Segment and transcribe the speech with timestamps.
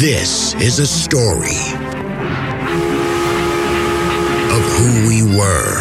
[0.00, 1.60] This is a story
[4.48, 5.76] of who we were.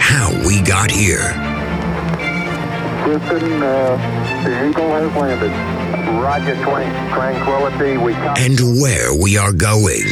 [0.00, 1.34] How we got here.
[3.04, 5.52] Houston, uh, the Eagle has landed.
[6.22, 7.98] Roger, 20, Tranquility.
[7.98, 8.34] We come.
[8.38, 10.06] and where we are going.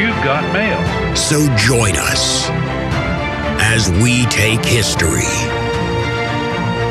[0.00, 1.14] You've got mail.
[1.14, 2.48] So join us
[3.66, 5.24] as we take history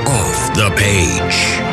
[0.08, 1.73] off the page.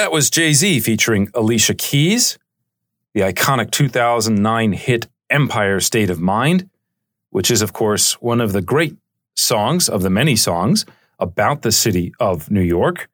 [0.00, 2.38] That was Jay Z featuring Alicia Keys,
[3.12, 6.70] the iconic 2009 hit Empire State of Mind,
[7.28, 8.96] which is, of course, one of the great
[9.36, 10.86] songs of the many songs
[11.18, 13.10] about the city of New York,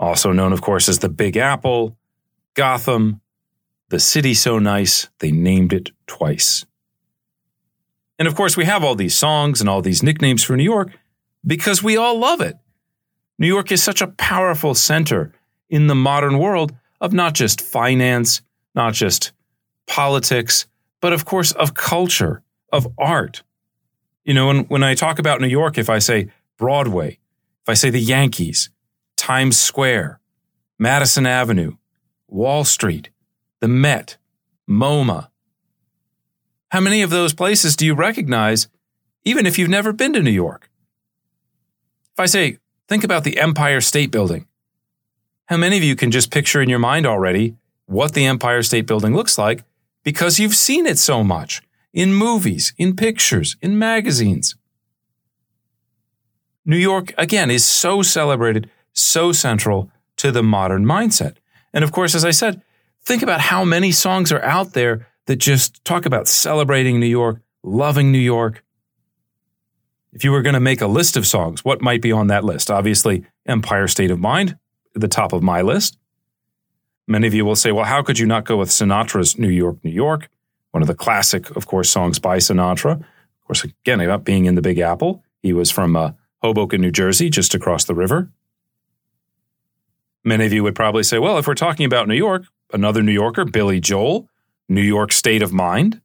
[0.00, 1.98] also known, of course, as the Big Apple,
[2.54, 3.20] Gotham,
[3.90, 6.64] the city so nice they named it twice.
[8.18, 10.92] And of course, we have all these songs and all these nicknames for New York
[11.46, 12.56] because we all love it.
[13.38, 15.34] New York is such a powerful center
[15.68, 18.42] in the modern world of not just finance,
[18.74, 19.32] not just
[19.86, 20.66] politics,
[21.00, 23.42] but of course of culture, of art.
[24.24, 27.18] You know, when, when I talk about New York, if I say Broadway,
[27.62, 28.70] if I say the Yankees,
[29.16, 30.20] Times Square,
[30.78, 31.76] Madison Avenue,
[32.28, 33.10] Wall Street,
[33.60, 34.16] the Met,
[34.68, 35.28] MoMA,
[36.70, 38.68] how many of those places do you recognize,
[39.24, 40.68] even if you've never been to New York?
[42.12, 44.46] If I say, think about the Empire State Building,
[45.46, 48.86] how many of you can just picture in your mind already what the Empire State
[48.86, 49.64] Building looks like
[50.02, 51.62] because you've seen it so much
[51.92, 54.56] in movies, in pictures, in magazines?
[56.64, 61.36] New York, again, is so celebrated, so central to the modern mindset.
[61.72, 62.60] And of course, as I said,
[63.02, 67.40] think about how many songs are out there that just talk about celebrating New York,
[67.62, 68.64] loving New York.
[70.12, 72.44] If you were going to make a list of songs, what might be on that
[72.44, 72.68] list?
[72.68, 74.58] Obviously, Empire State of Mind,
[75.00, 75.98] the top of my list.
[77.06, 79.76] Many of you will say, well, how could you not go with Sinatra's New York,
[79.84, 80.28] New York?
[80.72, 83.00] One of the classic, of course, songs by Sinatra.
[83.00, 85.22] Of course, again, about being in the Big Apple.
[85.42, 86.12] He was from uh,
[86.42, 88.30] Hoboken, New Jersey, just across the river.
[90.24, 93.12] Many of you would probably say, well, if we're talking about New York, another New
[93.12, 94.28] Yorker, Billy Joel,
[94.68, 96.00] New York State of Mind.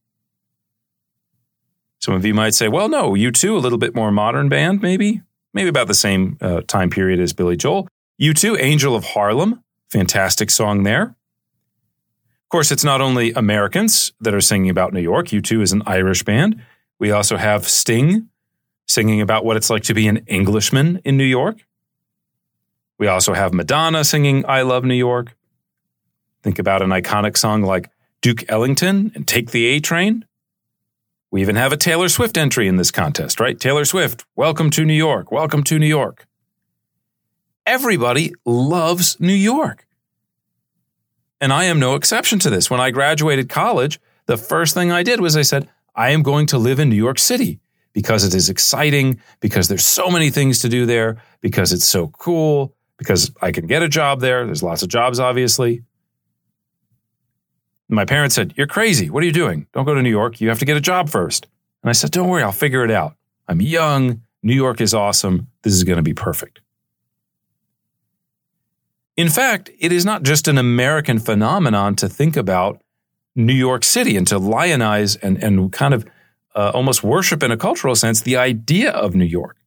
[1.99, 5.21] Some of you might say, well, no, U2, a little bit more modern band, maybe,
[5.53, 7.87] maybe about the same uh, time period as Billy Joel.
[8.21, 11.01] U2, Angel of Harlem, fantastic song there.
[11.01, 15.29] Of course, it's not only Americans that are singing about New York.
[15.29, 16.61] U2 is an Irish band.
[16.99, 18.29] We also have Sting
[18.87, 21.65] singing about what it's like to be an Englishman in New York.
[22.99, 25.35] We also have Madonna singing I Love New York.
[26.43, 27.89] Think about an iconic song like
[28.21, 30.25] Duke Ellington and Take the A Train.
[31.31, 33.59] We even have a Taylor Swift entry in this contest, right?
[33.59, 36.27] Taylor Swift, welcome to New York, welcome to New York.
[37.65, 39.85] Everybody loves New York.
[41.39, 42.69] And I am no exception to this.
[42.69, 46.45] When I graduated college, the first thing I did was I said, I am going
[46.47, 47.59] to live in New York City
[47.93, 52.07] because it is exciting, because there's so many things to do there, because it's so
[52.07, 54.45] cool, because I can get a job there.
[54.45, 55.83] There's lots of jobs, obviously.
[57.89, 59.09] My parents said, You're crazy.
[59.09, 59.67] What are you doing?
[59.73, 60.39] Don't go to New York.
[60.39, 61.47] You have to get a job first.
[61.83, 63.15] And I said, Don't worry, I'll figure it out.
[63.47, 64.21] I'm young.
[64.43, 65.47] New York is awesome.
[65.63, 66.61] This is going to be perfect.
[69.17, 72.81] In fact, it is not just an American phenomenon to think about
[73.35, 76.05] New York City and to lionize and, and kind of
[76.55, 79.57] uh, almost worship in a cultural sense the idea of New York.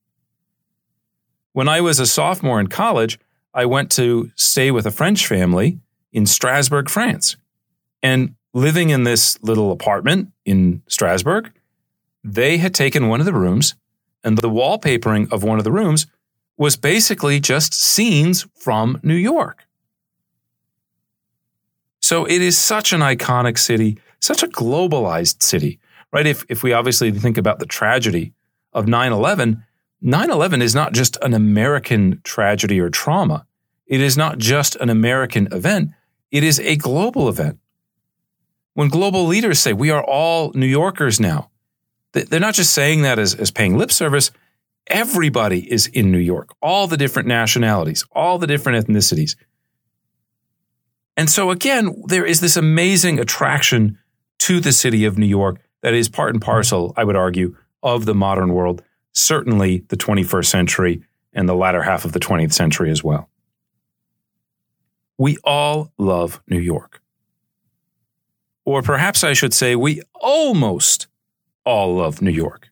[1.52, 3.18] When I was a sophomore in college,
[3.52, 5.78] I went to stay with a French family
[6.12, 7.36] in Strasbourg, France.
[8.02, 11.52] And living in this little apartment in Strasbourg,
[12.22, 13.74] they had taken one of the rooms,
[14.24, 16.06] and the wallpapering of one of the rooms
[16.56, 19.66] was basically just scenes from New York.
[22.00, 25.80] So it is such an iconic city, such a globalized city,
[26.12, 26.26] right?
[26.26, 28.34] If, if we obviously think about the tragedy
[28.72, 29.64] of 9 11,
[30.02, 33.46] 9 11 is not just an American tragedy or trauma.
[33.86, 35.92] It is not just an American event.
[36.30, 37.58] It is a global event.
[38.74, 41.50] When global leaders say we are all New Yorkers now,
[42.12, 44.30] they're not just saying that as, as paying lip service.
[44.86, 49.36] Everybody is in New York, all the different nationalities, all the different ethnicities.
[51.16, 53.98] And so, again, there is this amazing attraction
[54.40, 58.04] to the city of New York that is part and parcel, I would argue, of
[58.04, 58.82] the modern world,
[59.12, 61.02] certainly the 21st century
[61.32, 63.28] and the latter half of the 20th century as well.
[65.16, 67.00] We all love New York.
[68.64, 71.06] Or perhaps I should say, we almost
[71.64, 72.70] all love New York.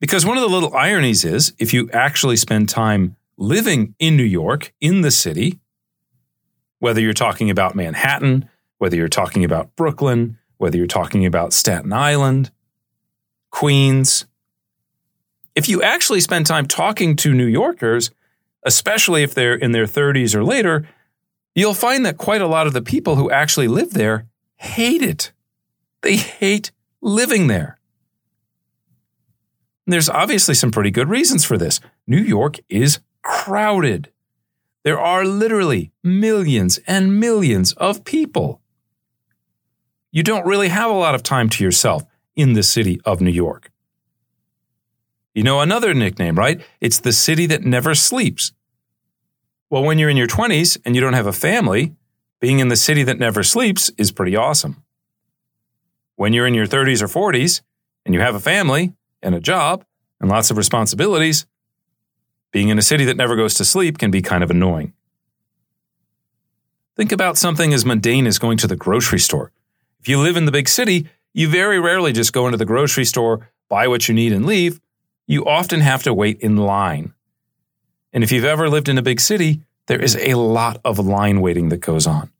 [0.00, 4.24] Because one of the little ironies is if you actually spend time living in New
[4.24, 5.58] York, in the city,
[6.78, 8.48] whether you're talking about Manhattan,
[8.78, 12.50] whether you're talking about Brooklyn, whether you're talking about Staten Island,
[13.50, 14.26] Queens,
[15.54, 18.10] if you actually spend time talking to New Yorkers,
[18.62, 20.86] especially if they're in their 30s or later,
[21.54, 24.26] you'll find that quite a lot of the people who actually live there
[24.56, 25.32] hate it.
[26.02, 27.75] They hate living there.
[29.86, 31.80] And there's obviously some pretty good reasons for this.
[32.06, 34.10] New York is crowded.
[34.82, 38.60] There are literally millions and millions of people.
[40.10, 42.04] You don't really have a lot of time to yourself
[42.34, 43.70] in the city of New York.
[45.34, 46.60] You know another nickname, right?
[46.80, 48.52] It's the city that never sleeps.
[49.68, 51.94] Well, when you're in your 20s and you don't have a family,
[52.40, 54.82] being in the city that never sleeps is pretty awesome.
[56.14, 57.60] When you're in your 30s or 40s
[58.04, 58.94] and you have a family
[59.26, 59.84] and a job
[60.20, 61.46] and lots of responsibilities,
[62.52, 64.94] being in a city that never goes to sleep can be kind of annoying.
[66.96, 69.52] Think about something as mundane as going to the grocery store.
[70.00, 73.04] If you live in the big city, you very rarely just go into the grocery
[73.04, 74.80] store, buy what you need, and leave.
[75.26, 77.12] You often have to wait in line.
[78.12, 81.40] And if you've ever lived in a big city, there is a lot of line
[81.40, 82.30] waiting that goes on.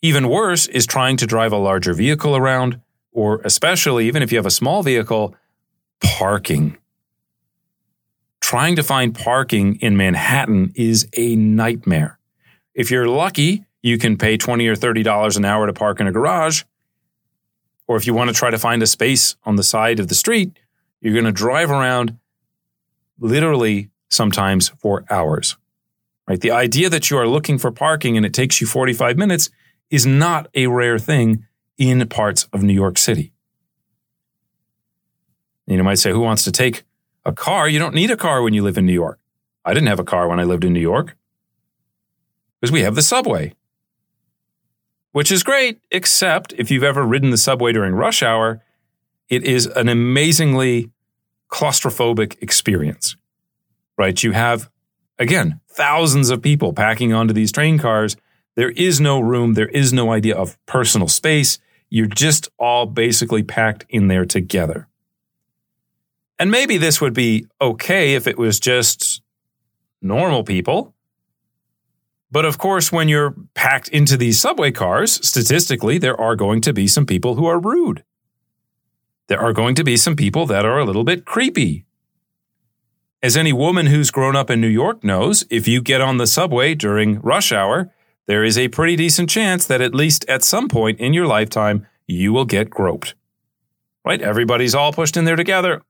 [0.00, 2.80] Even worse is trying to drive a larger vehicle around,
[3.16, 5.34] or especially even if you have a small vehicle,
[6.02, 6.76] parking.
[8.40, 12.18] Trying to find parking in Manhattan is a nightmare.
[12.74, 16.12] If you're lucky, you can pay 20 or $30 an hour to park in a
[16.12, 16.64] garage.
[17.88, 20.14] Or if you want to try to find a space on the side of the
[20.14, 20.58] street,
[21.00, 22.18] you're going to drive around
[23.18, 25.56] literally sometimes for hours.
[26.28, 26.40] Right?
[26.40, 29.48] The idea that you are looking for parking and it takes you 45 minutes
[29.88, 31.45] is not a rare thing
[31.78, 33.32] in parts of New York City.
[35.66, 36.84] You might say, who wants to take
[37.24, 37.68] a car?
[37.68, 39.18] You don't need a car when you live in New York.
[39.64, 41.16] I didn't have a car when I lived in New York
[42.60, 43.52] because we have the subway,
[45.10, 48.62] which is great, except if you've ever ridden the subway during rush hour,
[49.28, 50.90] it is an amazingly
[51.50, 53.16] claustrophobic experience,
[53.98, 54.22] right?
[54.22, 54.70] You have,
[55.18, 58.16] again, thousands of people packing onto these train cars
[58.56, 59.54] there is no room.
[59.54, 61.58] There is no idea of personal space.
[61.96, 64.86] You're just all basically packed in there together.
[66.38, 69.22] And maybe this would be okay if it was just
[70.02, 70.94] normal people.
[72.30, 76.74] But of course, when you're packed into these subway cars, statistically, there are going to
[76.74, 78.04] be some people who are rude.
[79.28, 81.86] There are going to be some people that are a little bit creepy.
[83.22, 86.26] As any woman who's grown up in New York knows, if you get on the
[86.26, 87.90] subway during rush hour,
[88.26, 91.86] there is a pretty decent chance that at least at some point in your lifetime,
[92.06, 93.14] you will get groped.
[94.04, 94.20] Right?
[94.20, 95.82] Everybody's all pushed in there together.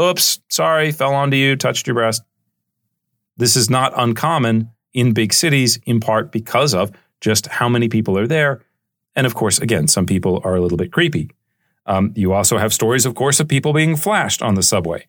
[0.00, 2.22] Oops, sorry, fell onto you, touched your breast.
[3.36, 6.90] This is not uncommon in big cities, in part because of
[7.20, 8.62] just how many people are there.
[9.14, 11.30] And of course, again, some people are a little bit creepy.
[11.86, 15.06] Um, you also have stories, of course, of people being flashed on the subway.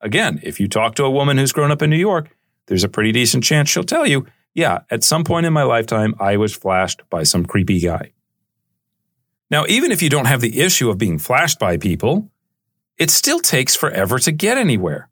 [0.00, 2.36] Again, if you talk to a woman who's grown up in New York,
[2.66, 4.26] there's a pretty decent chance she'll tell you
[4.58, 8.10] yeah, at some point in my lifetime, I was flashed by some creepy guy.
[9.52, 12.28] Now, even if you don't have the issue of being flashed by people,
[12.96, 15.10] it still takes forever to get anywhere.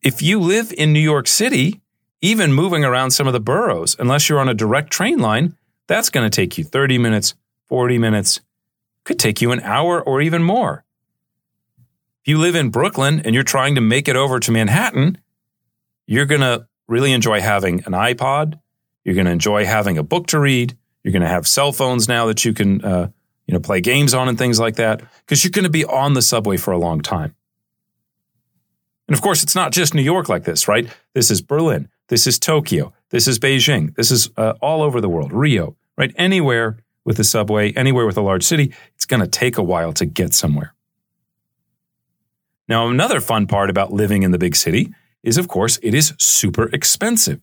[0.00, 1.82] If you live in New York City,
[2.22, 5.54] even moving around some of the boroughs, unless you're on a direct train line,
[5.86, 7.34] that's going to take you 30 minutes,
[7.68, 8.40] 40 minutes,
[9.04, 10.82] could take you an hour or even more.
[12.22, 15.18] If you live in Brooklyn and you're trying to make it over to Manhattan,
[16.06, 18.60] you're going to really enjoy having an iPod.
[19.04, 20.76] You're going to enjoy having a book to read.
[21.02, 23.08] You're going to have cell phones now that you can, uh,
[23.46, 26.14] you know, play games on and things like that because you're going to be on
[26.14, 27.34] the subway for a long time.
[29.08, 30.88] And of course, it's not just New York like this, right?
[31.14, 31.88] This is Berlin.
[32.08, 32.92] This is Tokyo.
[33.10, 33.94] This is Beijing.
[33.94, 36.12] This is uh, all over the world, Rio, right?
[36.16, 39.92] Anywhere with the subway, anywhere with a large city, it's going to take a while
[39.94, 40.74] to get somewhere.
[42.68, 44.92] Now, another fun part about living in the big city
[45.22, 47.40] is, of course, it is super expensive.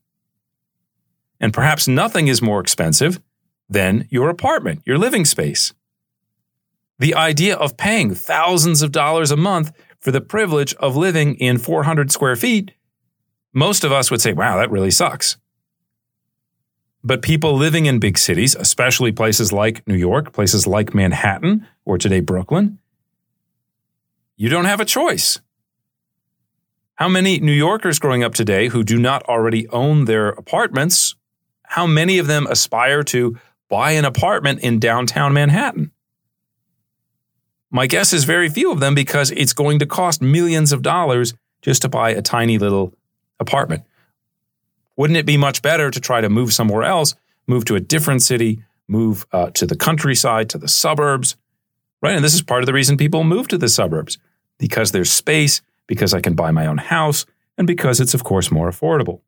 [1.40, 3.22] And perhaps nothing is more expensive
[3.70, 5.74] than your apartment, your living space.
[7.00, 11.58] The idea of paying thousands of dollars a month for the privilege of living in
[11.58, 12.72] 400 square feet,
[13.54, 15.38] most of us would say, wow, that really sucks.
[17.04, 21.98] But people living in big cities, especially places like New York, places like Manhattan, or
[21.98, 22.80] today Brooklyn,
[24.36, 25.40] you don't have a choice.
[26.98, 31.13] How many New Yorkers growing up today who do not already own their apartments,
[31.62, 33.38] how many of them aspire to
[33.70, 35.92] buy an apartment in downtown Manhattan?
[37.70, 41.36] My guess is very few of them because it's going to cost millions of dollars
[41.62, 42.96] just to buy a tiny little
[43.39, 43.84] apartment.
[44.96, 47.13] Wouldn't it be much better to try to move somewhere else,
[47.46, 51.36] move to a different city, move uh, to the countryside, to the suburbs,
[52.01, 52.16] right?
[52.16, 54.18] And this is part of the reason people move to the suburbs
[54.58, 57.25] because there's space, because I can buy my own house,
[57.58, 59.22] and because it's, of course, more affordable.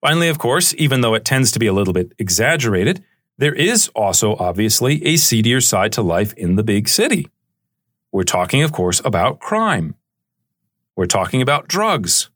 [0.00, 3.04] Finally, of course, even though it tends to be a little bit exaggerated,
[3.36, 7.28] there is also obviously a seedier side to life in the big city.
[8.12, 9.94] We're talking, of course, about crime.
[10.96, 12.30] We're talking about drugs.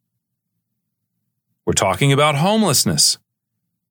[1.64, 3.18] We're talking about homelessness,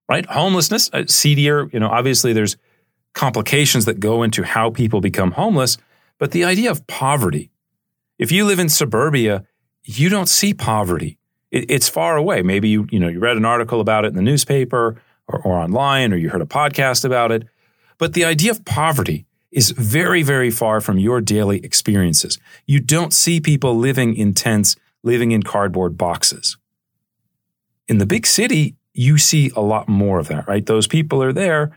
[0.10, 0.26] right?
[0.26, 2.58] Homelessness, uh, seedier, you know, obviously there's
[3.14, 5.78] complications that go into how people become homeless,
[6.18, 7.50] but the idea of poverty.
[8.22, 9.46] If you live in suburbia,
[9.84, 11.18] you don't see poverty.
[11.50, 12.44] It, it's far away.
[12.44, 15.58] Maybe you, you know, you read an article about it in the newspaper or, or
[15.58, 17.48] online, or you heard a podcast about it.
[17.98, 22.38] But the idea of poverty is very, very far from your daily experiences.
[22.68, 26.58] You don't see people living in tents, living in cardboard boxes.
[27.88, 30.66] In the big city, you see a lot more of that, right?
[30.66, 31.76] Those people are there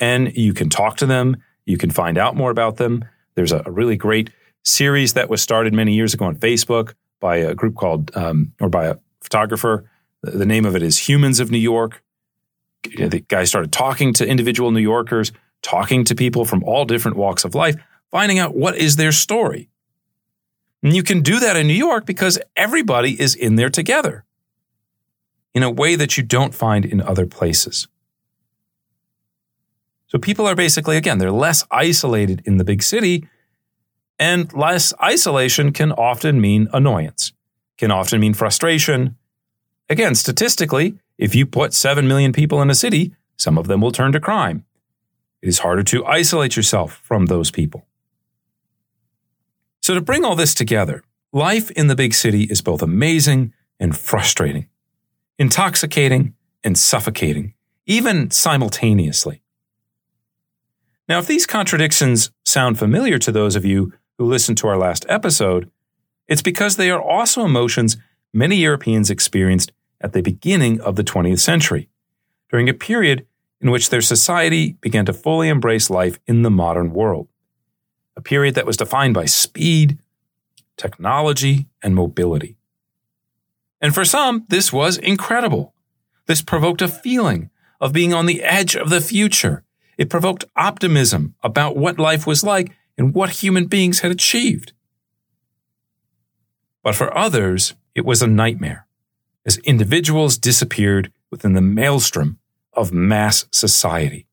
[0.00, 1.36] and you can talk to them.
[1.66, 3.04] You can find out more about them.
[3.36, 4.30] There's a, a really great
[4.64, 8.68] series that was started many years ago on Facebook by a group called, um, or
[8.68, 9.88] by a photographer.
[10.22, 12.02] The name of it is Humans of New York.
[12.82, 17.44] The guy started talking to individual New Yorkers, talking to people from all different walks
[17.44, 17.76] of life,
[18.10, 19.68] finding out what is their story.
[20.82, 24.24] And you can do that in New York because everybody is in there together
[25.54, 27.88] in a way that you don't find in other places.
[30.08, 33.26] So people are basically, again, they're less isolated in the big city,
[34.18, 37.32] and less isolation can often mean annoyance,
[37.78, 39.16] can often mean frustration.
[39.88, 43.92] Again, statistically, if you put 7 million people in a city, some of them will
[43.92, 44.64] turn to crime.
[45.42, 47.86] It is harder to isolate yourself from those people.
[49.82, 51.02] So, to bring all this together,
[51.32, 54.68] life in the big city is both amazing and frustrating,
[55.38, 57.52] intoxicating and suffocating,
[57.84, 59.42] even simultaneously.
[61.06, 65.04] Now, if these contradictions sound familiar to those of you who listened to our last
[65.08, 65.70] episode,
[66.28, 67.96] it's because they are also emotions
[68.32, 71.88] many Europeans experienced at the beginning of the 20th century,
[72.50, 73.26] during a period
[73.60, 77.28] in which their society began to fully embrace life in the modern world,
[78.16, 79.98] a period that was defined by speed,
[80.76, 82.56] technology, and mobility.
[83.80, 85.74] And for some, this was incredible.
[86.26, 89.62] This provoked a feeling of being on the edge of the future.
[89.98, 94.72] It provoked optimism about what life was like and what human beings had achieved.
[96.82, 98.86] But for others, it was a nightmare
[99.46, 102.38] as individuals disappeared within the maelstrom
[102.72, 104.26] of mass society.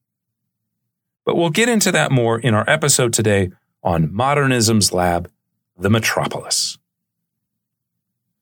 [1.26, 3.52] But we'll get into that more in our episode today
[3.84, 5.30] on Modernism's Lab,
[5.78, 6.78] the Metropolis.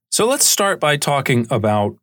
[0.10, 1.98] So let's start by talking about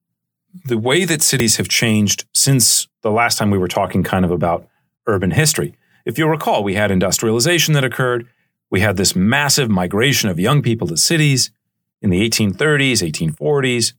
[0.65, 4.31] the way that cities have changed since the last time we were talking kind of
[4.31, 4.69] about
[5.07, 5.75] urban history.
[6.07, 8.29] If you'll recall, we had industrialization that occurred.
[8.71, 11.51] We had this massive migration of young people to cities
[12.01, 13.93] in the 1830s, 1840s.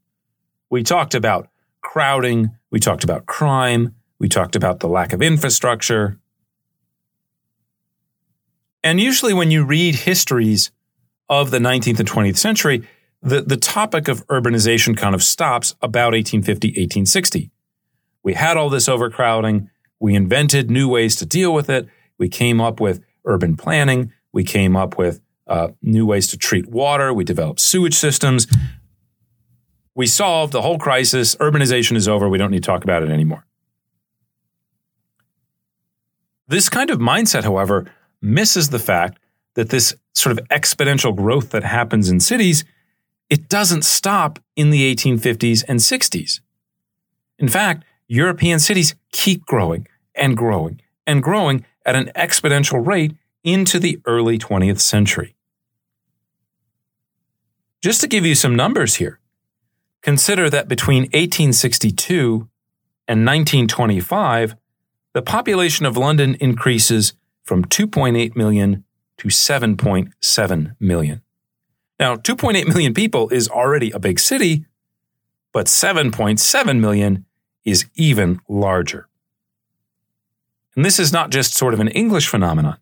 [0.69, 1.49] We talked about
[1.81, 2.51] crowding.
[2.71, 3.93] We talked about crime.
[4.19, 6.17] We talked about the lack of infrastructure.
[8.83, 10.71] And usually, when you read histories
[11.27, 12.87] of the 19th and 20th century,
[13.21, 17.51] the, the topic of urbanization kind of stops about 1850, 1860.
[18.23, 19.69] We had all this overcrowding.
[19.99, 21.89] We invented new ways to deal with it.
[22.17, 24.12] We came up with urban planning.
[24.31, 27.13] We came up with uh, new ways to treat water.
[27.13, 28.47] We developed sewage systems.
[29.95, 31.36] We solved the whole crisis.
[31.38, 32.29] Urbanization is over.
[32.29, 33.45] We don't need to talk about it anymore.
[36.47, 39.19] This kind of mindset, however, misses the fact
[39.55, 42.63] that this sort of exponential growth that happens in cities,
[43.29, 46.39] it doesn't stop in the 1850s and 60s.
[47.39, 53.79] In fact, European cities keep growing and growing and growing at an exponential rate into
[53.79, 55.36] the early 20th century.
[57.82, 59.20] Just to give you some numbers here,
[60.01, 62.50] consider that between 1862
[63.08, 64.56] and 1925,
[65.13, 67.13] the population of London increases
[67.44, 68.84] from 2.8 million
[69.17, 71.22] to 7.7 million.
[72.00, 74.65] Now, 2.8 million people is already a big city,
[75.53, 77.25] but 7.7 million
[77.63, 79.08] is even larger.
[80.77, 82.77] And this is not just sort of an English phenomenon.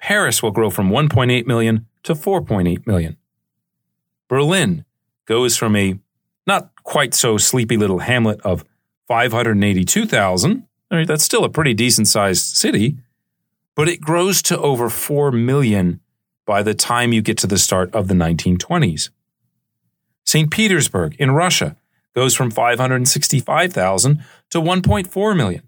[0.00, 3.18] Paris will grow from 1.8 million to 4.8 million.
[4.28, 4.86] Berlin
[5.26, 5.98] goes from a
[6.46, 8.64] not quite so sleepy little hamlet of
[9.08, 10.66] 582,000.
[10.90, 12.96] I mean, That's still a pretty decent sized city,
[13.74, 16.00] but it grows to over 4 million
[16.46, 19.10] by the time you get to the start of the 1920s.
[20.24, 20.50] St.
[20.50, 21.76] Petersburg in Russia
[22.14, 25.62] goes from 565,000 to 1.4 million.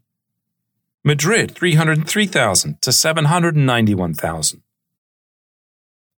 [1.04, 4.62] Madrid, 303,000 to 791,000.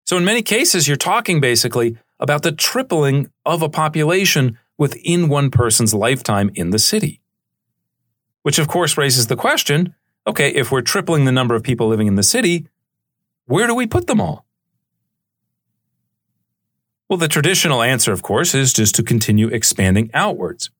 [0.04, 5.50] So, in many cases, you're talking basically about the tripling of a population within one
[5.50, 7.20] person's lifetime in the city.
[8.42, 9.94] Which, of course, raises the question
[10.28, 12.66] okay, if we're tripling the number of people living in the city,
[13.46, 14.44] where do we put them all?
[17.08, 20.70] Well, the traditional answer, of course, is just to continue expanding outwards.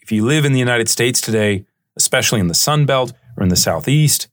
[0.00, 1.64] If you live in the United States today,
[1.96, 4.28] especially in the Sun Belt or in the Southeast,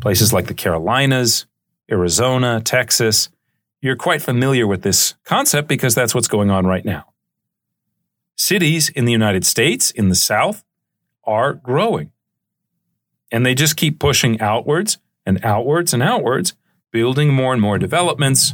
[0.00, 1.46] places like the Carolinas,
[1.90, 3.28] Arizona, Texas,
[3.82, 7.06] you're quite familiar with this concept because that's what's going on right now.
[8.36, 10.64] Cities in the United States, in the South,
[11.24, 12.10] are growing.
[13.30, 16.54] And they just keep pushing outwards and outwards and outwards,
[16.90, 18.52] building more and more developments.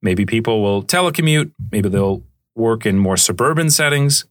[0.00, 2.22] Maybe people will telecommute, maybe they'll
[2.54, 4.24] work in more suburban settings.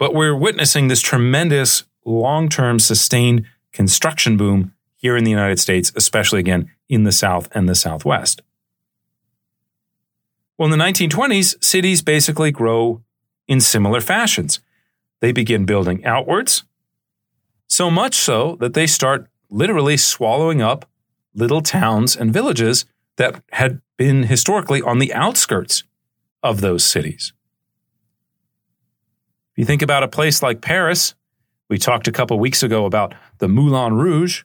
[0.00, 5.92] But we're witnessing this tremendous long term sustained construction boom here in the United States,
[5.94, 8.40] especially again in the South and the Southwest.
[10.56, 13.02] Well, in the 1920s, cities basically grow
[13.46, 14.60] in similar fashions.
[15.20, 16.64] They begin building outwards,
[17.66, 20.88] so much so that they start literally swallowing up
[21.34, 22.86] little towns and villages
[23.16, 25.84] that had been historically on the outskirts
[26.42, 27.34] of those cities.
[29.60, 31.14] You think about a place like Paris,
[31.68, 34.44] we talked a couple weeks ago about the Moulin Rouge,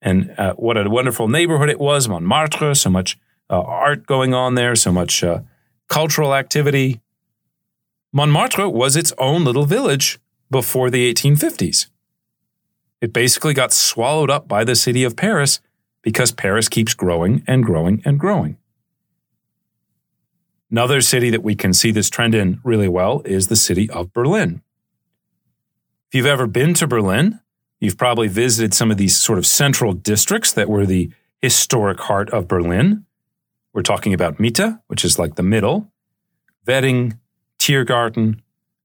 [0.00, 3.18] and uh, what a wonderful neighborhood it was, Montmartre, so much
[3.50, 5.40] uh, art going on there, so much uh,
[5.88, 7.00] cultural activity.
[8.12, 11.88] Montmartre was its own little village before the 1850s.
[13.00, 15.58] It basically got swallowed up by the city of Paris
[16.02, 18.58] because Paris keeps growing and growing and growing.
[20.72, 24.12] Another city that we can see this trend in really well is the city of
[24.12, 24.62] Berlin.
[26.08, 27.38] If you've ever been to Berlin,
[27.82, 32.30] You've probably visited some of these sort of central districts that were the historic heart
[32.30, 33.06] of Berlin.
[33.72, 35.90] We're talking about Mitte, which is like the middle,
[36.64, 37.18] Wedding,
[37.58, 38.38] Tiergarten,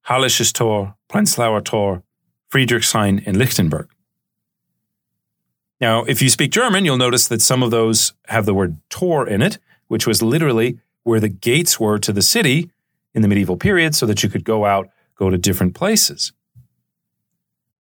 [0.08, 2.02] Hallisches Tor, Prenzlauer Tor,
[2.52, 3.88] Friedrichshain, and Lichtenberg.
[5.80, 9.28] Now, if you speak German, you'll notice that some of those have the word Tor
[9.28, 12.70] in it, which was literally where the gates were to the city
[13.13, 16.34] in the medieval period so that you could go out, go to different places.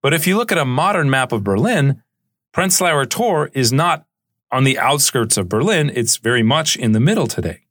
[0.01, 2.05] But if you look at a modern map of Berlin,
[2.55, 4.07] Prenzlauer Tor is not
[4.53, 7.63] on the outskirts of Berlin, it's very much in the middle today.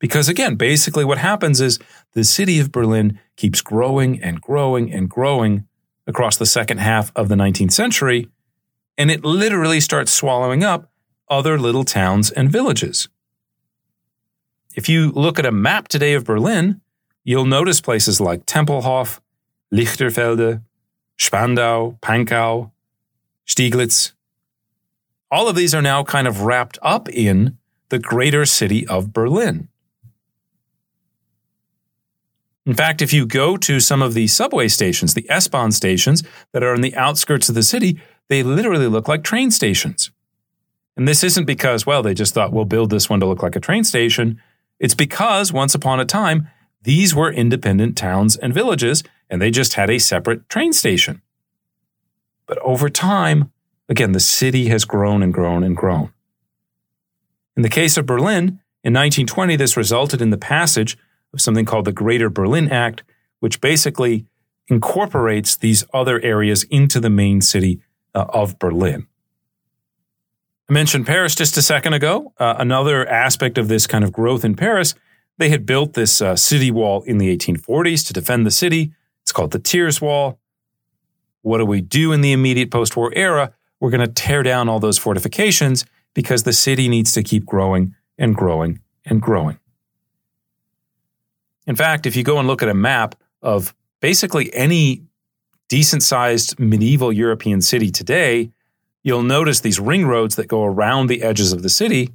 [0.00, 1.78] Because again, basically what happens is
[2.14, 5.68] the city of Berlin keeps growing and growing and growing
[6.08, 8.28] across the second half of the 19th century,
[8.98, 10.90] and it literally starts swallowing up
[11.30, 13.08] other little towns and villages.
[14.76, 16.82] If you look at a map today of Berlin,
[17.24, 19.20] you'll notice places like Tempelhof,
[19.72, 20.62] Lichterfelde,
[21.18, 22.70] Spandau, Pankow,
[23.46, 24.12] Steglitz.
[25.30, 27.56] All of these are now kind of wrapped up in
[27.88, 29.68] the greater city of Berlin.
[32.66, 36.62] In fact, if you go to some of the subway stations, the S-Bahn stations that
[36.62, 40.10] are on the outskirts of the city, they literally look like train stations.
[40.96, 43.56] And this isn't because, well, they just thought we'll build this one to look like
[43.56, 44.40] a train station.
[44.78, 46.48] It's because once upon a time,
[46.82, 51.22] these were independent towns and villages, and they just had a separate train station.
[52.46, 53.52] But over time,
[53.88, 56.12] again, the city has grown and grown and grown.
[57.56, 60.96] In the case of Berlin, in 1920, this resulted in the passage
[61.32, 63.02] of something called the Greater Berlin Act,
[63.40, 64.26] which basically
[64.68, 67.80] incorporates these other areas into the main city
[68.14, 69.06] uh, of Berlin.
[70.68, 72.32] I mentioned Paris just a second ago.
[72.38, 74.94] Uh, another aspect of this kind of growth in Paris,
[75.38, 78.92] they had built this uh, city wall in the 1840s to defend the city.
[79.22, 80.40] It's called the Thiers Wall.
[81.42, 83.52] What do we do in the immediate post war era?
[83.78, 87.94] We're going to tear down all those fortifications because the city needs to keep growing
[88.18, 89.60] and growing and growing.
[91.66, 95.02] In fact, if you go and look at a map of basically any
[95.68, 98.50] decent sized medieval European city today,
[99.06, 102.10] you'll notice these ring roads that go around the edges of the city,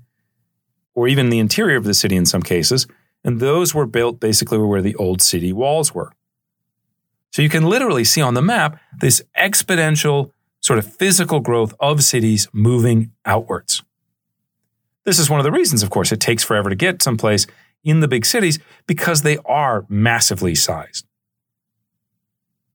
[0.93, 2.85] or even the interior of the city in some cases.
[3.23, 6.11] And those were built basically where the old city walls were.
[7.31, 12.03] So you can literally see on the map this exponential sort of physical growth of
[12.03, 13.81] cities moving outwards.
[15.05, 17.47] This is one of the reasons, of course, it takes forever to get someplace
[17.85, 21.05] in the big cities because they are massively sized.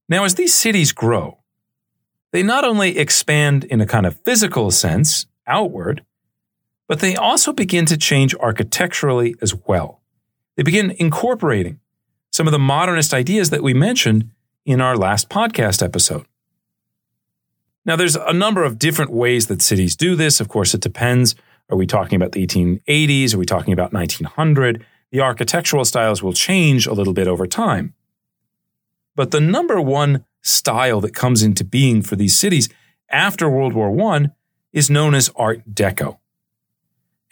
[0.09, 1.41] Now, as these cities grow,
[2.37, 6.05] they not only expand in a kind of physical sense outward,
[6.87, 10.03] but they also begin to change architecturally as well.
[10.55, 11.81] They begin incorporating
[12.31, 14.33] some of the modernist ideas that we mentioned
[14.67, 16.27] in our last podcast episode.
[17.87, 20.39] Now, there's a number of different ways that cities do this.
[20.39, 21.37] Of course, it depends.
[21.71, 23.33] Are we talking about the 1880s?
[23.33, 24.85] Are we talking about 1900?
[25.11, 27.95] The architectural styles will change a little bit over time.
[29.15, 32.69] But the number one style that comes into being for these cities
[33.11, 34.27] after World War I
[34.73, 36.19] is known as Art Deco.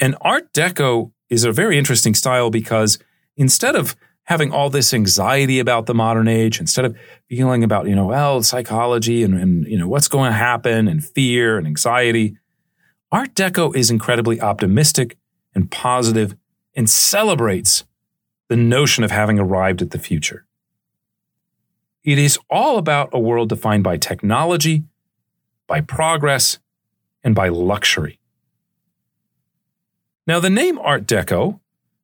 [0.00, 2.98] And Art Deco is a very interesting style because
[3.36, 6.96] instead of having all this anxiety about the modern age instead of
[7.28, 11.04] feeling about, you know, well, psychology and, and you know, what's going to happen and
[11.04, 12.36] fear and anxiety.
[13.12, 15.18] Art Deco is incredibly optimistic
[15.54, 16.34] and positive
[16.74, 17.84] and celebrates
[18.48, 20.43] the notion of having arrived at the future.
[22.04, 24.84] It is all about a world defined by technology,
[25.66, 26.58] by progress,
[27.22, 28.20] and by luxury.
[30.26, 31.60] Now, the name Art Deco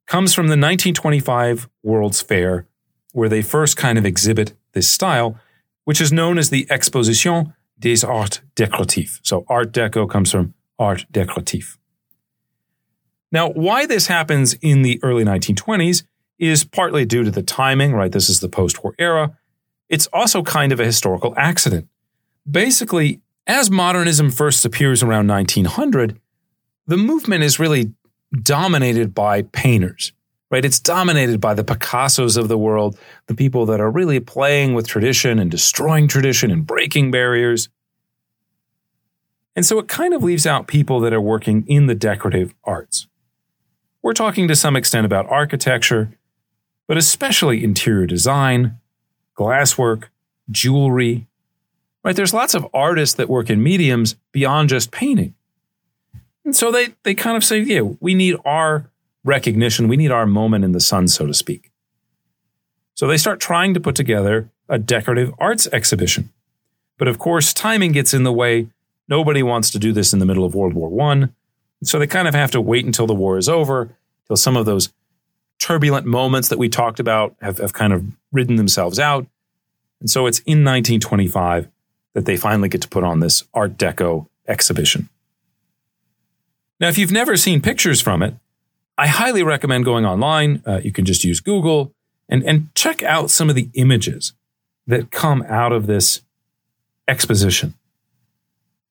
[0.06, 2.66] comes from the 1925 World's Fair,
[3.12, 5.38] where they first kind of exhibit this style,
[5.84, 9.20] which is known as the Exposition des Arts Décoratifs.
[9.22, 11.76] So Art Deco comes from Art Décoratif.
[13.32, 16.04] Now, why this happens in the early 1920s
[16.38, 18.10] is partly due to the timing, right?
[18.10, 19.36] This is the post war era.
[19.90, 21.88] It's also kind of a historical accident.
[22.48, 26.18] Basically, as modernism first appears around 1900,
[26.86, 27.92] the movement is really
[28.42, 30.12] dominated by painters,
[30.50, 30.64] right?
[30.64, 34.86] It's dominated by the Picassos of the world, the people that are really playing with
[34.86, 37.68] tradition and destroying tradition and breaking barriers.
[39.56, 43.08] And so it kind of leaves out people that are working in the decorative arts.
[44.02, 46.16] We're talking to some extent about architecture,
[46.86, 48.79] but especially interior design,
[49.40, 50.04] glasswork,
[50.50, 51.26] jewelry,
[52.04, 52.14] right?
[52.14, 55.34] There's lots of artists that work in mediums beyond just painting.
[56.44, 58.90] And so they, they kind of say, yeah, we need our
[59.24, 59.88] recognition.
[59.88, 61.70] We need our moment in the sun, so to speak.
[62.94, 66.30] So they start trying to put together a decorative arts exhibition.
[66.98, 68.68] But of course, timing gets in the way.
[69.08, 71.28] Nobody wants to do this in the middle of World War I.
[71.82, 74.66] So they kind of have to wait until the war is over, till some of
[74.66, 74.90] those
[75.60, 79.26] turbulent moments that we talked about have, have kind of ridden themselves out.
[80.00, 81.68] And so it's in 1925
[82.14, 85.08] that they finally get to put on this Art Deco exhibition.
[86.80, 88.34] Now, if you've never seen pictures from it,
[88.96, 90.62] I highly recommend going online.
[90.66, 91.92] Uh, you can just use Google
[92.28, 94.32] and, and check out some of the images
[94.86, 96.22] that come out of this
[97.06, 97.74] exposition.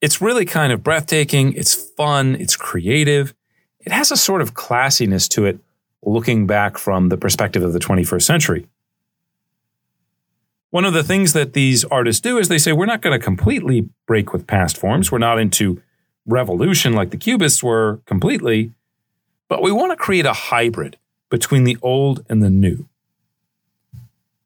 [0.01, 1.53] It's really kind of breathtaking.
[1.53, 2.35] It's fun.
[2.35, 3.33] It's creative.
[3.79, 5.59] It has a sort of classiness to it
[6.03, 8.67] looking back from the perspective of the 21st century.
[10.71, 13.23] One of the things that these artists do is they say, we're not going to
[13.23, 15.11] completely break with past forms.
[15.11, 15.81] We're not into
[16.27, 18.71] revolution like the Cubists were completely,
[19.47, 20.97] but we want to create a hybrid
[21.29, 22.87] between the old and the new.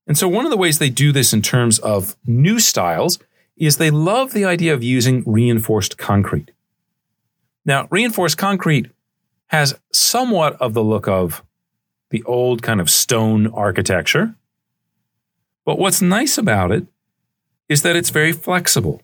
[0.07, 3.19] And so, one of the ways they do this in terms of new styles
[3.55, 6.51] is they love the idea of using reinforced concrete.
[7.65, 8.89] Now, reinforced concrete
[9.47, 11.43] has somewhat of the look of
[12.09, 14.35] the old kind of stone architecture.
[15.65, 16.85] But what's nice about it
[17.69, 19.01] is that it's very flexible.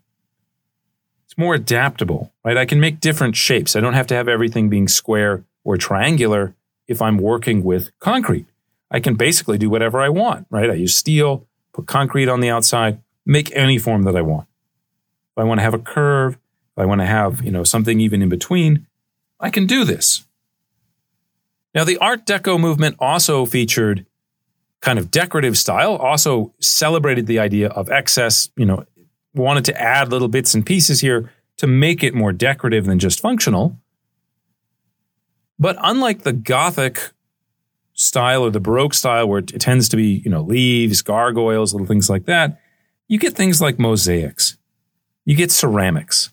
[1.26, 2.58] It's more adaptable, right?
[2.58, 3.76] I can make different shapes.
[3.76, 6.56] I don't have to have everything being square or triangular
[6.88, 8.48] if I'm working with concrete.
[8.92, 10.70] I can basically do whatever I want, right?
[10.70, 14.48] I use steel, put concrete on the outside, make any form that I want.
[15.36, 18.00] If I want to have a curve, if I want to have, you know, something
[18.00, 18.88] even in between,
[19.40, 20.26] I can do this.
[21.76, 24.06] Now, the Art Deco movement also featured
[24.82, 28.86] kind of decorative style, also celebrated the idea of excess, you know,
[29.34, 33.20] wanted to add little bits and pieces here to make it more decorative than just
[33.20, 33.78] functional.
[35.60, 37.12] But unlike the Gothic
[37.94, 41.88] style or the Baroque style, where it tends to be, you know, leaves, gargoyles, little
[41.88, 42.60] things like that,
[43.08, 44.58] you get things like mosaics.
[45.26, 46.32] You get ceramics.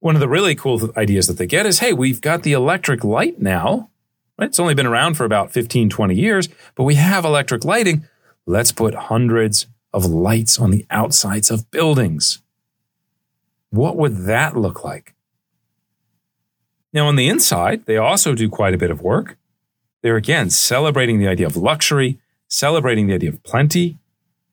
[0.00, 3.04] One of the really cool ideas that they get is hey, we've got the electric
[3.04, 3.90] light now.
[4.38, 4.46] Right?
[4.46, 8.06] It's only been around for about 15, 20 years, but we have electric lighting.
[8.46, 12.40] Let's put hundreds of lights on the outsides of buildings.
[13.70, 15.14] What would that look like?
[16.92, 19.36] Now, on the inside, they also do quite a bit of work.
[20.02, 23.98] They're again celebrating the idea of luxury, celebrating the idea of plenty.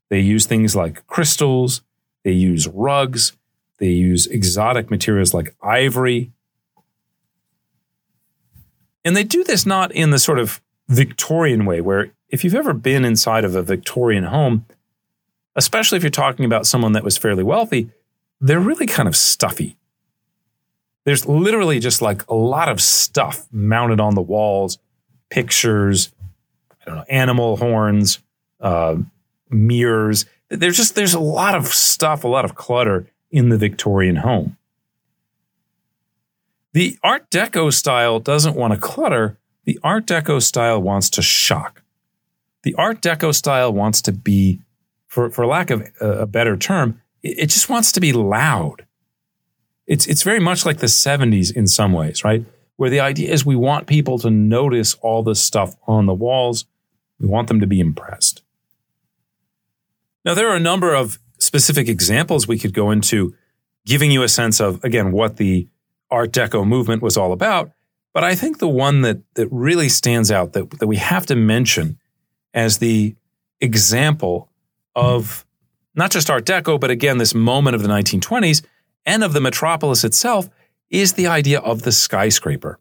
[0.10, 1.82] They use things like crystals,
[2.24, 3.34] they use rugs,
[3.78, 6.32] they use exotic materials like ivory.
[9.04, 12.74] And they do this not in the sort of Victorian way, where if you've ever
[12.74, 14.66] been inside of a Victorian home,
[15.56, 17.90] especially if you're talking about someone that was fairly wealthy,
[18.42, 19.78] they're really kind of stuffy.
[21.06, 24.80] There's literally just like a lot of stuff mounted on the walls,
[25.30, 26.12] pictures,
[26.82, 28.20] I don't know, animal horns,
[28.60, 28.98] uh,
[29.50, 30.26] mirrors.
[30.50, 34.58] There's just there's a lot of stuff, a lot of clutter in the Victorian home.
[36.72, 39.38] The Art Deco style doesn't want to clutter.
[39.66, 41.82] The Art Deco style wants to shock.
[42.64, 44.62] The Art Deco style wants to be,
[45.08, 48.86] for, for lack of a better term, it just wants to be loud.
[49.86, 52.46] It's, it's very much like the 70s in some ways, right?
[52.78, 56.66] Where the idea is we want people to notice all the stuff on the walls.
[57.20, 58.44] We want them to be impressed.
[60.24, 61.20] Now, there are a number of
[61.56, 63.34] specific examples we could go into,
[63.86, 65.70] giving you a sense of, again, what the
[66.12, 67.72] Art Deco movement was all about.
[68.14, 71.36] But I think the one that, that really stands out that, that we have to
[71.36, 71.98] mention
[72.54, 73.16] as the
[73.62, 74.50] example
[74.96, 75.46] of
[75.94, 78.62] not just Art Deco, but again, this moment of the 1920s
[79.06, 80.50] and of the metropolis itself
[80.90, 82.80] is the idea of the skyscraper.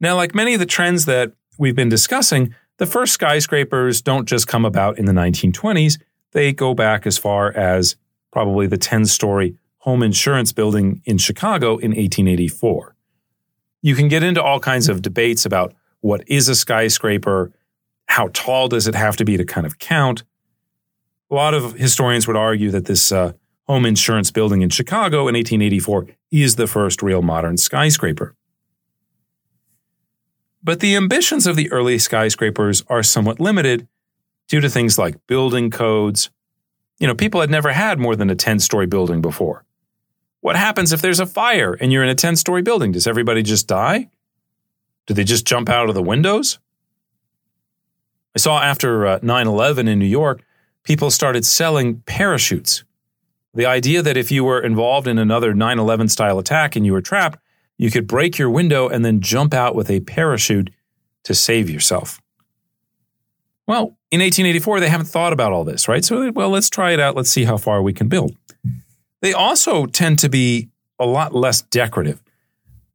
[0.00, 4.48] Now, like many of the trends that we've been discussing, the first skyscrapers don't just
[4.48, 5.98] come about in the 1920s.
[6.32, 7.96] They go back as far as
[8.32, 12.94] probably the 10 story home insurance building in Chicago in 1884.
[13.80, 17.52] You can get into all kinds of debates about what is a skyscraper,
[18.06, 20.24] how tall does it have to be to kind of count.
[21.30, 23.32] A lot of historians would argue that this uh,
[23.66, 28.34] home insurance building in Chicago in 1884 is the first real modern skyscraper.
[30.62, 33.86] But the ambitions of the early skyscrapers are somewhat limited
[34.48, 36.30] due to things like building codes.
[36.98, 39.64] You know, people had never had more than a 10 story building before.
[40.40, 42.92] What happens if there's a fire and you're in a 10 story building?
[42.92, 44.08] Does everybody just die?
[45.06, 46.58] Do they just jump out of the windows?
[48.34, 50.44] I saw after uh, 9 11 in New York,
[50.82, 52.84] people started selling parachutes.
[53.54, 56.92] The idea that if you were involved in another 9 11 style attack and you
[56.92, 57.40] were trapped,
[57.78, 60.70] you could break your window and then jump out with a parachute
[61.24, 62.20] to save yourself.
[63.66, 66.04] Well, in 1884, they haven't thought about all this, right?
[66.04, 67.14] So, well, let's try it out.
[67.14, 68.36] Let's see how far we can build.
[69.20, 72.22] They also tend to be a lot less decorative.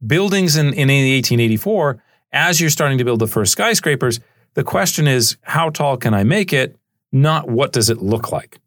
[0.04, 4.20] Buildings in, in 1884, as you're starting to build the first skyscrapers,
[4.54, 6.76] the question is, how tall can I make it?
[7.12, 8.58] Not what does it look like?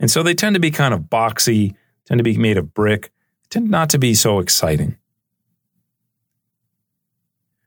[0.00, 1.74] And so they tend to be kind of boxy,
[2.06, 3.10] tend to be made of brick,
[3.50, 4.96] tend not to be so exciting.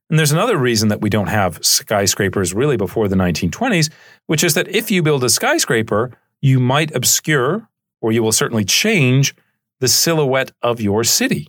[0.09, 3.91] And there's another reason that we don't have skyscrapers really before the 1920s,
[4.25, 7.67] which is that if you build a skyscraper, you might obscure
[8.01, 9.35] or you will certainly change
[9.79, 11.47] the silhouette of your city.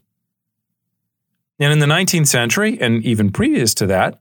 [1.58, 4.20] And in the 19th century, and even previous to that,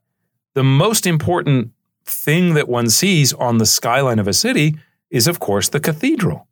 [0.53, 1.71] the most important
[2.03, 4.75] thing that one sees on the skyline of a city
[5.09, 6.47] is, of course, the cathedral.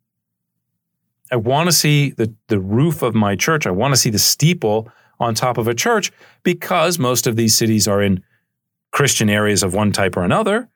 [1.30, 3.66] I want to see the, the roof of my church.
[3.66, 4.90] I want to see the steeple
[5.20, 8.22] on top of a church because most of these cities are in
[8.90, 10.68] Christian areas of one type or another.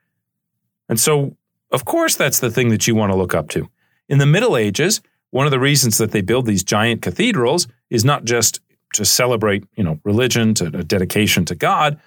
[0.88, 1.36] And so,
[1.70, 3.68] of course, that's the thing that you want to look up to.
[4.08, 5.00] In the Middle Ages,
[5.30, 8.60] one of the reasons that they build these giant cathedrals is not just
[8.94, 11.98] to celebrate, you know, religion, to a dedication to God,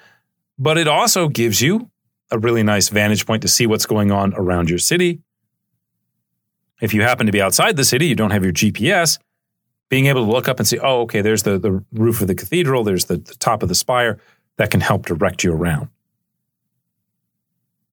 [0.59, 1.89] but it also gives you
[2.31, 5.21] a really nice vantage point to see what's going on around your city.
[6.81, 9.17] If you happen to be outside the city, you don't have your GPS,
[9.89, 12.35] being able to look up and see, oh, okay, there's the, the roof of the
[12.35, 14.19] cathedral, there's the, the top of the spire,
[14.57, 15.89] that can help direct you around.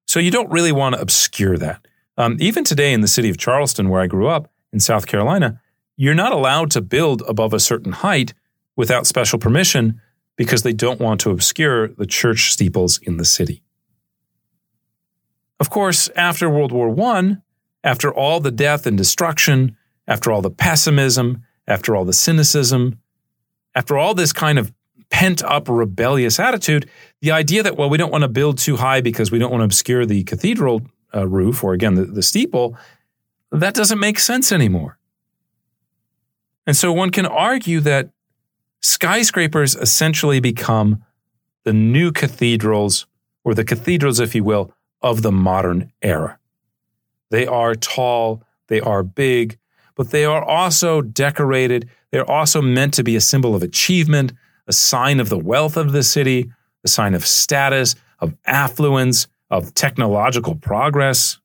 [0.07, 1.87] So you don't really want to obscure that.
[2.17, 5.61] Um, even today in the city of Charleston, where I grew up in South Carolina,
[5.97, 8.35] you're not allowed to build above a certain height
[8.77, 10.01] without special permission
[10.37, 13.63] because they don't want to obscure the church steeples in the city.
[15.61, 17.37] Of course, after World War I,
[17.85, 19.77] after all the death and destruction,
[20.07, 22.99] after all the pessimism, after all the cynicism,
[23.75, 24.73] after all this kind of
[25.11, 26.89] pent up rebellious attitude,
[27.23, 29.63] the idea that, well, we don't want to build too high because we don't want
[29.63, 30.83] to obscure the cathedral
[31.15, 32.77] uh, roof or again, the, the steeple,
[33.51, 34.99] that doesn't make sense anymore.
[36.67, 38.11] And so one can argue that
[38.81, 41.03] skyscrapers essentially become
[41.65, 43.07] the new cathedrals,
[43.45, 46.39] or the cathedrals, if you will, of the modern era.
[47.31, 49.59] They are tall, they are big,
[49.95, 51.89] but they are also decorated.
[52.11, 54.33] They're also meant to be a symbol of achievement,
[54.67, 56.51] a sign of the wealth of the city,
[56.85, 61.39] a sign of status, of affluence, of technological progress.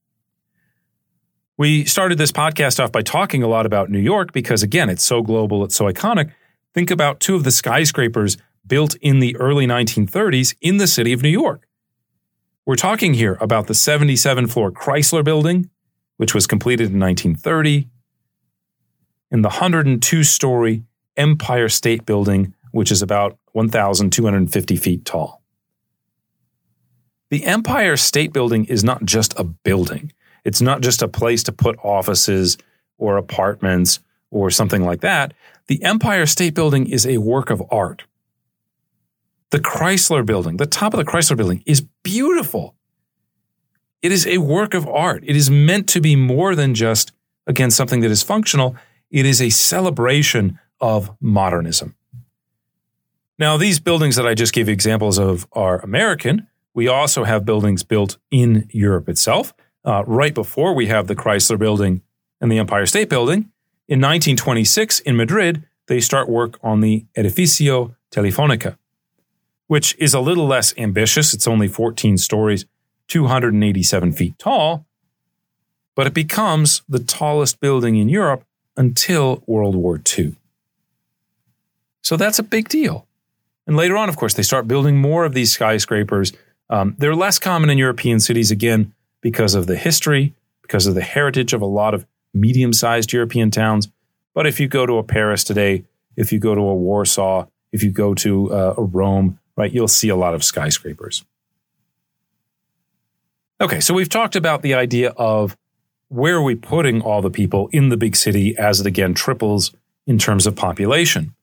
[1.57, 5.03] We started this podcast off by talking a lot about New York because, again, it's
[5.03, 6.31] so global, it's so iconic.
[6.73, 11.23] Think about two of the skyscrapers built in the early 1930s in the city of
[11.23, 11.67] New York.
[12.65, 15.69] We're talking here about the 77 floor Chrysler building,
[16.17, 17.87] which was completed in 1930,
[19.31, 20.83] and the 102 story
[21.15, 25.41] Empire State Building, which is about 1,250 feet tall.
[27.29, 30.13] The Empire State Building is not just a building.
[30.45, 32.57] It's not just a place to put offices
[32.97, 35.33] or apartments or something like that.
[35.67, 38.05] The Empire State Building is a work of art.
[39.49, 42.75] The Chrysler Building, the top of the Chrysler Building, is beautiful.
[44.01, 45.23] It is a work of art.
[45.25, 47.11] It is meant to be more than just,
[47.45, 48.75] again, something that is functional.
[49.09, 51.95] It is a celebration of modernism.
[53.39, 56.47] Now, these buildings that I just gave examples of are American.
[56.73, 59.53] We also have buildings built in Europe itself.
[59.85, 62.01] Uh, right before we have the Chrysler Building
[62.41, 63.51] and the Empire State Building,
[63.87, 68.77] in 1926 in Madrid, they start work on the Edificio Telefonica,
[69.67, 71.33] which is a little less ambitious.
[71.33, 72.65] It's only 14 stories,
[73.07, 74.85] 287 feet tall,
[75.95, 78.43] but it becomes the tallest building in Europe
[78.77, 80.35] until World War II.
[82.01, 83.05] So that's a big deal.
[83.65, 86.31] And later on, of course, they start building more of these skyscrapers.
[86.69, 91.01] Um, they're less common in European cities, again, because of the history, because of the
[91.01, 93.89] heritage of a lot of medium sized European towns.
[94.33, 95.83] But if you go to a Paris today,
[96.15, 99.87] if you go to a Warsaw, if you go to uh, a Rome, right, you'll
[99.87, 101.25] see a lot of skyscrapers.
[103.59, 105.57] Okay, so we've talked about the idea of
[106.09, 109.73] where are we putting all the people in the big city as it again triples
[110.05, 111.35] in terms of population.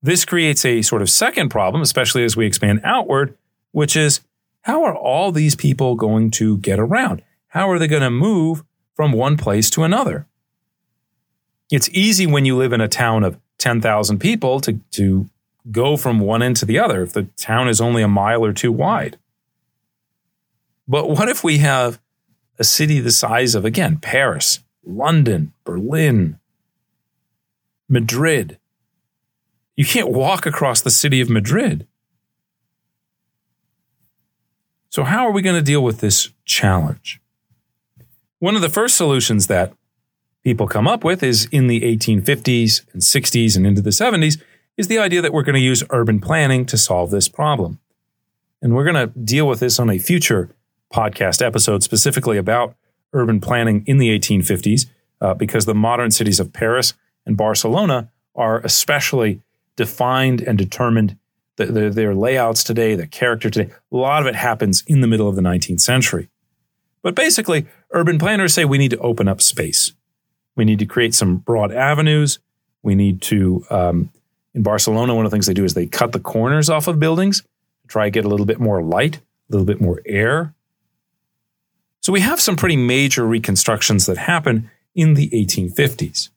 [0.00, 3.36] This creates a sort of second problem, especially as we expand outward,
[3.72, 4.20] which is
[4.62, 7.22] how are all these people going to get around?
[7.48, 8.62] How are they going to move
[8.94, 10.26] from one place to another?
[11.70, 15.28] It's easy when you live in a town of 10,000 people to, to
[15.70, 18.52] go from one end to the other if the town is only a mile or
[18.52, 19.18] two wide.
[20.86, 22.00] But what if we have
[22.58, 26.38] a city the size of, again, Paris, London, Berlin,
[27.88, 28.58] Madrid?
[29.76, 31.86] You can't walk across the city of Madrid.
[34.90, 37.20] So, how are we going to deal with this challenge?
[38.40, 39.72] One of the first solutions that
[40.42, 44.40] people come up with is in the 1850s and 60s and into the 70s
[44.76, 47.80] is the idea that we're going to use urban planning to solve this problem.
[48.62, 50.50] And we're going to deal with this on a future
[50.92, 52.74] podcast episode specifically about
[53.12, 54.86] urban planning in the 1850s
[55.20, 56.94] uh, because the modern cities of Paris
[57.26, 59.40] and Barcelona are especially
[59.76, 61.16] defined and determined
[61.56, 65.06] the, the, their layouts today, the character today, a lot of it happens in the
[65.06, 66.28] middle of the 19th century.
[67.02, 69.92] But basically, urban planners say we need to open up space.
[70.56, 72.38] We need to create some broad avenues.
[72.82, 74.10] We need to, um,
[74.54, 76.98] in Barcelona, one of the things they do is they cut the corners off of
[76.98, 80.54] buildings to try to get a little bit more light, a little bit more air.
[82.08, 86.30] So we have some pretty major reconstructions that happen in the 1850s.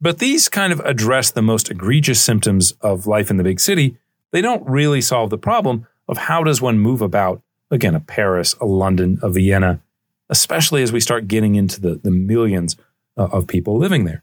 [0.00, 3.98] But these kind of address the most egregious symptoms of life in the big city.
[4.30, 8.54] They don't really solve the problem of how does one move about, again, a Paris,
[8.58, 9.82] a London, a Vienna,
[10.30, 12.76] especially as we start getting into the, the millions
[13.18, 14.22] uh, of people living there.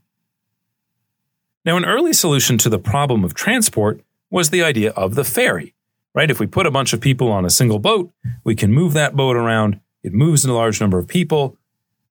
[1.66, 4.02] Now, an early solution to the problem of transport
[4.32, 5.76] was the idea of the ferry,
[6.14, 6.30] right?
[6.30, 8.12] If we put a bunch of people on a single boat,
[8.44, 9.80] we can move that boat around.
[10.04, 11.58] It moves a large number of people.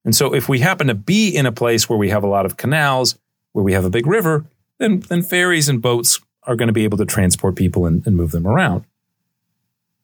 [0.03, 2.45] And so if we happen to be in a place where we have a lot
[2.45, 3.17] of canals,
[3.51, 4.45] where we have a big river,
[4.79, 8.15] then, then ferries and boats are going to be able to transport people and, and
[8.15, 8.85] move them around.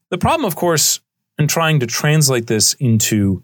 [0.10, 1.00] The problem, of course,
[1.39, 3.43] in trying to translate this into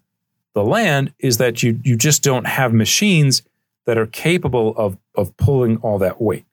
[0.54, 3.41] the land is that you, you just don't have machines
[3.86, 6.45] that are capable of, of pulling all that weight.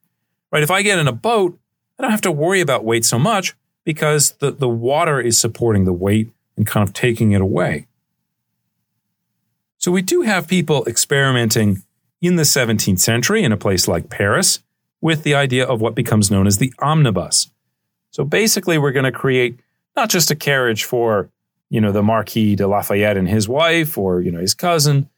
[0.50, 0.62] Right?
[0.62, 1.58] If I get in a boat,
[1.98, 3.54] I don't have to worry about weight so much
[3.90, 7.88] because the, the water is supporting the weight and kind of taking it away.
[9.78, 11.82] So we do have people experimenting
[12.22, 14.60] in the 17th century in a place like Paris
[15.00, 17.50] with the idea of what becomes known as the omnibus.
[18.12, 19.58] So basically, we're going to create
[19.96, 21.28] not just a carriage for,
[21.68, 25.08] you know, the Marquis de Lafayette and his wife or, you know, his cousin,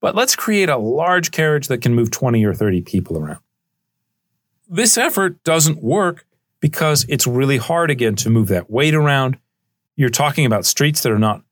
[0.00, 3.40] but let's create a large carriage that can move 20 or 30 people around.
[4.70, 6.24] This effort doesn't work
[6.62, 9.36] because it's really hard again to move that weight around.
[9.96, 11.42] You're talking about streets that are not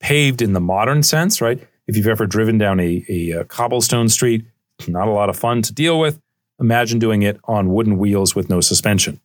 [0.00, 1.62] paved in the modern sense, right?
[1.86, 4.46] If you've ever driven down a, a, a cobblestone street,
[4.88, 6.18] not a lot of fun to deal with.
[6.58, 9.20] Imagine doing it on wooden wheels with no suspension.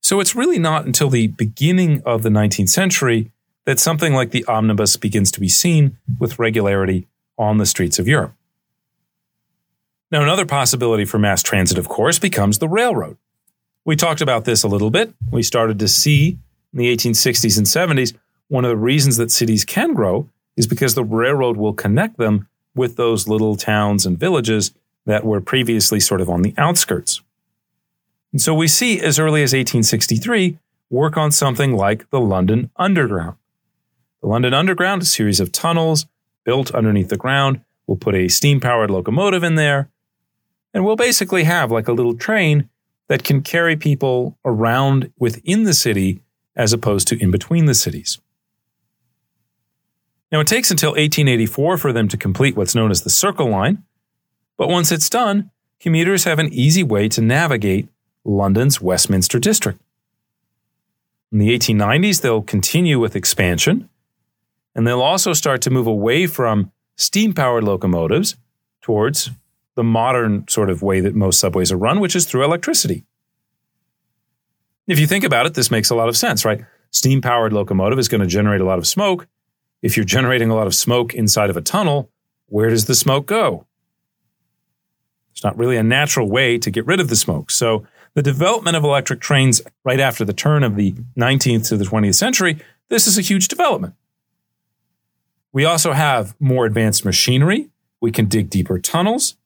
[0.00, 3.32] So it's really not until the beginning of the 19th century
[3.64, 8.08] that something like the omnibus begins to be seen with regularity on the streets of
[8.08, 8.34] Europe.
[10.10, 13.16] Now, another possibility for mass transit, of course, becomes the railroad.
[13.84, 15.12] We talked about this a little bit.
[15.30, 16.38] We started to see
[16.72, 18.16] in the 1860s and 70s
[18.48, 22.48] one of the reasons that cities can grow is because the railroad will connect them
[22.74, 24.72] with those little towns and villages
[25.04, 27.22] that were previously sort of on the outskirts.
[28.30, 30.58] And so we see as early as 1863
[30.90, 33.36] work on something like the London Underground.
[34.20, 36.06] The London Underground, a series of tunnels
[36.44, 39.88] built underneath the ground, we'll put a steam powered locomotive in there,
[40.72, 42.68] and we'll basically have like a little train
[43.08, 46.20] that can carry people around within the city
[46.56, 48.18] as opposed to in between the cities.
[50.30, 53.84] Now, it takes until 1884 for them to complete what's known as the Circle Line,
[54.56, 57.88] but once it's done, commuters have an easy way to navigate
[58.24, 59.80] London's Westminster District.
[61.30, 63.88] In the 1890s, they'll continue with expansion,
[64.74, 68.36] and they'll also start to move away from steam powered locomotives
[68.80, 69.30] towards
[69.74, 73.04] the modern sort of way that most subways are run, which is through electricity.
[74.86, 76.64] If you think about it, this makes a lot of sense, right?
[76.90, 79.26] Steam powered locomotive is going to generate a lot of smoke,
[79.82, 82.10] if you're generating a lot of smoke inside of a tunnel,
[82.46, 83.66] where does the smoke go?
[85.32, 87.50] It's not really a natural way to get rid of the smoke.
[87.50, 91.84] So, the development of electric trains right after the turn of the 19th to the
[91.86, 92.58] 20th century,
[92.90, 93.94] this is a huge development.
[95.50, 97.70] We also have more advanced machinery.
[98.02, 99.36] We can dig deeper tunnels.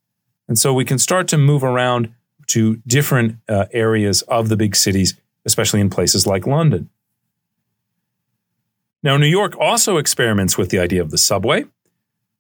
[0.49, 2.13] And so we can start to move around
[2.49, 6.91] to different uh, areas of the big cities, especially in places like London.
[9.03, 11.65] Now, New York also experiments with the idea of the subway.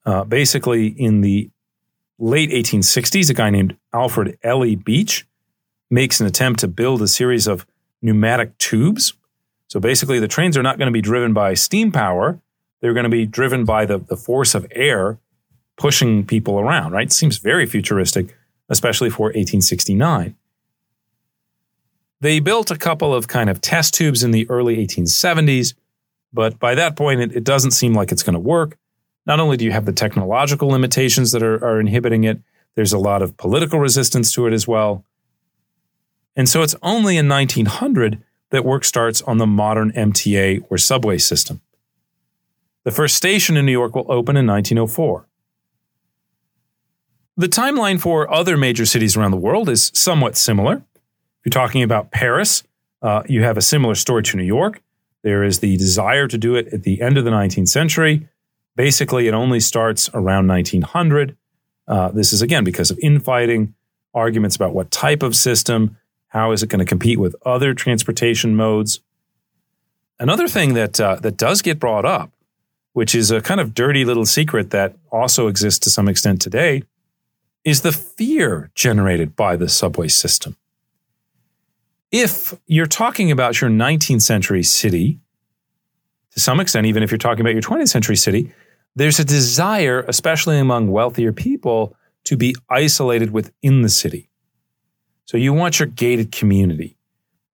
[0.04, 1.50] Uh, basically, in the
[2.18, 5.26] late 1860s, a guy named Alfred Ely Beach
[5.90, 7.66] makes an attempt to build a series of
[8.02, 9.14] pneumatic tubes.
[9.68, 12.40] So basically, the trains are not going to be driven by steam power,
[12.80, 15.18] they're going to be driven by the, the force of air
[15.76, 17.12] pushing people around, right?
[17.12, 18.36] Seems very futuristic,
[18.68, 20.34] especially for 1869.
[22.20, 25.74] They built a couple of kind of test tubes in the early 1870s
[26.36, 28.76] but by that point, it, it doesn't seem like it's going to work.
[29.24, 32.40] Not only do you have the technological limitations that are, are inhibiting it,
[32.74, 35.02] there's a lot of political resistance to it as well.
[36.36, 41.16] And so it's only in 1900 that work starts on the modern MTA or subway
[41.16, 41.62] system.
[42.84, 45.25] The first station in New York will open in 1904.
[47.38, 50.76] The timeline for other major cities around the world is somewhat similar.
[50.76, 52.62] If you're talking about Paris,
[53.02, 54.80] uh, you have a similar story to New York.
[55.22, 58.26] There is the desire to do it at the end of the 19th century.
[58.74, 61.36] Basically, it only starts around 1900.
[61.86, 63.74] Uh, this is again because of infighting,
[64.14, 68.56] arguments about what type of system, how is it going to compete with other transportation
[68.56, 69.00] modes.
[70.18, 72.32] Another thing that uh, that does get brought up,
[72.94, 76.82] which is a kind of dirty little secret that also exists to some extent today,
[77.66, 80.56] is the fear generated by the subway system
[82.12, 85.18] if you're talking about your 19th century city,
[86.32, 88.52] to some extent, even if you're talking about your 20th century city,
[88.94, 94.28] there's a desire, especially among wealthier people, to be isolated within the city.
[95.26, 96.96] So you want your gated community.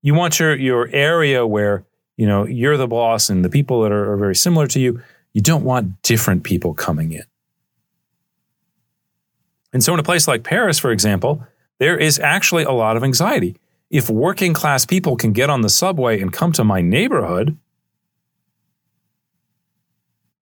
[0.02, 1.84] You want your, your area where,
[2.16, 5.02] you know, you're the boss and the people that are, are very similar to you.
[5.32, 7.24] You don't want different people coming in.
[9.72, 11.46] And so in a place like Paris, for example,
[11.78, 13.56] there is actually a lot of anxiety
[13.92, 17.58] if working class people can get on the subway and come to my neighborhood,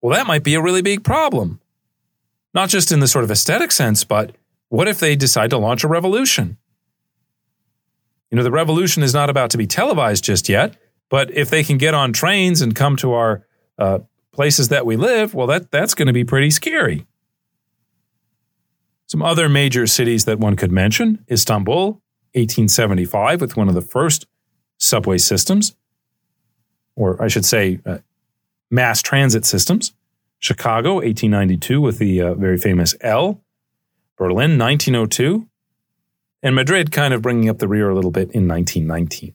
[0.01, 1.61] well, that might be a really big problem.
[2.55, 4.37] Not just in the sort of aesthetic sense, but
[4.68, 6.59] what if they decide to launch a revolution?
[8.31, 10.76] You know, the revolution is not about to be televised just yet,
[11.09, 13.45] but if they can get on trains and come to our
[13.78, 13.99] uh,
[14.31, 17.05] places that we live, well, that, that's going to be pretty scary.
[19.11, 22.00] Some other major cities that one could mention Istanbul,
[22.34, 24.28] 1875, with one of the first
[24.78, 25.74] subway systems,
[26.94, 27.98] or I should say, uh,
[28.70, 29.94] mass transit systems.
[30.38, 33.42] Chicago, 1892, with the uh, very famous L.
[34.16, 35.48] Berlin, 1902.
[36.44, 39.34] And Madrid kind of bringing up the rear a little bit in 1919.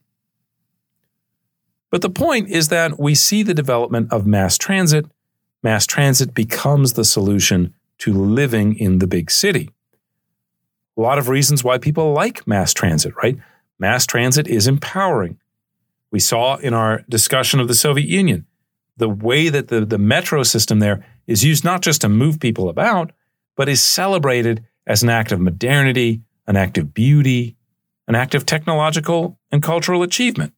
[1.91, 5.05] But the point is that we see the development of mass transit.
[5.61, 9.69] Mass transit becomes the solution to living in the big city.
[10.97, 13.37] A lot of reasons why people like mass transit, right?
[13.79, 15.39] Mass transit is empowering.
[16.11, 18.45] We saw in our discussion of the Soviet Union
[18.97, 22.69] the way that the, the metro system there is used not just to move people
[22.69, 23.11] about,
[23.55, 27.57] but is celebrated as an act of modernity, an act of beauty,
[28.07, 30.53] an act of technological and cultural achievement.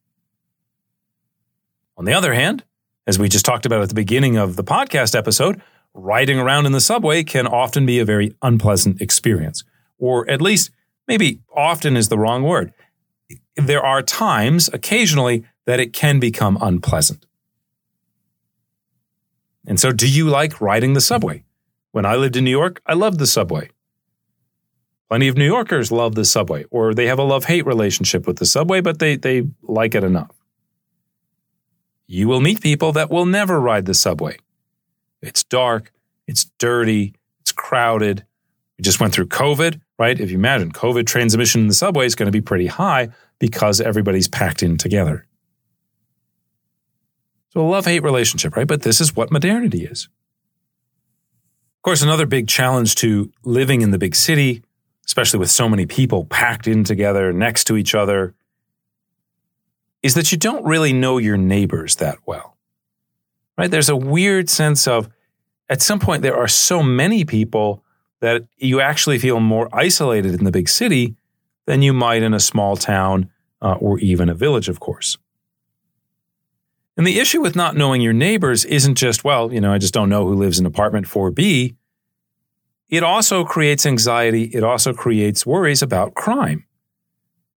[1.96, 2.64] On the other hand,
[3.06, 5.60] as we just talked about at the beginning of the podcast episode,
[5.98, 9.64] riding around in the subway can often be a very unpleasant experience,
[9.98, 10.70] or at least
[11.06, 12.72] maybe often is the wrong word.
[13.56, 17.26] There are times, occasionally, that it can become unpleasant.
[19.66, 21.44] And so, do you like riding the subway?
[21.90, 23.70] When I lived in New York, I loved the subway.
[25.08, 28.36] Plenty of New Yorkers love the subway, or they have a love hate relationship with
[28.36, 30.34] the subway, but they, they like it enough.
[32.06, 34.38] You will meet people that will never ride the subway.
[35.22, 35.92] It's dark,
[36.26, 38.24] it's dirty, it's crowded.
[38.78, 40.18] We just went through COVID, right?
[40.18, 43.08] If you imagine COVID transmission in the subway is going to be pretty high
[43.38, 45.26] because everybody's packed in together.
[47.50, 48.66] So a love hate relationship, right?
[48.66, 50.08] But this is what modernity is.
[51.78, 54.62] Of course, another big challenge to living in the big city,
[55.06, 58.34] especially with so many people packed in together next to each other,
[60.02, 62.57] is that you don't really know your neighbors that well.
[63.58, 63.70] Right?
[63.70, 65.10] There's a weird sense of
[65.68, 67.82] at some point there are so many people
[68.20, 71.16] that you actually feel more isolated in the big city
[71.66, 73.30] than you might in a small town
[73.60, 75.18] uh, or even a village, of course.
[76.96, 79.94] And the issue with not knowing your neighbors isn't just, well, you know, I just
[79.94, 81.76] don't know who lives in apartment 4B.
[82.88, 84.44] It also creates anxiety.
[84.44, 86.64] It also creates worries about crime.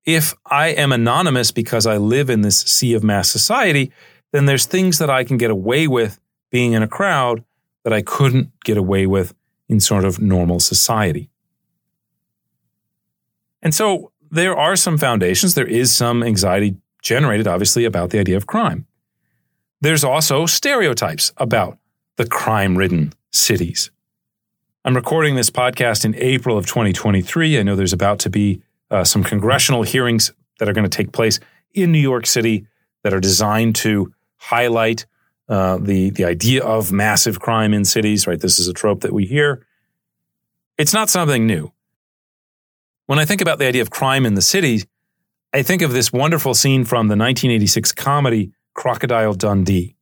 [0.05, 3.91] If I am anonymous because I live in this sea of mass society,
[4.31, 6.19] then there's things that I can get away with
[6.49, 7.43] being in a crowd
[7.83, 9.33] that I couldn't get away with
[9.67, 11.29] in sort of normal society.
[13.61, 15.53] And so there are some foundations.
[15.53, 18.85] There is some anxiety generated, obviously, about the idea of crime.
[19.81, 21.77] There's also stereotypes about
[22.17, 23.91] the crime ridden cities.
[24.85, 27.59] I'm recording this podcast in April of 2023.
[27.59, 31.11] I know there's about to be uh, some congressional hearings that are going to take
[31.11, 31.39] place
[31.73, 32.65] in New York City
[33.03, 35.05] that are designed to highlight
[35.47, 38.25] uh, the the idea of massive crime in cities.
[38.27, 39.65] Right, this is a trope that we hear.
[40.77, 41.71] It's not something new.
[43.05, 44.83] When I think about the idea of crime in the city,
[45.53, 49.95] I think of this wonderful scene from the 1986 comedy Crocodile Dundee,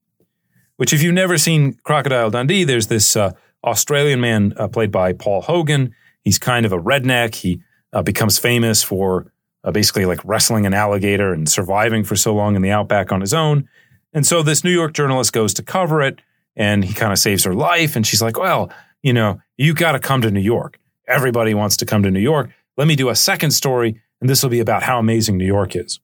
[0.78, 3.32] which, if you've never seen Crocodile Dundee, there's this uh,
[3.64, 5.94] Australian man uh, played by Paul Hogan.
[6.24, 7.36] He's kind of a redneck.
[7.36, 7.62] He
[7.92, 9.34] uh, becomes famous for
[9.64, 13.22] uh, basically like wrestling an alligator and surviving for so long in the outback on
[13.22, 13.68] his own.
[14.14, 16.20] And so this New York journalist goes to cover it
[16.55, 17.95] and he kind of saves her life.
[17.95, 20.80] And she's like, well, you know, you got to come to New York.
[21.07, 22.51] Everybody wants to come to New York.
[22.78, 25.76] Let me do a second story, and this will be about how amazing New York
[25.76, 25.99] is.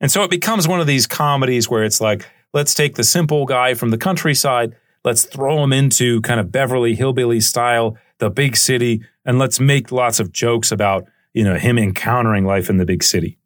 [0.00, 3.44] And so it becomes one of these comedies where it's like, let's take the simple
[3.46, 4.74] guy from the countryside,
[5.04, 9.92] let's throw him into kind of Beverly Hillbilly style, the big city, and let's make
[9.92, 13.38] lots of jokes about, you know, him encountering life in the big city.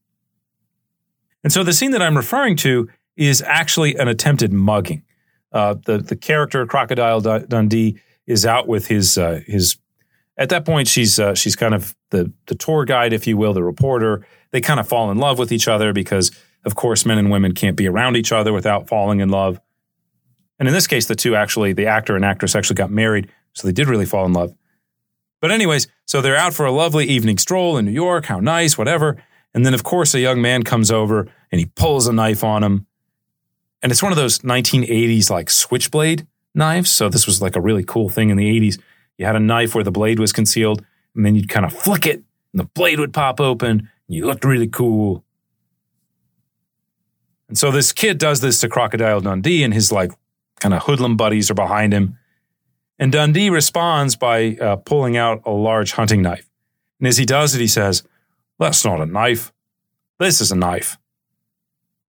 [1.42, 5.02] And so the scene that I'm referring to is actually an attempted mugging.
[5.52, 9.76] Uh, the the character Crocodile Dundee is out with his uh, his.
[10.36, 13.52] At that point, she's uh, she's kind of the the tour guide, if you will,
[13.52, 16.30] the reporter, they kind of fall in love with each other because,
[16.64, 19.60] of course, men and women can't be around each other without falling in love.
[20.60, 23.66] And in this case, the two actually, the actor and actress actually got married, so
[23.66, 24.54] they did really fall in love.
[25.40, 28.26] But, anyways, so they're out for a lovely evening stroll in New York.
[28.26, 29.20] How nice, whatever.
[29.52, 32.62] And then, of course, a young man comes over and he pulls a knife on
[32.62, 32.86] him.
[33.84, 36.90] And it's one of those 1980s like switchblade knives.
[36.90, 38.80] So, this was like a really cool thing in the 80s.
[39.18, 40.82] You had a knife where the blade was concealed,
[41.14, 42.22] and then you'd kind of flick it,
[42.52, 45.22] and the blade would pop open, you looked really cool.
[47.48, 50.12] And so this kid does this to Crocodile Dundee, and his like
[50.60, 52.16] kind of hoodlum buddies are behind him.
[52.98, 56.48] And Dundee responds by uh, pulling out a large hunting knife.
[57.00, 58.02] And as he does it, he says,
[58.58, 59.52] That's not a knife.
[60.18, 60.96] This is a knife.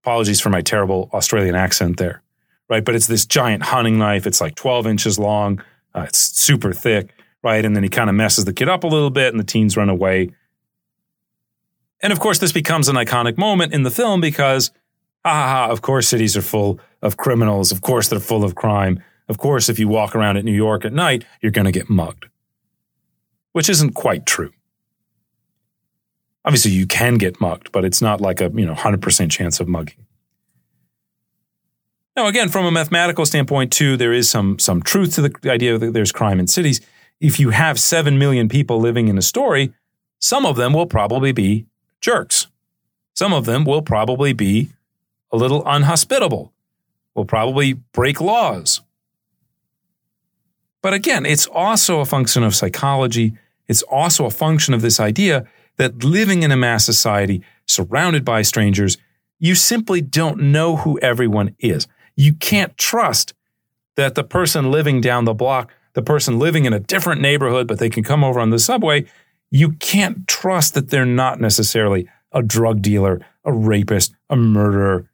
[0.06, 2.22] Apologies for my terrible Australian accent there,
[2.68, 2.84] right?
[2.84, 4.24] But it's this giant hunting knife.
[4.24, 5.60] It's like 12 inches long,
[5.96, 7.64] uh, it's super thick, right?
[7.64, 9.76] And then he kind of messes the kid up a little bit, and the teens
[9.76, 10.30] run away.
[12.00, 14.70] And of course, this becomes an iconic moment in the film because,
[15.24, 17.72] ha, of course, cities are full of criminals.
[17.72, 19.02] Of course, they're full of crime.
[19.28, 21.90] Of course, if you walk around at New York at night, you're going to get
[21.90, 22.26] mugged,
[23.50, 24.52] which isn't quite true.
[26.46, 29.66] Obviously, you can get mugged, but it's not like a you know 100% chance of
[29.66, 30.06] mugging.
[32.14, 35.76] Now, again, from a mathematical standpoint, too, there is some some truth to the idea
[35.76, 36.80] that there's crime in cities.
[37.20, 39.74] If you have seven million people living in a story,
[40.18, 41.66] some of them will probably be
[42.00, 42.46] jerks.
[43.12, 44.70] Some of them will probably be
[45.32, 46.52] a little unhospitable,
[47.14, 48.82] will probably break laws.
[50.80, 53.36] But again, it's also a function of psychology.
[53.66, 58.42] It's also a function of this idea that living in a mass society, surrounded by
[58.42, 58.96] strangers,
[59.38, 61.86] you simply don't know who everyone is.
[62.14, 63.34] You can't trust
[63.96, 67.78] that the person living down the block, the person living in a different neighborhood, but
[67.78, 69.06] they can come over on the subway,
[69.50, 75.08] you can't trust that they're not necessarily a drug dealer, a rapist, a murderer,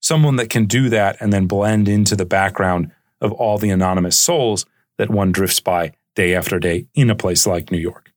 [0.00, 2.90] someone that can do that and then blend into the background
[3.20, 4.64] of all the anonymous souls
[4.98, 8.12] that one drifts by day after day in a place like New York.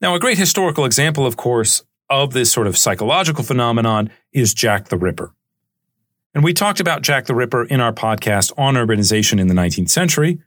[0.00, 4.88] Now, a great historical example, of course, of this sort of psychological phenomenon is Jack
[4.88, 5.34] the Ripper.
[6.34, 9.90] And we talked about Jack the Ripper in our podcast on urbanization in the 19th
[9.90, 10.38] century.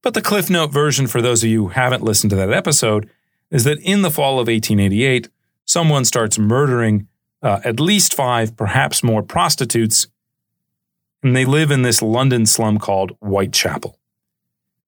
[0.00, 3.10] But the Cliff Note version, for those of you who haven't listened to that episode,
[3.50, 5.28] is that in the fall of 1888,
[5.66, 7.08] someone starts murdering
[7.42, 10.06] uh, at least five, perhaps more prostitutes,
[11.22, 13.98] and they live in this London slum called Whitechapel.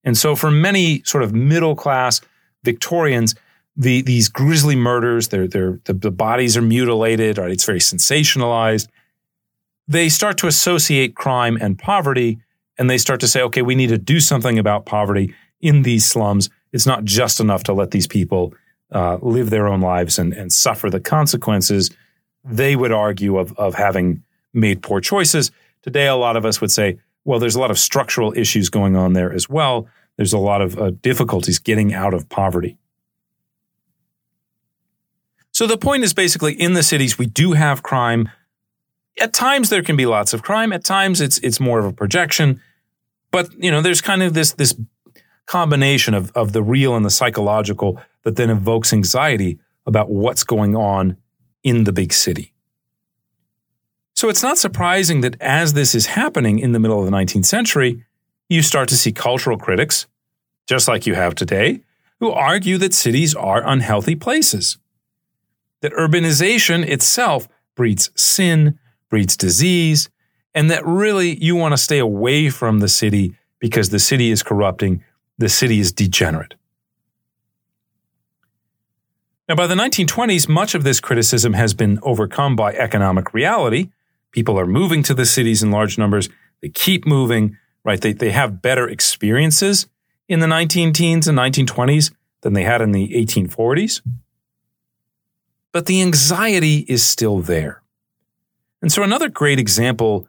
[0.03, 2.19] And so, for many sort of middle class
[2.63, 3.35] Victorians,
[3.75, 7.51] the, these grisly murders, they're, they're, the, the bodies are mutilated, right?
[7.51, 8.87] It's very sensationalized.
[9.87, 12.39] They start to associate crime and poverty,
[12.77, 16.05] and they start to say, okay, we need to do something about poverty in these
[16.05, 16.49] slums.
[16.71, 18.53] It's not just enough to let these people
[18.91, 21.89] uh, live their own lives and, and suffer the consequences,
[22.45, 25.51] they would argue, of, of having made poor choices.
[25.81, 28.95] Today, a lot of us would say, well, there's a lot of structural issues going
[28.95, 29.87] on there as well.
[30.17, 32.77] There's a lot of uh, difficulties getting out of poverty.
[35.51, 38.29] So the point is basically in the cities, we do have crime.
[39.19, 40.73] At times there can be lots of crime.
[40.73, 42.61] At times it's it's more of a projection.
[43.31, 44.75] But you know, there's kind of this this
[45.45, 50.75] combination of, of the real and the psychological that then evokes anxiety about what's going
[50.75, 51.17] on
[51.63, 52.53] in the big city.
[54.15, 57.45] So it's not surprising that as this is happening in the middle of the 19th
[57.45, 58.05] century,
[58.53, 60.07] you start to see cultural critics,
[60.67, 61.81] just like you have today,
[62.19, 64.77] who argue that cities are unhealthy places.
[65.81, 68.79] That urbanization itself breeds sin,
[69.09, 70.09] breeds disease,
[70.53, 74.43] and that really you want to stay away from the city because the city is
[74.43, 75.03] corrupting,
[75.37, 76.53] the city is degenerate.
[79.49, 83.89] Now, by the 1920s, much of this criticism has been overcome by economic reality.
[84.31, 86.29] People are moving to the cities in large numbers.
[86.61, 87.99] They keep moving, right?
[87.99, 89.87] They, they have better experiences
[90.27, 92.11] in the 19 teens and 1920s
[92.41, 94.01] than they had in the 1840s.
[95.71, 97.81] But the anxiety is still there.
[98.81, 100.27] And so, another great example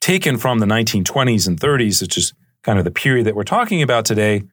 [0.00, 2.32] taken from the 1920s and 30s, which is
[2.62, 4.44] kind of the period that we're talking about today,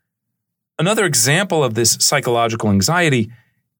[0.79, 3.31] another example of this psychological anxiety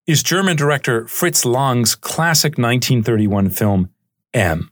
[0.06, 3.90] is German director Fritz Lang's classic 1931 film,
[4.34, 4.70] M.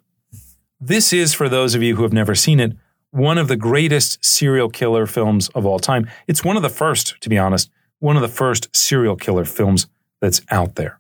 [0.79, 2.73] This is, for those of you who have never seen it,
[3.11, 6.09] one of the greatest serial killer films of all time.
[6.27, 9.87] It's one of the first, to be honest, one of the first serial killer films
[10.21, 10.99] that's out there.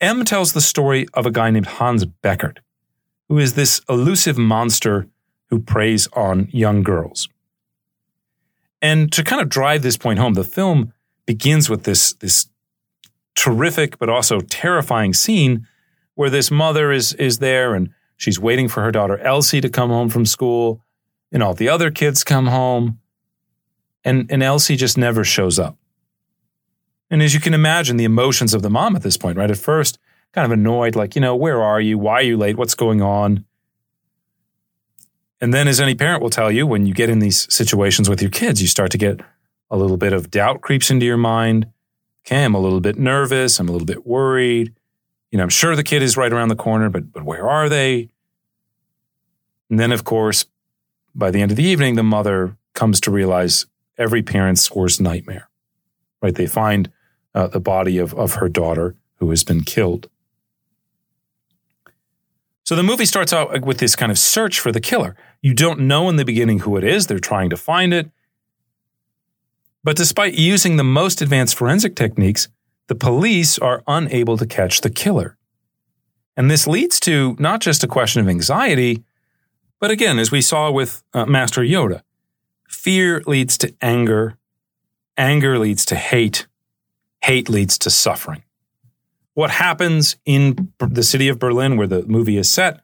[0.00, 2.58] M tells the story of a guy named Hans Beckert,
[3.28, 5.06] who is this elusive monster
[5.50, 7.28] who preys on young girls.
[8.80, 10.94] And to kind of drive this point home, the film
[11.26, 12.48] begins with this, this
[13.34, 15.66] terrific but also terrifying scene
[16.14, 17.90] where this mother is, is there and
[18.20, 20.84] she's waiting for her daughter Elsie to come home from school,
[21.32, 23.00] and all the other kids come home,
[24.04, 25.76] and, and Elsie just never shows up.
[27.10, 29.50] And as you can imagine, the emotions of the mom at this point, right?
[29.50, 29.98] At first,
[30.32, 31.98] kind of annoyed, like, you know, where are you?
[31.98, 32.56] Why are you late?
[32.56, 33.44] What's going on?
[35.40, 38.20] And then, as any parent will tell you, when you get in these situations with
[38.20, 39.20] your kids, you start to get
[39.70, 41.66] a little bit of doubt creeps into your mind.
[42.26, 43.58] Okay, I'm a little bit nervous.
[43.58, 44.74] I'm a little bit worried.
[45.30, 47.68] You know, I'm sure the kid is right around the corner, but but where are
[47.68, 48.09] they?
[49.70, 50.46] And then, of course,
[51.14, 53.66] by the end of the evening, the mother comes to realize
[53.96, 55.48] every parent's worst nightmare.
[56.20, 56.34] Right?
[56.34, 56.90] They find
[57.34, 60.08] uh, the body of, of her daughter who has been killed.
[62.64, 65.16] So the movie starts out with this kind of search for the killer.
[65.42, 68.10] You don't know in the beginning who it is, they're trying to find it.
[69.82, 72.48] But despite using the most advanced forensic techniques,
[72.86, 75.36] the police are unable to catch the killer.
[76.36, 79.04] And this leads to not just a question of anxiety,
[79.80, 82.02] but again, as we saw with uh, Master Yoda,
[82.68, 84.36] fear leads to anger,
[85.16, 86.46] anger leads to hate,
[87.22, 88.42] hate leads to suffering.
[89.34, 92.80] What happens in the city of Berlin, where the movie is set,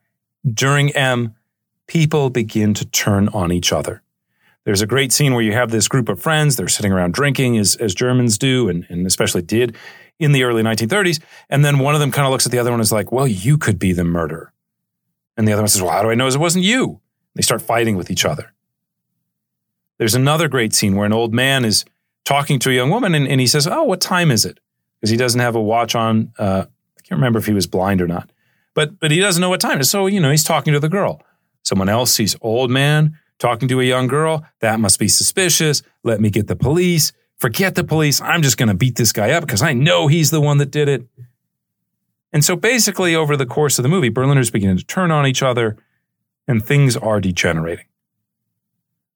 [0.50, 1.34] during M,
[1.86, 4.02] people begin to turn on each other.
[4.64, 7.56] There's a great scene where you have this group of friends, they're sitting around drinking,
[7.58, 9.76] as, as Germans do, and, and especially did
[10.18, 11.22] in the early 1930s.
[11.48, 13.12] And then one of them kind of looks at the other one and is like,
[13.12, 14.52] Well, you could be the murderer.
[15.36, 17.00] And the other one says, Well, how do I know it wasn't you?
[17.34, 18.52] They start fighting with each other.
[19.98, 21.84] There's another great scene where an old man is
[22.24, 24.58] talking to a young woman and, and he says, Oh, what time is it?
[25.00, 26.32] Because he doesn't have a watch on.
[26.38, 28.30] Uh, I can't remember if he was blind or not,
[28.74, 29.90] but, but he doesn't know what time it is.
[29.90, 31.22] So, you know, he's talking to the girl.
[31.62, 34.46] Someone else sees old man talking to a young girl.
[34.60, 35.82] That must be suspicious.
[36.02, 37.12] Let me get the police.
[37.38, 38.20] Forget the police.
[38.20, 40.70] I'm just going to beat this guy up because I know he's the one that
[40.70, 41.06] did it.
[42.36, 45.42] And so basically, over the course of the movie, Berliners begin to turn on each
[45.42, 45.78] other
[46.46, 47.86] and things are degenerating.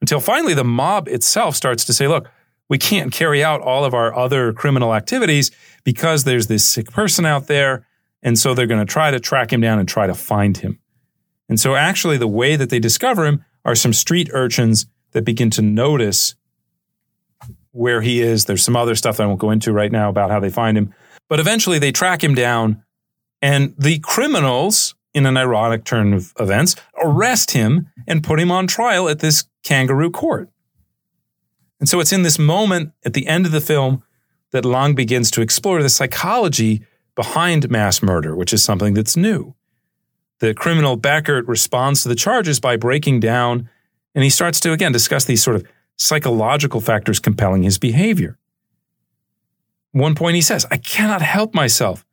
[0.01, 2.31] Until finally, the mob itself starts to say, look,
[2.71, 5.51] we can't carry out all of our other criminal activities
[5.85, 7.87] because there's this sick person out there.
[8.23, 10.79] And so they're going to try to track him down and try to find him.
[11.47, 15.51] And so, actually, the way that they discover him are some street urchins that begin
[15.51, 16.37] to notice
[17.73, 18.47] where he is.
[18.47, 20.79] There's some other stuff that I won't go into right now about how they find
[20.79, 20.95] him.
[21.29, 22.83] But eventually they track him down,
[23.43, 28.67] and the criminals, in an ironic turn of events, arrest him and put him on
[28.67, 30.49] trial at this kangaroo court.
[31.81, 34.03] And so it's in this moment at the end of the film
[34.53, 36.83] that Lang begins to explore the psychology
[37.15, 39.55] behind mass murder, which is something that's new.
[40.41, 43.69] The criminal Beckert responds to the charges by breaking down,
[44.15, 45.65] and he starts to, again, discuss these sort of
[45.97, 48.39] psychological factors compelling his behavior.
[49.93, 52.07] One point he says, I cannot help myself.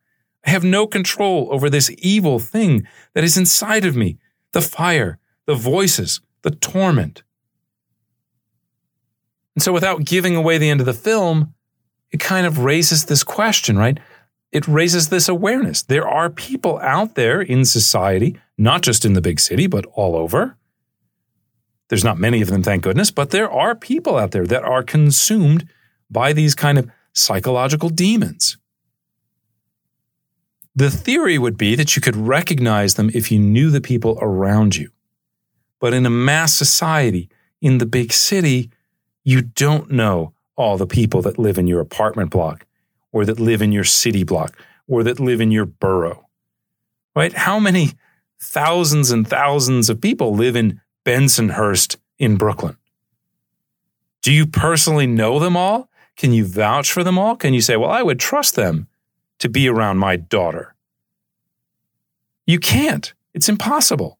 [0.47, 4.17] I have no control over this evil thing that is inside of me
[4.53, 7.23] the fire, the voices, the torment.
[9.55, 11.53] And so, without giving away the end of the film,
[12.11, 13.99] it kind of raises this question, right?
[14.53, 15.81] It raises this awareness.
[15.81, 20.15] There are people out there in society, not just in the big city, but all
[20.15, 20.55] over,
[21.89, 24.83] there's not many of them, thank goodness, but there are people out there that are
[24.83, 25.67] consumed
[26.09, 28.57] by these kind of psychological demons.
[30.77, 34.77] The theory would be that you could recognize them if you knew the people around
[34.77, 34.91] you.
[35.79, 37.29] But in a mass society,
[37.61, 38.69] in the big city,
[39.23, 42.65] you don't know all the people that live in your apartment block
[43.11, 44.55] or that live in your city block
[44.87, 46.27] or that live in your borough.
[47.15, 47.33] Right?
[47.33, 47.93] How many
[48.39, 52.77] thousands and thousands of people live in Bensonhurst in Brooklyn.
[54.21, 55.89] Do you personally know them all?
[56.17, 57.35] Can you vouch for them all?
[57.35, 58.87] Can you say, well, I would trust them
[59.39, 60.75] to be around my daughter?
[62.45, 63.13] You can't.
[63.33, 64.17] It's impossible.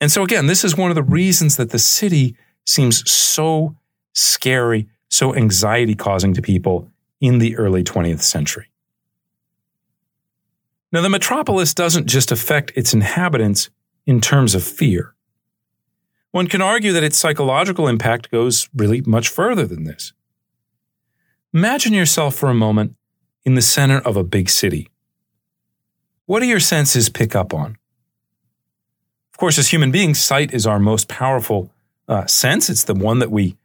[0.00, 2.36] And so, again, this is one of the reasons that the city
[2.66, 3.76] seems so
[4.12, 6.90] scary, so anxiety causing to people
[7.20, 8.70] in the early 20th century.
[10.92, 13.70] Now, the metropolis doesn't just affect its inhabitants
[14.06, 15.14] in terms of fear.
[16.30, 20.12] One can argue that its psychological impact goes really much further than this.
[21.52, 22.96] Imagine yourself for a moment
[23.44, 24.88] in the center of a big city.
[26.26, 27.76] What do your senses pick up on?
[29.32, 31.70] Of course, as human beings, sight is our most powerful
[32.08, 32.70] uh, sense.
[32.70, 33.56] It's the one that we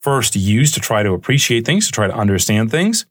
[0.00, 3.06] first use to try to appreciate things, to try to understand things.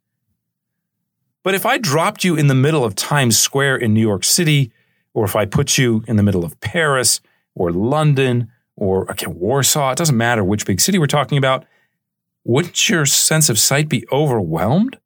[1.44, 4.72] But if I dropped you in the middle of Times Square in New York City,
[5.14, 7.22] or if I put you in the middle of Paris
[7.56, 11.66] or London or okay, Warsaw, it doesn't matter which big city we're talking about,
[12.44, 14.98] wouldn't your sense of sight be overwhelmed?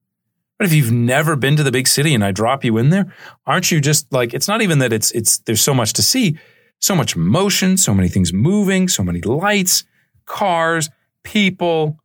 [0.62, 3.12] But if you've never been to the big city and I drop you in there,
[3.47, 6.38] aren't you just like it's not even that it's it's there's so much to see,
[6.78, 9.86] so much motion, so many things moving, so many lights,
[10.28, 10.91] cars,
[11.24, 11.97] people.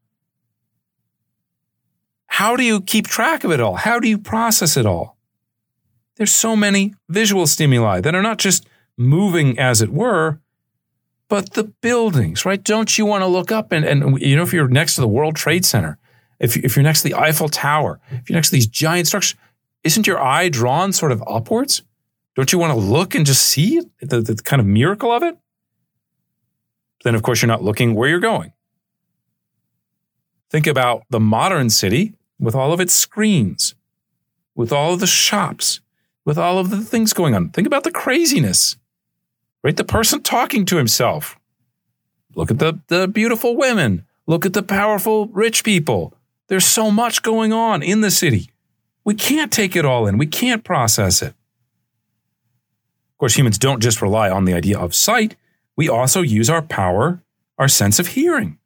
[2.28, 3.74] How do you keep track of it all?
[3.74, 5.18] How do you process it all?
[6.14, 10.40] There's so many visual stimuli that are not just moving as it were,
[11.28, 12.64] but the buildings, right?
[12.64, 15.08] Don't you want to look up and, and you know, if you're next to the
[15.08, 15.98] World Trade Center,
[16.38, 19.38] if, if you're next to the Eiffel Tower, if you're next to these giant structures,
[19.84, 21.82] isn't your eye drawn sort of upwards?
[22.34, 25.38] Don't you want to look and just see the, the kind of miracle of it?
[27.06, 28.52] then of course you're not looking where you're going.
[30.50, 33.76] Think about the modern city with all of its screens,
[34.56, 35.80] with all of the shops,
[36.24, 37.50] with all of the things going on.
[37.50, 38.76] Think about the craziness,
[39.62, 39.76] right?
[39.76, 41.38] The person talking to himself.
[42.34, 44.04] Look at the, the beautiful women.
[44.26, 46.12] Look at the powerful rich people.
[46.48, 48.50] There's so much going on in the city.
[49.04, 50.18] We can't take it all in.
[50.18, 51.34] We can't process it.
[53.16, 55.36] Of course, humans don't just rely on the idea of sight,
[55.76, 57.22] we also use our power,
[57.58, 58.58] our sense of hearing.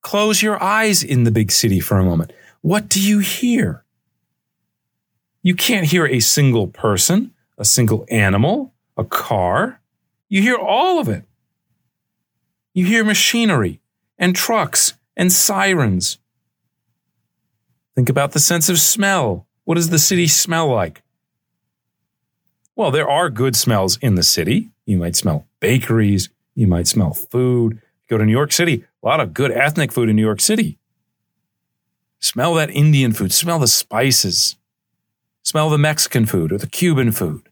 [0.00, 2.32] Close your eyes in the big city for a moment.
[2.62, 3.84] What do you hear?
[5.42, 9.80] You can't hear a single person, a single animal, a car.
[10.28, 11.24] You hear all of it.
[12.72, 13.80] You hear machinery
[14.18, 16.18] and trucks and sirens.
[17.96, 19.46] Think about the sense of smell.
[19.64, 21.02] What does the city smell like?
[22.76, 24.70] Well, there are good smells in the city.
[24.84, 26.28] You might smell bakeries.
[26.54, 27.80] You might smell food.
[28.08, 30.78] Go to New York City, a lot of good ethnic food in New York City.
[32.20, 33.32] Smell that Indian food.
[33.32, 34.56] Smell the spices.
[35.42, 37.48] Smell the Mexican food or the Cuban food.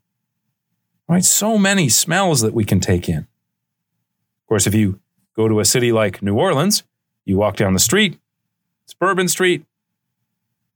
[1.08, 1.24] Right?
[1.24, 3.18] So many smells that we can take in.
[3.18, 5.00] Of course, if you
[5.34, 6.82] go to a city like New Orleans,
[7.24, 8.18] you walk down the street,
[8.84, 9.64] it's Bourbon Street.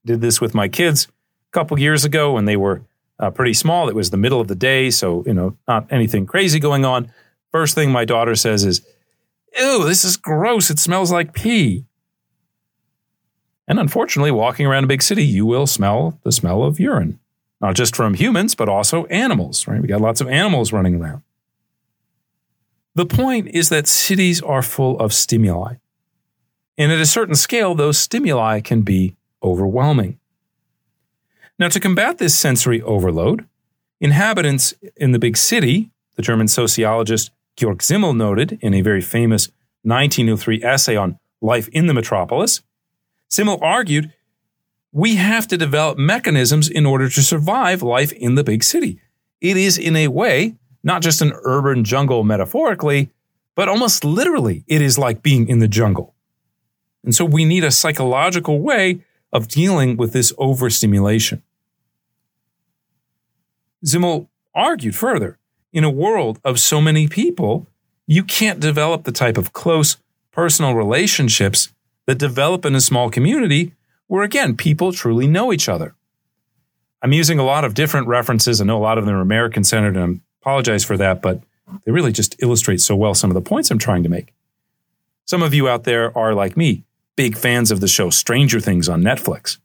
[0.04, 2.82] Did this with my kids a couple years ago when they were
[3.18, 3.88] uh, pretty small.
[3.88, 7.12] It was the middle of the day, so you know, not anything crazy going on.
[7.50, 8.86] First thing my daughter says is,
[9.58, 10.70] "Ew, this is gross.
[10.70, 11.84] It smells like pee."
[13.66, 17.18] And unfortunately, walking around a big city, you will smell the smell of urine,
[17.60, 19.66] not just from humans, but also animals.
[19.66, 19.80] Right?
[19.82, 21.22] We got lots of animals running around.
[22.94, 25.74] The point is that cities are full of stimuli.
[26.76, 30.18] And at a certain scale, those stimuli can be overwhelming.
[31.58, 33.46] Now, to combat this sensory overload,
[34.00, 39.48] inhabitants in the big city, the German sociologist Georg Simmel noted in a very famous
[39.82, 42.62] 1903 essay on life in the metropolis,
[43.28, 44.12] Simmel argued
[44.92, 49.00] we have to develop mechanisms in order to survive life in the big city.
[49.40, 53.10] It is, in a way, not just an urban jungle metaphorically,
[53.54, 56.14] but almost literally, it is like being in the jungle.
[57.04, 61.42] And so we need a psychological way of dealing with this overstimulation.
[63.84, 65.38] Simmel argued further
[65.72, 67.66] in a world of so many people,
[68.06, 69.98] you can't develop the type of close
[70.32, 71.72] personal relationships
[72.06, 73.72] that develop in a small community
[74.06, 75.94] where, again, people truly know each other.
[77.02, 78.60] I'm using a lot of different references.
[78.60, 81.42] I know a lot of them are American centered, and I apologize for that, but
[81.84, 84.32] they really just illustrate so well some of the points I'm trying to make.
[85.26, 86.84] Some of you out there are like me,
[87.18, 89.58] big fans of the show Stranger Things on Netflix.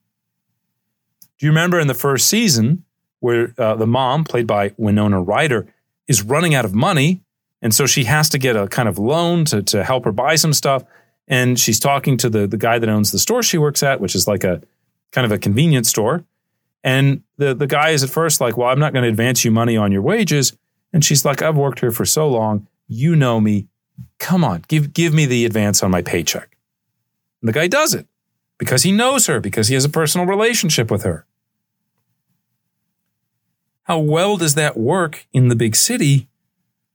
[1.37, 2.83] Do you remember in the first season,
[3.19, 5.67] where uh, the mom, played by Winona Ryder,
[6.07, 7.21] is running out of money.
[7.61, 10.33] And so she has to get a kind of loan to, to help her buy
[10.33, 10.83] some stuff.
[11.27, 14.15] And she's talking to the, the guy that owns the store she works at, which
[14.15, 14.59] is like a
[15.11, 16.25] kind of a convenience store.
[16.83, 19.51] And the, the guy is at first like, Well, I'm not going to advance you
[19.51, 20.57] money on your wages.
[20.91, 22.67] And she's like, I've worked here for so long.
[22.87, 23.67] You know me.
[24.17, 26.52] Come on, give, give me the advance on my paycheck.
[27.43, 28.07] And the guy does it
[28.57, 31.25] because he knows her, because he has a personal relationship with her.
[33.83, 36.29] How well does that work in the big city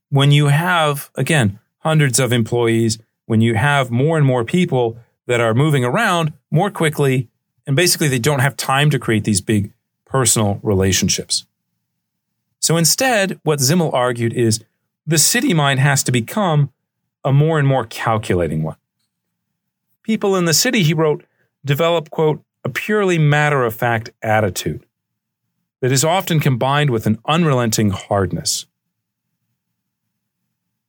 [0.09, 2.97] when you have, again, hundreds of employees,
[3.27, 4.97] when you have more and more people
[5.27, 7.29] that are moving around more quickly,
[7.67, 9.71] and basically they don't have time to create these big
[10.03, 11.45] personal relationships.
[12.59, 14.63] So instead, what Simmel argued is
[15.05, 16.73] the city mind has to become
[17.23, 18.77] a more and more calculating one.
[20.09, 21.23] People in the city, he wrote,
[21.63, 24.83] develop, quote, a purely matter of fact attitude
[25.81, 28.65] that is often combined with an unrelenting hardness.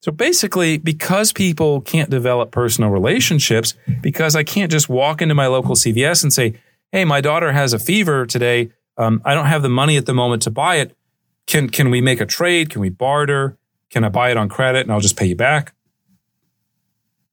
[0.01, 5.49] So basically, because people can't develop personal relationships, because I can't just walk into my
[5.49, 6.55] local CVS and say,
[6.91, 8.73] hey, my daughter has a fever today.
[8.97, 10.97] Um, I don't have the money at the moment to buy it.
[11.47, 12.71] Can, can we make a trade?
[12.71, 13.59] Can we barter?
[13.91, 15.75] Can I buy it on credit and I'll just pay you back?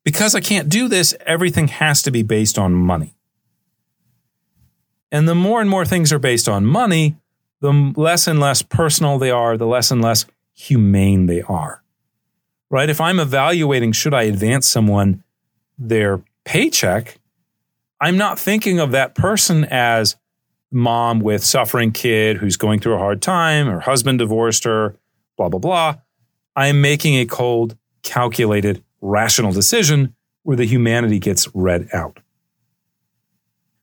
[0.07, 3.17] Because I can't do this, everything has to be based on money.
[5.11, 7.17] And the more and more things are based on money,
[7.59, 11.83] the less and less personal they are, the less and less humane they are.
[12.69, 12.89] Right?
[12.89, 15.25] If I'm evaluating should I advance someone
[15.77, 17.19] their paycheck,
[17.99, 20.15] I'm not thinking of that person as
[20.71, 24.95] mom with suffering kid who's going through a hard time, her husband divorced her,
[25.35, 25.95] blah blah blah.
[26.55, 32.19] I am making a cold, calculated, rational decision where the humanity gets read out.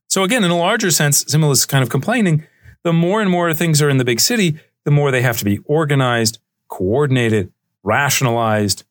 [0.07, 2.45] So again, in a larger sense, Simmel is kind of complaining
[2.83, 5.45] the more and more things are in the big city, the more they have to
[5.45, 6.37] be organized,
[6.67, 7.51] coordinated,
[7.83, 8.83] rationalized.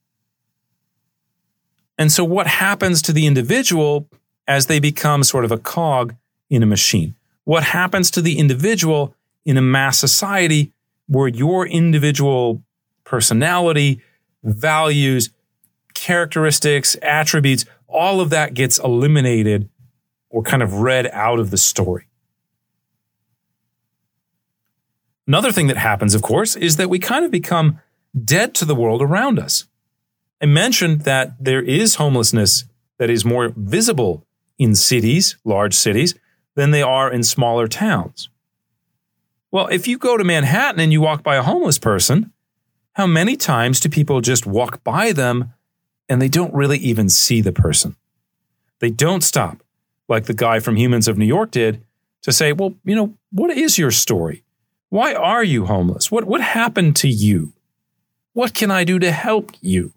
[1.97, 4.09] And so, what happens to the individual
[4.49, 6.17] as they become sort of a cog
[6.51, 7.15] in a machine?
[7.45, 9.15] What happens to the individual
[9.45, 10.73] in a mass society
[11.07, 12.63] where your individual
[13.05, 14.01] personality,
[14.43, 15.31] values,
[16.05, 19.71] characteristics, attributes, all of that gets eliminated
[20.29, 22.09] or kind of read out of the story?
[25.27, 27.81] Another thing that happens, of course, is that we kind of become
[28.23, 29.65] dead to the world around us.
[30.43, 32.65] I mentioned that there is homelessness
[32.99, 34.27] that is more visible
[34.59, 36.15] in cities, large cities,
[36.55, 38.29] than they are in smaller towns.
[39.51, 42.31] Well, if you go to Manhattan and you walk by a homeless person,
[42.93, 45.54] how many times do people just walk by them
[46.09, 47.97] and they don't really even see the person?
[48.81, 49.63] They don't stop,
[50.09, 51.83] like the guy from Humans of New York did,
[52.23, 54.43] to say, well, you know, what is your story?
[54.89, 56.11] Why are you homeless?
[56.11, 57.53] What, what happened to you?
[58.33, 59.93] What can I do to help you?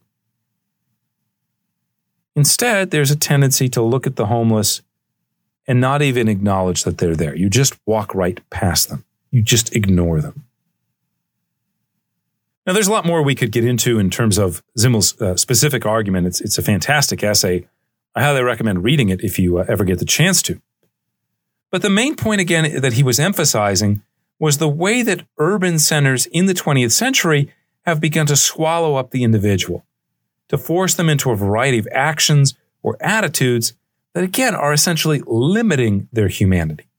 [2.36, 4.82] Instead, there's a tendency to look at the homeless
[5.68, 7.36] and not even acknowledge that they're there.
[7.36, 10.47] You just walk right past them, you just ignore them.
[12.68, 15.86] Now, there's a lot more we could get into in terms of Simmel's uh, specific
[15.86, 16.28] argument.
[16.28, 17.66] It's, it's a fantastic essay.
[18.14, 20.62] I highly recommend reading it if you uh, ever get the chance to.
[21.72, 24.02] But the main point, again, that he was emphasizing
[24.38, 27.54] was the way that urban centers in the 20th century
[27.86, 29.86] have begun to swallow up the individual,
[30.50, 32.54] to force them into a variety of actions
[32.84, 33.74] or attitudes
[34.14, 36.90] that, again, are essentially limiting their humanity.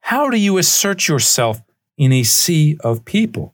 [0.00, 1.62] How do you assert yourself
[1.96, 3.53] in a sea of people?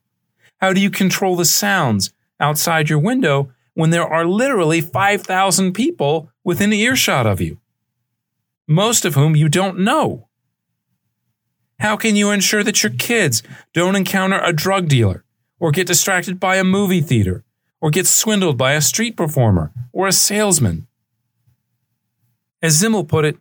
[0.61, 6.31] How do you control the sounds outside your window when there are literally 5,000 people
[6.45, 7.61] within earshot of you?
[8.69, 10.29] Most of whom you don't know.
[11.79, 13.43] How can you ensure that your kids
[13.73, 15.25] don't encounter a drug dealer
[15.59, 17.43] or get distracted by a movie theater
[17.81, 20.87] or get swindled by a street performer or a salesman?
[22.61, 23.39] As Simmel put it,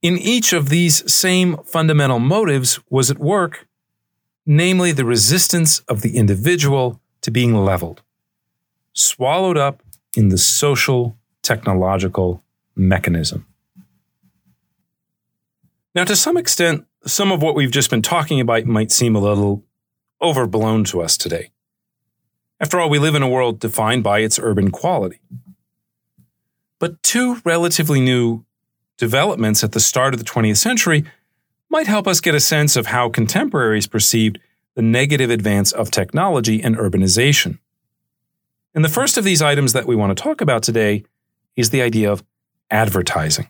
[0.00, 3.65] in each of these same fundamental motives was at work,
[4.46, 8.02] namely the resistance of the individual to being leveled,
[8.92, 9.82] swallowed up
[10.16, 12.42] in the social technological
[12.76, 13.46] mechanism.
[15.94, 19.20] Now, to some extent, some of what we've just been talking about might seem a
[19.20, 19.64] little
[20.22, 21.50] overblown to us today.
[22.60, 25.20] After all, we live in a world defined by its urban quality.
[26.78, 28.44] But two relatively new
[28.96, 31.04] developments at the start of the 20th century
[31.68, 34.38] might help us get a sense of how contemporaries perceived
[34.74, 37.58] the negative advance of technology and urbanization.
[38.74, 41.04] And the first of these items that we want to talk about today
[41.56, 42.22] is the idea of
[42.70, 43.48] advertising.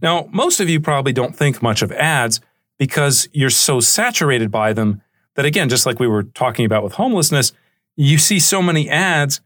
[0.00, 2.40] Now, most of you probably don't think much of ads
[2.78, 5.02] because you're so saturated by them
[5.34, 7.52] that, again, just like we were talking about with homelessness,
[7.96, 9.40] you see so many ads.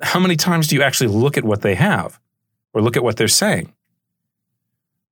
[0.00, 2.20] How many times do you actually look at what they have
[2.72, 3.72] or look at what they're saying?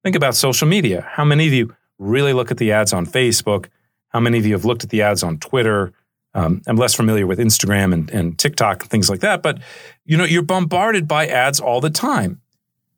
[0.03, 1.07] Think about social media.
[1.09, 3.67] How many of you really look at the ads on Facebook?
[4.09, 5.93] How many of you have looked at the ads on Twitter?
[6.35, 9.59] Um, I'm less familiar with Instagram and, and TikTok and things like that, but
[10.05, 12.43] you know you're bombarded by ads all the time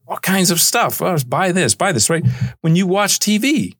[0.07, 1.01] all kinds of stuff.
[1.29, 2.25] Buy this, buy this, right?
[2.61, 3.77] When you watch TV,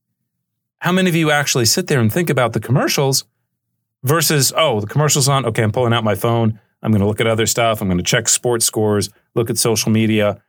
[0.79, 3.25] how many of you actually sit there and think about the commercials
[4.03, 5.47] versus, oh, the commercial's on.
[5.47, 6.61] Okay, I'm pulling out my phone.
[6.83, 7.81] I'm going to look at other stuff.
[7.81, 10.43] I'm going to check sports scores, look at social media.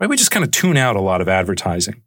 [0.00, 0.08] Right?
[0.08, 2.02] We just kind of tune out a lot of advertising.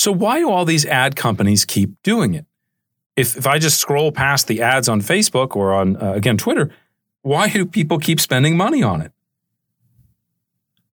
[0.00, 2.46] So, why do all these ad companies keep doing it?
[3.16, 6.70] If, if I just scroll past the ads on Facebook or on, uh, again, Twitter,
[7.20, 9.12] why do people keep spending money on it?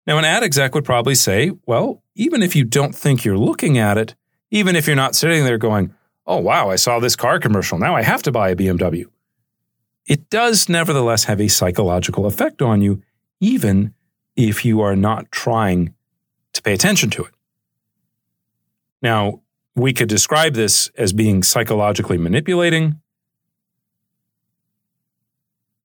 [0.08, 3.78] Now, an ad exec would probably say, well, even if you don't think you're looking
[3.78, 4.16] at it,
[4.50, 5.94] even if you're not sitting there going,
[6.26, 7.78] oh, wow, I saw this car commercial.
[7.78, 9.04] Now I have to buy a BMW.
[10.04, 13.04] It does nevertheless have a psychological effect on you,
[13.38, 13.94] even
[14.34, 15.94] if you are not trying
[16.54, 17.35] to pay attention to it.
[19.02, 19.42] Now,
[19.74, 23.00] we could describe this as being psychologically manipulating.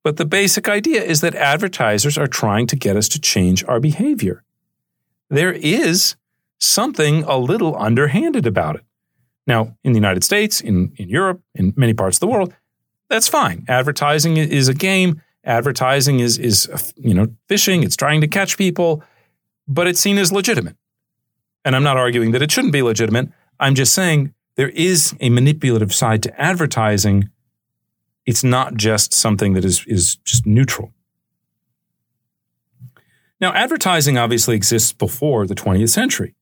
[0.03, 3.79] But the basic idea is that advertisers are trying to get us to change our
[3.79, 4.43] behavior.
[5.29, 6.15] There is
[6.57, 8.83] something a little underhanded about it.
[9.45, 12.55] Now, in the United States, in, in Europe, in many parts of the world,
[13.09, 13.65] that's fine.
[13.67, 15.21] Advertising is a game.
[15.43, 17.83] Advertising is, is you know, fishing.
[17.83, 19.03] It's trying to catch people,
[19.67, 20.77] but it's seen as legitimate.
[21.63, 23.29] And I'm not arguing that it shouldn't be legitimate.
[23.59, 27.29] I'm just saying there is a manipulative side to advertising
[28.25, 30.93] it's not just something that is, is just neutral.
[33.39, 36.35] Now, advertising obviously exists before the 20th century.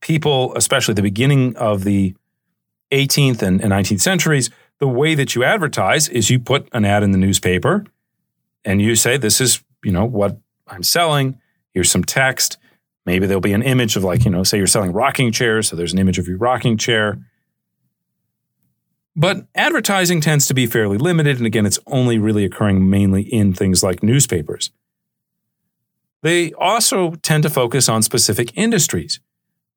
[0.00, 2.14] People, especially the beginning of the
[2.92, 7.10] 18th and, 19th centuries, the way that you advertise is you put an ad in
[7.10, 7.84] the newspaper
[8.64, 10.38] and you say, this is, you know, what
[10.68, 11.40] I'm selling.
[11.74, 12.56] Here's some text.
[13.10, 15.66] Maybe there'll be an image of like, you know, say you're selling rocking chairs.
[15.66, 17.18] So there's an image of your rocking chair.
[19.16, 21.38] But advertising tends to be fairly limited.
[21.38, 24.70] And again, it's only really occurring mainly in things like newspapers.
[26.22, 29.18] They also tend to focus on specific industries.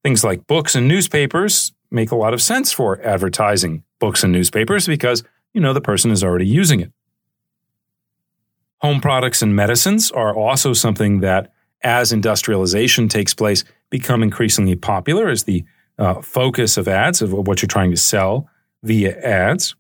[0.04, 4.86] Things like books and newspapers make a lot of sense for advertising books and newspapers
[4.86, 5.24] because,
[5.54, 6.92] you know, the person is already using it.
[8.82, 11.53] Home products and medicines are also something that,
[11.84, 15.64] as industrialization takes place, become increasingly popular as the
[15.98, 18.50] uh, focus of ads, of what you're trying to sell
[18.82, 19.76] via ads.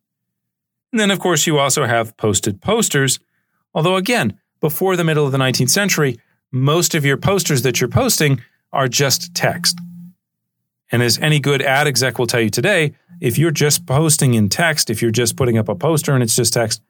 [0.91, 3.19] And then, of course, you also have posted posters.
[3.73, 6.19] Although, again, before the middle of the 19th century,
[6.51, 8.41] most of your posters that you're posting
[8.71, 9.79] are just text.
[10.91, 14.49] And as any good ad exec will tell you today, if you're just posting in
[14.49, 16.81] text, if you're just putting up a poster and it's just text,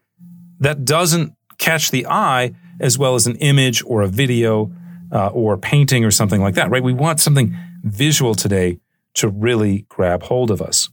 [0.59, 4.72] that doesn't catch the eye as well as an image or a video
[5.14, 6.84] uh, or painting or something like that, right?
[6.84, 8.80] We want something visual today
[9.16, 10.89] to really grab hold of us.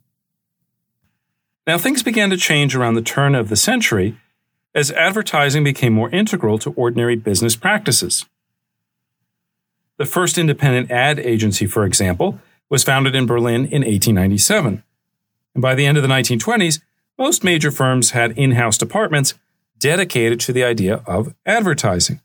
[1.66, 4.16] Now, things began to change around the turn of the century
[4.74, 8.26] as advertising became more integral to ordinary business practices.
[9.96, 14.82] The first independent ad agency, for example, was founded in Berlin in 1897.
[15.54, 16.80] And by the end of the 1920s,
[17.18, 19.34] most major firms had in house departments
[19.78, 22.20] dedicated to the idea of advertising.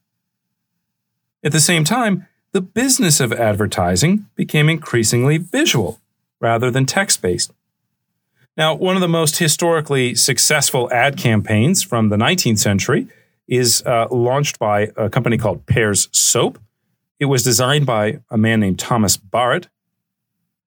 [1.45, 6.01] At the same time, the business of advertising became increasingly visual
[6.39, 7.53] rather than text based.
[8.57, 13.07] Now, one of the most historically successful ad campaigns from the 19th century
[13.47, 16.57] is uh, launched by a company called Pears Soap.
[17.19, 19.67] It was designed by a man named Thomas Barratt.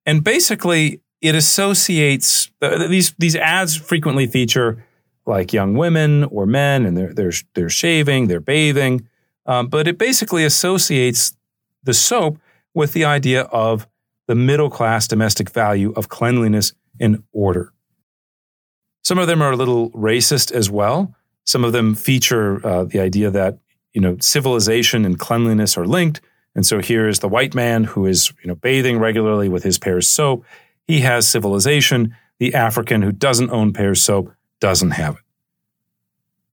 [0.05, 4.85] And basically, it associates uh, these, these ads frequently feature
[5.25, 9.07] like young women or men, and they're, they're, they're shaving, they're bathing.
[9.49, 11.35] Um, but it basically associates
[11.81, 12.37] the soap
[12.75, 13.87] with the idea of
[14.27, 17.73] the middle class domestic value of cleanliness and order.
[19.03, 21.15] Some of them are a little racist as well.
[21.45, 23.57] Some of them feature uh, the idea that
[23.91, 26.21] you know civilization and cleanliness are linked.
[26.53, 29.79] And so here is the white man who is you know bathing regularly with his
[29.79, 30.45] Pears soap.
[30.85, 32.15] He has civilization.
[32.37, 35.23] The African who doesn't own Pears soap doesn't have it.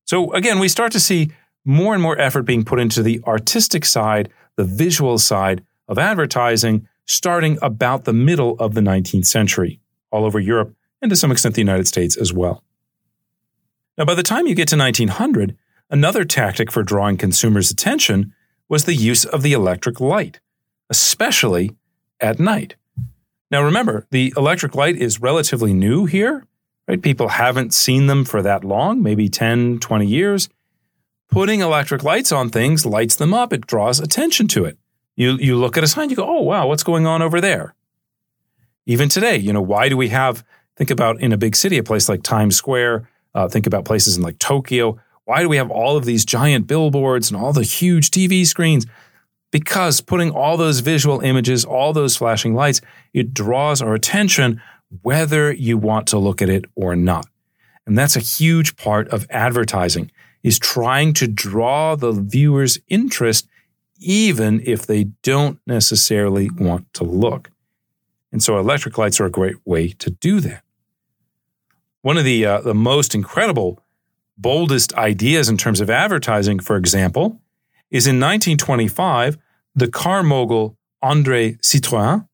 [0.05, 1.31] So again, we start to see
[1.67, 6.89] more and more effort being put into the artistic side, the visual side of advertising,
[7.05, 11.55] starting about the middle of the 19th century, all over Europe and to some extent
[11.55, 12.63] the United States as well.
[13.99, 15.57] Now, by the time you get to 1900,
[15.91, 18.33] another tactic for drawing consumers' attention
[18.69, 20.41] was the use of the electric light,
[20.91, 21.77] especially
[22.21, 22.77] at night.
[23.51, 26.45] Now, remember, the electric light is relatively new here,
[26.89, 27.01] right?
[27.01, 30.49] People haven't seen them for that long, maybe 10, 20 years.
[31.31, 34.79] Putting electric lights on things lights them up, it draws attention to it.
[35.17, 37.75] You, you look at a sign, you go, oh, wow, what's going on over there?
[38.87, 40.45] Even today, you know, why do we have
[40.77, 43.09] Think about in a big city, a place like Times Square.
[43.35, 44.99] Uh, think about places in like Tokyo.
[45.25, 48.87] Why do we have all of these giant billboards and all the huge TV screens?
[49.51, 52.81] Because putting all those visual images, all those flashing lights,
[53.15, 54.61] it draws our attention
[55.03, 57.27] whether you want to look at it or not.
[57.87, 60.11] And that's a huge part of advertising
[60.47, 63.49] is trying to draw the viewer's interest
[63.99, 67.51] even if they don't necessarily want to look.
[68.31, 70.63] And so electric lights are a great way to do that.
[72.03, 73.83] One of the, uh, the most incredible,
[74.39, 77.41] boldest ideas in terms of advertising, for example,
[77.91, 79.39] is in 1925,
[79.75, 82.29] the car mogul Andre Citroën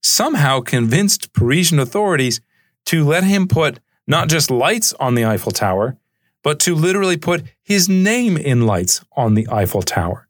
[0.00, 2.40] somehow convinced Parisian authorities
[2.86, 5.98] to let him put not just lights on the Eiffel Tower,
[6.44, 10.28] but to literally put his name in lights on the Eiffel Tower.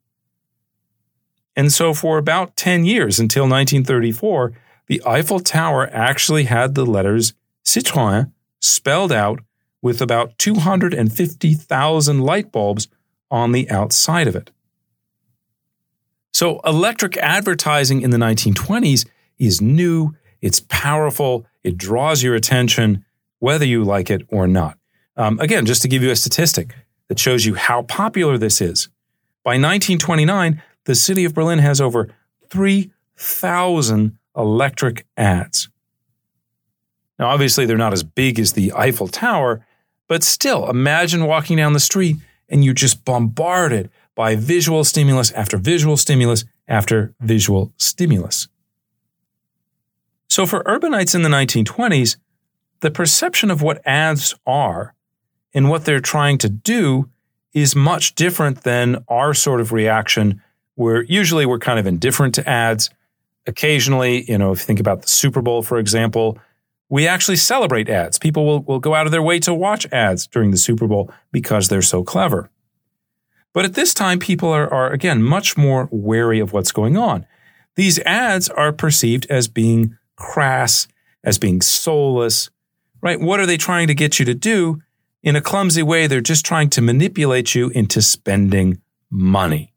[1.56, 4.52] And so, for about 10 years until 1934,
[4.86, 7.34] the Eiffel Tower actually had the letters
[7.64, 9.40] Citroën spelled out
[9.82, 12.88] with about 250,000 light bulbs
[13.30, 14.50] on the outside of it.
[16.32, 19.06] So, electric advertising in the 1920s
[19.38, 23.04] is new, it's powerful, it draws your attention,
[23.40, 24.78] whether you like it or not.
[25.16, 26.74] Um, again, just to give you a statistic
[27.08, 28.88] that shows you how popular this is.
[29.44, 32.08] By 1929, the city of Berlin has over
[32.50, 35.68] 3,000 electric ads.
[37.18, 39.64] Now, obviously, they're not as big as the Eiffel Tower,
[40.08, 42.16] but still, imagine walking down the street
[42.48, 48.48] and you're just bombarded by visual stimulus after visual stimulus after visual stimulus.
[50.28, 52.16] So, for urbanites in the 1920s,
[52.80, 54.93] the perception of what ads are
[55.55, 57.09] and what they're trying to do
[57.52, 60.43] is much different than our sort of reaction
[60.74, 62.90] where usually we're kind of indifferent to ads.
[63.47, 66.39] Occasionally, you know, if you think about the Super Bowl, for example,
[66.89, 68.18] we actually celebrate ads.
[68.18, 71.10] People will, will go out of their way to watch ads during the Super Bowl
[71.31, 72.51] because they're so clever.
[73.52, 77.24] But at this time, people are, are again much more wary of what's going on.
[77.76, 80.89] These ads are perceived as being crass,
[81.22, 82.51] as being soulless,
[83.01, 83.20] right?
[83.20, 84.82] What are they trying to get you to do?
[85.24, 89.72] In a clumsy way, they're just trying to manipulate you into spending money.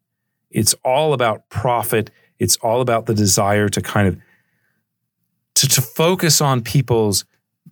[0.51, 2.11] It's all about profit.
[2.37, 4.17] It's all about the desire to kind of
[5.55, 7.23] to, to focus on people's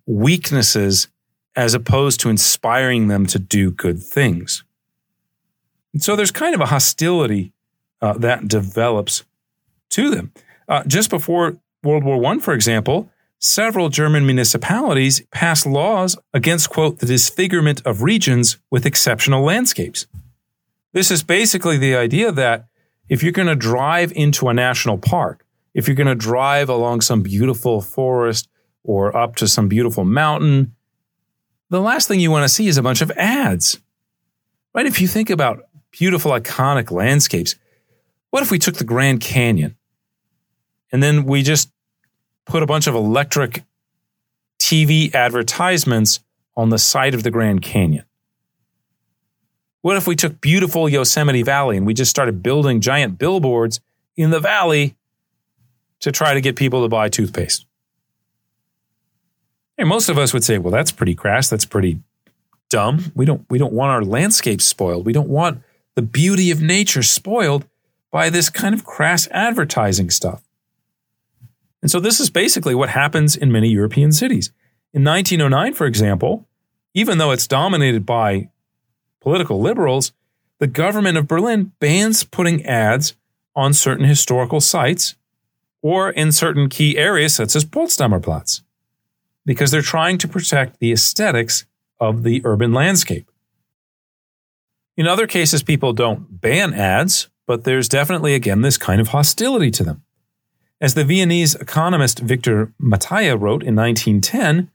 [0.06, 1.08] weaknesses
[1.54, 4.64] as opposed to inspiring them to do good things.
[5.92, 7.52] And so there's kind of a hostility
[8.00, 9.24] uh, that develops
[9.90, 10.32] to them.
[10.66, 16.98] Uh, just before World War I, for example, several German municipalities passed laws against, quote,
[16.98, 20.06] the disfigurement of regions with exceptional landscapes.
[20.92, 22.66] This is basically the idea that
[23.08, 25.44] if you're going to drive into a national park,
[25.74, 28.48] if you're going to drive along some beautiful forest
[28.82, 30.74] or up to some beautiful mountain,
[31.68, 33.80] the last thing you want to see is a bunch of ads.
[34.74, 34.86] Right?
[34.86, 37.56] If you think about beautiful, iconic landscapes,
[38.30, 39.76] what if we took the Grand Canyon
[40.92, 41.70] and then we just
[42.46, 43.64] put a bunch of electric
[44.58, 46.20] TV advertisements
[46.56, 48.04] on the side of the Grand Canyon?
[49.82, 53.80] What if we took beautiful Yosemite Valley and we just started building giant billboards
[54.16, 54.96] in the valley
[56.00, 57.66] to try to get people to buy toothpaste.
[59.78, 61.48] And most of us would say, well, that's pretty crass.
[61.48, 62.00] That's pretty
[62.70, 63.12] dumb.
[63.14, 65.04] We don't, we don't want our landscape spoiled.
[65.04, 65.62] We don't want
[65.94, 67.66] the beauty of nature spoiled
[68.10, 70.42] by this kind of crass advertising stuff.
[71.86, 74.50] And so this is basically what happens in many European cities.
[74.92, 76.48] In 1909, for example,
[76.94, 78.48] even though it's dominated by
[79.20, 80.10] political liberals,
[80.58, 83.14] the government of Berlin bans putting ads
[83.54, 85.14] on certain historical sites
[85.80, 88.64] or in certain key areas such as Potsdamer Platz
[89.44, 91.66] because they're trying to protect the aesthetics
[92.00, 93.30] of the urban landscape.
[94.96, 99.70] In other cases, people don't ban ads, but there's definitely, again, this kind of hostility
[99.70, 100.02] to them.
[100.78, 104.70] As the Viennese economist Victor Mataja wrote in 1910,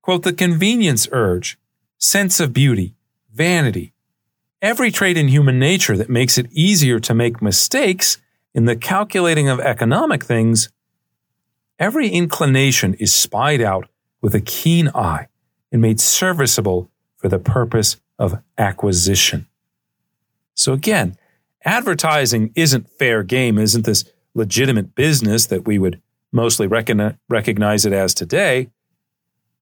[0.00, 1.58] quote, the convenience urge,
[1.98, 2.94] sense of beauty,
[3.32, 3.92] vanity,
[4.62, 8.18] every trait in human nature that makes it easier to make mistakes
[8.54, 10.68] in the calculating of economic things,
[11.80, 13.88] every inclination is spied out
[14.20, 15.26] with a keen eye
[15.72, 19.46] and made serviceable for the purpose of acquisition.
[20.54, 21.16] So again,
[21.64, 24.04] advertising isn't fair game, isn't this
[24.34, 26.00] legitimate business that we would
[26.32, 28.70] mostly recognize it as today.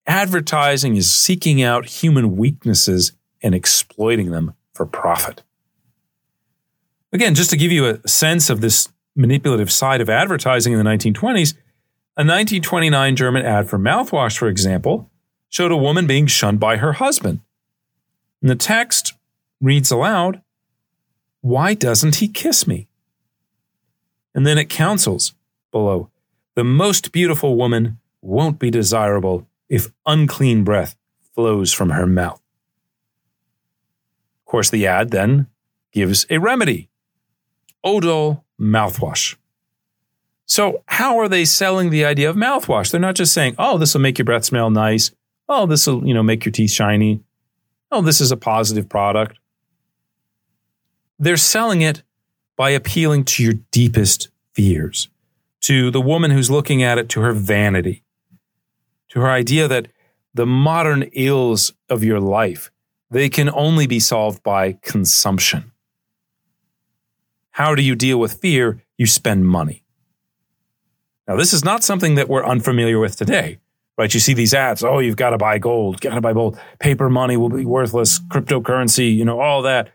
[0.06, 3.12] Advertising is seeking out human weaknesses
[3.42, 5.42] and exploiting them for profit.
[7.12, 10.84] Again, just to give you a sense of this manipulative side of advertising in the
[10.84, 11.54] 1920s,
[12.16, 15.10] a 1929 German ad for mouthwash, for example,
[15.48, 17.40] showed a woman being shunned by her husband.
[18.42, 19.14] And the text
[19.60, 20.42] reads aloud,
[21.40, 22.87] Why doesn't he kiss me?
[24.34, 25.34] And then it counsels
[25.72, 26.10] below,
[26.54, 30.96] The most beautiful woman won't be desirable if unclean breath
[31.34, 32.42] flows from her mouth.
[34.40, 35.46] Of course, the ad then
[35.92, 36.88] gives a remedy
[37.84, 39.36] Odol mouthwash.
[40.46, 42.90] So, how are they selling the idea of mouthwash?
[42.90, 45.12] They're not just saying, "Oh, this will make your breath smell nice.
[45.48, 47.20] Oh, this will, you know, make your teeth shiny.
[47.92, 49.38] Oh, this is a positive product."
[51.18, 52.02] They're selling it
[52.58, 55.08] by appealing to your deepest fears,
[55.60, 58.02] to the woman who's looking at it to her vanity,
[59.08, 59.88] to her idea that
[60.34, 62.70] the modern ills of your life,
[63.10, 65.70] they can only be solved by consumption.
[67.52, 68.82] How do you deal with fear?
[68.98, 69.84] You spend money.
[71.28, 73.58] Now, this is not something that we're unfamiliar with today,
[73.96, 74.12] right?
[74.12, 77.08] You see these ads, oh, you've got to buy gold, got to buy gold, paper
[77.08, 79.92] money will be worthless, cryptocurrency, you know, all that.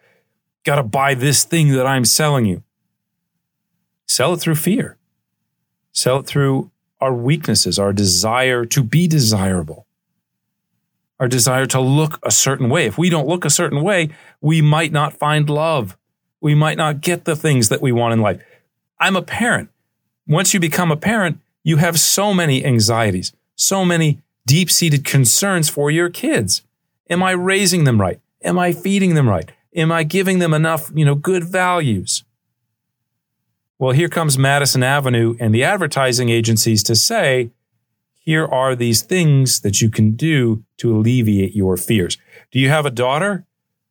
[0.63, 2.63] Got to buy this thing that I'm selling you.
[4.07, 4.97] Sell it through fear.
[5.91, 9.85] Sell it through our weaknesses, our desire to be desirable,
[11.19, 12.85] our desire to look a certain way.
[12.85, 14.09] If we don't look a certain way,
[14.39, 15.97] we might not find love
[16.43, 18.43] we might not get the things that we want in life.
[18.99, 19.69] I'm a parent.
[20.27, 25.69] Once you become a parent, you have so many anxieties, so many deep seated concerns
[25.69, 26.61] for your kids.
[27.09, 28.19] Am I raising them right?
[28.43, 29.53] Am I feeding them right?
[29.75, 32.23] Am I giving them enough, you know, good values?
[33.79, 37.49] Well, here comes Madison Avenue and the advertising agencies to say,
[38.13, 42.17] here are these things that you can do to alleviate your fears.
[42.51, 43.45] Do you have a daughter?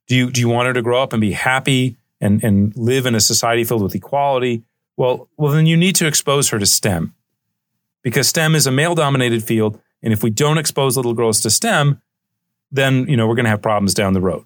[0.06, 3.04] Do you, do you want her to grow up and be happy and, and live
[3.04, 4.62] in a society filled with equality?
[4.96, 7.14] Well, well, then you need to expose her to STEM
[8.02, 9.78] because STEM is a male dominated field.
[10.02, 12.00] And if we don't expose little girls to STEM,
[12.70, 14.44] then, you know, we're going to have problems down the road.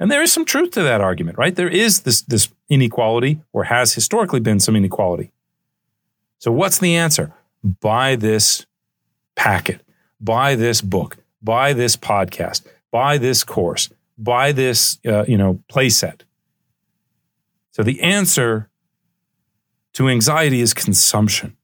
[0.00, 1.54] And there is some truth to that argument, right?
[1.54, 5.30] There is this, this inequality or has historically been some inequality.
[6.38, 7.34] So what's the answer?
[7.62, 8.64] Buy this
[9.36, 9.82] packet,
[10.18, 16.22] buy this book, buy this podcast, buy this course, buy this, uh, you know, playset.
[17.72, 18.70] So the answer
[19.92, 21.58] to anxiety is consumption.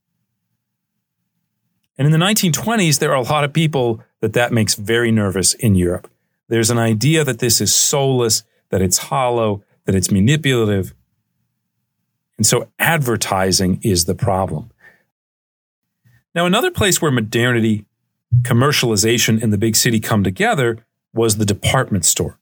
[1.97, 5.55] And in the 1920s, there are a lot of people that that makes very nervous
[5.55, 6.11] in Europe.
[6.49, 10.95] There's an idea that this is soulless, that it's hollow, that it's manipulative.
[12.37, 14.71] And so advertising is the problem.
[16.35, 17.87] Now, another place where modernity,
[18.43, 22.39] commercialization, and the big city come together was the department store,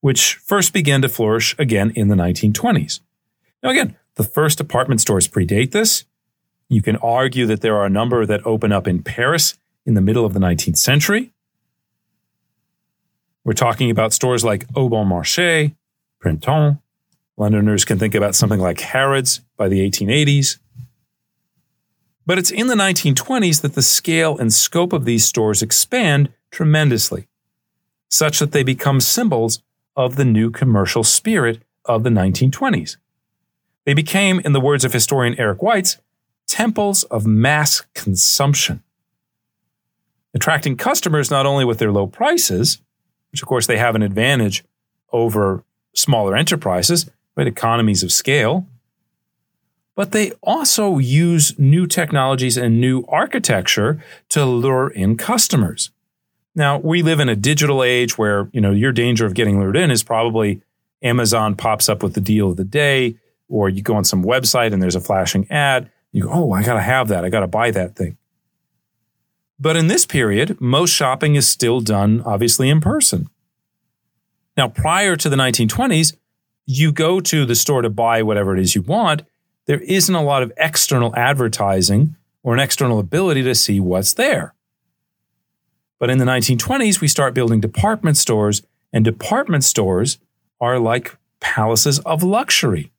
[0.00, 3.00] which first began to flourish again in the 1920s.
[3.62, 6.04] Now, again, the first department stores predate this.
[6.68, 9.56] You can argue that there are a number that open up in Paris
[9.86, 11.32] in the middle of the 19th century.
[13.44, 15.74] We're talking about stores like Au Bon Marché,
[16.20, 16.78] Printemps.
[17.36, 20.58] Londoners can think about something like Harrods by the 1880s.
[22.24, 27.26] But it's in the 1920s that the scale and scope of these stores expand tremendously,
[28.08, 29.60] such that they become symbols
[29.96, 32.96] of the new commercial spirit of the 1920s.
[33.84, 35.98] They became, in the words of historian Eric Weitz,
[36.46, 38.84] temples of mass consumption,
[40.32, 42.81] attracting customers not only with their low prices,
[43.32, 44.64] which of course they have an advantage
[45.12, 45.64] over
[45.94, 47.46] smaller enterprises, right?
[47.46, 48.66] Economies of scale.
[49.94, 55.90] But they also use new technologies and new architecture to lure in customers.
[56.54, 59.76] Now, we live in a digital age where, you know, your danger of getting lured
[59.76, 60.62] in is probably
[61.02, 63.16] Amazon pops up with the deal of the day,
[63.48, 65.90] or you go on some website and there's a flashing ad.
[66.12, 67.24] You go, oh, I got to have that.
[67.24, 68.16] I got to buy that thing.
[69.62, 73.28] But in this period, most shopping is still done, obviously, in person.
[74.56, 76.16] Now, prior to the 1920s,
[76.66, 79.22] you go to the store to buy whatever it is you want.
[79.66, 84.52] There isn't a lot of external advertising or an external ability to see what's there.
[86.00, 88.62] But in the 1920s, we start building department stores,
[88.92, 90.18] and department stores
[90.60, 92.90] are like palaces of luxury.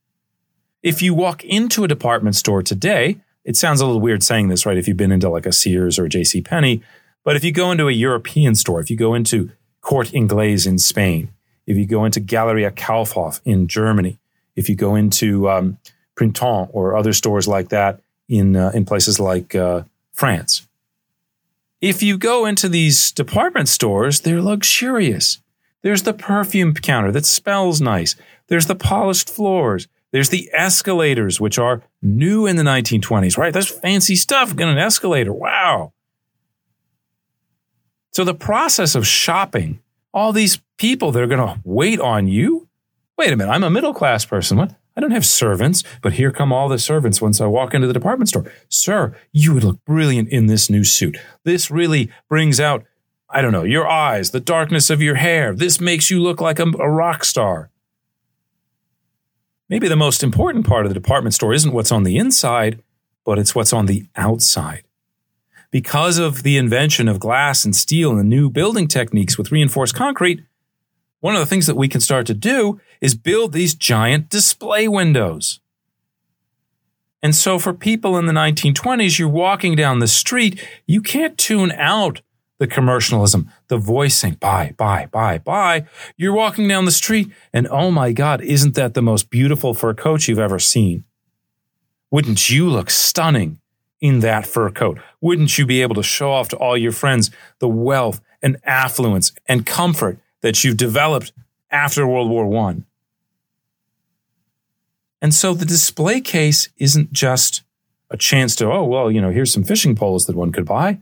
[0.81, 4.65] If you walk into a department store today, it sounds a little weird saying this,
[4.65, 4.77] right?
[4.77, 6.41] If you've been into like a Sears or a J.C.
[6.41, 6.81] Penney,
[7.23, 9.51] but if you go into a European store, if you go into
[9.81, 11.29] Corte Inglés in Spain,
[11.65, 14.19] if you go into Galeria Kaufhof in Germany,
[14.55, 15.77] if you go into um,
[16.15, 19.83] Printemps or other stores like that in uh, in places like uh,
[20.13, 20.67] France,
[21.81, 25.39] if you go into these department stores, they're luxurious.
[25.81, 28.15] There's the perfume counter that smells nice.
[28.47, 29.87] There's the polished floors.
[30.13, 33.51] There's the escalators, which are new in the 1920s, right?
[33.51, 34.55] That's fancy stuff.
[34.55, 35.33] Got an escalator.
[35.33, 35.91] Wow.
[38.11, 39.81] So the process of shopping,
[40.13, 42.69] all these people that are going to wait on you.
[43.17, 43.51] Wait a minute.
[43.51, 44.57] I'm a middle class person.
[44.57, 44.75] What?
[44.95, 47.93] I don't have servants, but here come all the servants once I walk into the
[47.93, 48.45] department store.
[48.69, 51.17] Sir, you would look brilliant in this new suit.
[51.43, 52.85] This really brings out,
[53.31, 55.55] I don't know, your eyes, the darkness of your hair.
[55.55, 57.71] This makes you look like a, a rock star
[59.69, 62.81] maybe the most important part of the department store isn't what's on the inside,
[63.25, 64.83] but it's what's on the outside.
[65.71, 69.95] Because of the invention of glass and steel and the new building techniques with reinforced
[69.95, 70.43] concrete,
[71.19, 74.87] one of the things that we can start to do is build these giant display
[74.87, 75.59] windows.
[77.23, 81.71] And so for people in the 1920s, you're walking down the street, you can't tune
[81.71, 82.21] out
[82.63, 85.85] the commercialism, the voicing, buy, buy, buy, buy.
[86.15, 89.93] You're walking down the street and oh my God, isn't that the most beautiful fur
[89.93, 91.03] coat you've ever seen?
[92.09, 93.59] Wouldn't you look stunning
[93.99, 94.97] in that fur coat?
[95.19, 99.33] Wouldn't you be able to show off to all your friends the wealth and affluence
[99.45, 101.33] and comfort that you've developed
[101.69, 102.77] after World War I?
[105.21, 107.61] And so the display case isn't just
[108.09, 110.99] a chance to, oh, well, you know, here's some fishing poles that one could buy.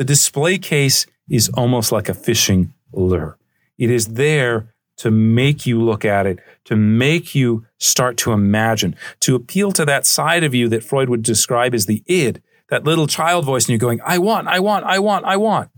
[0.00, 3.36] The display case is almost like a fishing lure.
[3.76, 8.96] It is there to make you look at it, to make you start to imagine,
[9.20, 12.40] to appeal to that side of you that Freud would describe as the id,
[12.70, 15.68] that little child voice, and you're going, I want, I want, I want, I want.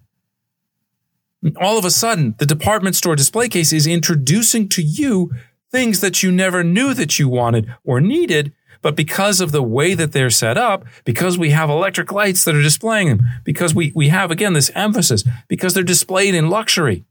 [1.57, 5.33] All of a sudden, the department store display case is introducing to you
[5.73, 9.95] things that you never knew that you wanted or needed but because of the way
[9.95, 13.93] that they're set up, because we have electric lights that are displaying them, because we,
[13.95, 17.05] we have, again, this emphasis, because they're displayed in luxury,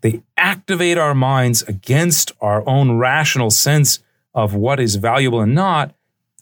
[0.00, 4.00] They activate our minds against our own rational sense
[4.34, 5.94] of what is valuable and not.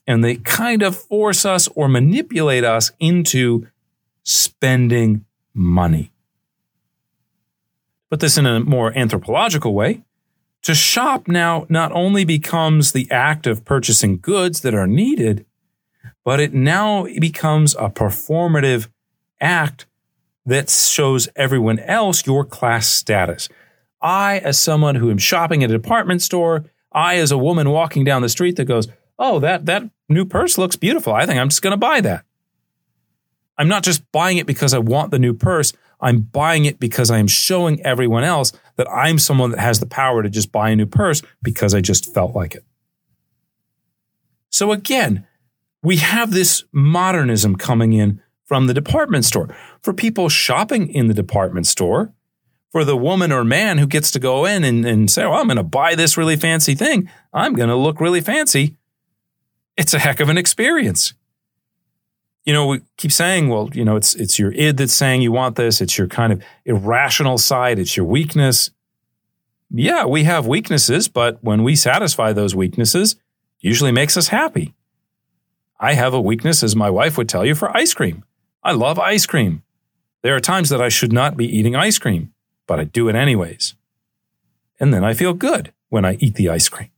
[0.06, 3.66] And they kind of force us or manipulate us into
[4.22, 5.24] spending
[5.54, 6.12] money.
[8.10, 10.02] Put this in a more anthropological way.
[10.64, 15.44] To shop now not only becomes the act of purchasing goods that are needed,
[16.24, 18.88] but it now becomes a performative
[19.40, 19.86] act
[20.46, 23.48] that shows everyone else your class status.
[24.00, 28.04] I, as someone who am shopping at a department store, I, as a woman walking
[28.04, 28.88] down the street that goes,
[29.18, 31.12] Oh, that, that new purse looks beautiful.
[31.12, 32.24] I think I'm just going to buy that.
[33.56, 35.72] I'm not just buying it because I want the new purse.
[36.00, 39.86] I'm buying it because I am showing everyone else that I'm someone that has the
[39.86, 42.64] power to just buy a new purse because I just felt like it.
[44.50, 45.26] So again,
[45.82, 49.54] we have this modernism coming in from the department store.
[49.80, 52.12] For people shopping in the department store,
[52.70, 55.46] for the woman or man who gets to go in and, and say, well, I'm
[55.46, 58.76] going to buy this really fancy thing, I'm going to look really fancy.
[59.76, 61.14] It's a heck of an experience.
[62.44, 65.32] You know, we keep saying, well, you know, it's it's your id that's saying you
[65.32, 65.80] want this.
[65.80, 67.78] It's your kind of irrational side.
[67.78, 68.70] It's your weakness.
[69.70, 73.16] Yeah, we have weaknesses, but when we satisfy those weaknesses,
[73.60, 74.74] usually makes us happy.
[75.80, 78.24] I have a weakness, as my wife would tell you, for ice cream.
[78.62, 79.62] I love ice cream.
[80.22, 82.32] There are times that I should not be eating ice cream,
[82.66, 83.74] but I do it anyways.
[84.78, 86.90] And then I feel good when I eat the ice cream.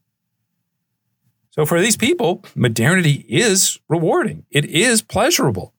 [1.57, 4.45] So for these people, modernity is rewarding.
[4.51, 5.73] It is pleasurable.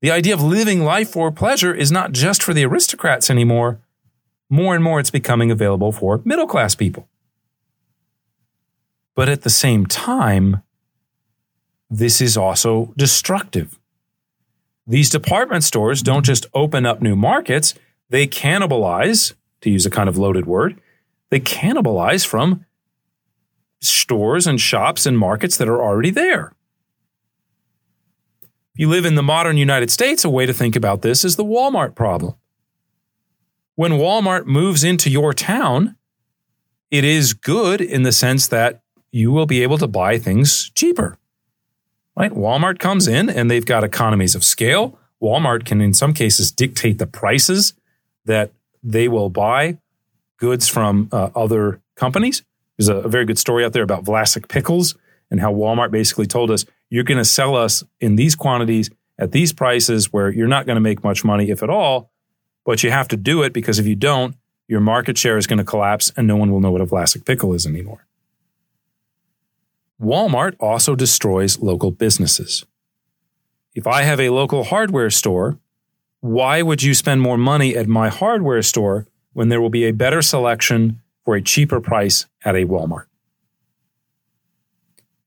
[0.00, 3.80] The idea of living life for pleasure is not just for the aristocrats anymore.
[4.50, 7.08] More and more, it's becoming available for middle class people.
[9.14, 10.62] But at the same time,
[11.90, 13.78] this is also destructive.
[14.86, 17.74] These department stores don't just open up new markets,
[18.10, 20.80] they cannibalize, to use a kind of loaded word,
[21.30, 22.64] they cannibalize from
[23.80, 26.52] stores and shops and markets that are already there.
[28.74, 31.36] If you live in the modern United States, a way to think about this is
[31.36, 32.34] the Walmart problem.
[33.74, 35.96] When Walmart moves into your town,
[36.90, 41.18] it is good in the sense that you will be able to buy things cheaper
[42.18, 42.32] right?
[42.32, 44.98] Walmart comes in and they've got economies of scale.
[45.22, 47.74] Walmart can, in some cases, dictate the prices
[48.24, 48.50] that
[48.82, 49.78] they will buy
[50.36, 52.42] goods from uh, other companies.
[52.78, 54.94] There's a, a, very good story out there about Vlasic pickles
[55.30, 59.32] and how Walmart basically told us you're going to sell us in these quantities at
[59.32, 62.10] these prices where you're not going to make much money, if at all,
[62.64, 64.36] but you have to do it because if you don't,
[64.68, 67.24] your market share is going to collapse and no one will know what a Vlasic
[67.24, 68.06] pickle is anymore.
[70.00, 72.64] Walmart also destroys local businesses.
[73.74, 75.58] If I have a local hardware store,
[76.20, 79.92] why would you spend more money at my hardware store when there will be a
[79.92, 83.04] better selection for a cheaper price at a Walmart?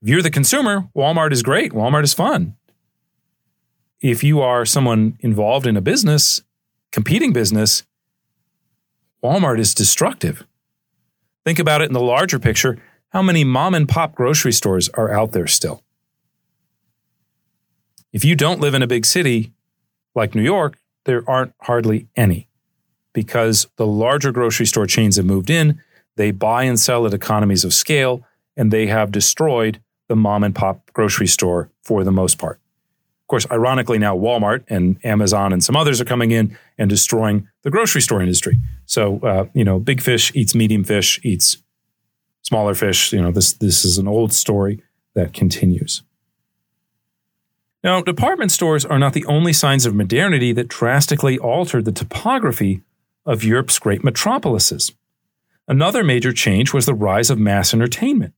[0.02, 1.70] If you're the consumer, Walmart is great.
[1.70, 2.56] Walmart is fun.
[4.00, 6.42] If you are someone involved in a business,
[6.90, 7.84] competing business,
[9.22, 10.44] Walmart is destructive.
[11.44, 15.12] Think about it in the larger picture how many mom and pop grocery stores are
[15.12, 15.84] out there still?
[18.12, 19.52] If you don't live in a big city
[20.16, 22.48] like New York, there aren't hardly any
[23.12, 25.80] because the larger grocery store chains have moved in,
[26.16, 28.24] they buy and sell at economies of scale,
[28.56, 32.60] and they have destroyed the mom and pop grocery store for the most part.
[33.22, 37.48] Of course, ironically, now Walmart and Amazon and some others are coming in and destroying
[37.62, 38.58] the grocery store industry.
[38.84, 41.56] So, uh, you know, big fish eats medium fish, eats
[42.42, 43.12] smaller fish.
[43.12, 44.82] You know, this this is an old story
[45.14, 46.02] that continues.
[47.82, 52.82] Now, department stores are not the only signs of modernity that drastically altered the topography
[53.26, 54.92] of Europe's great metropolises.
[55.72, 58.34] Another major change was the rise of mass entertainment,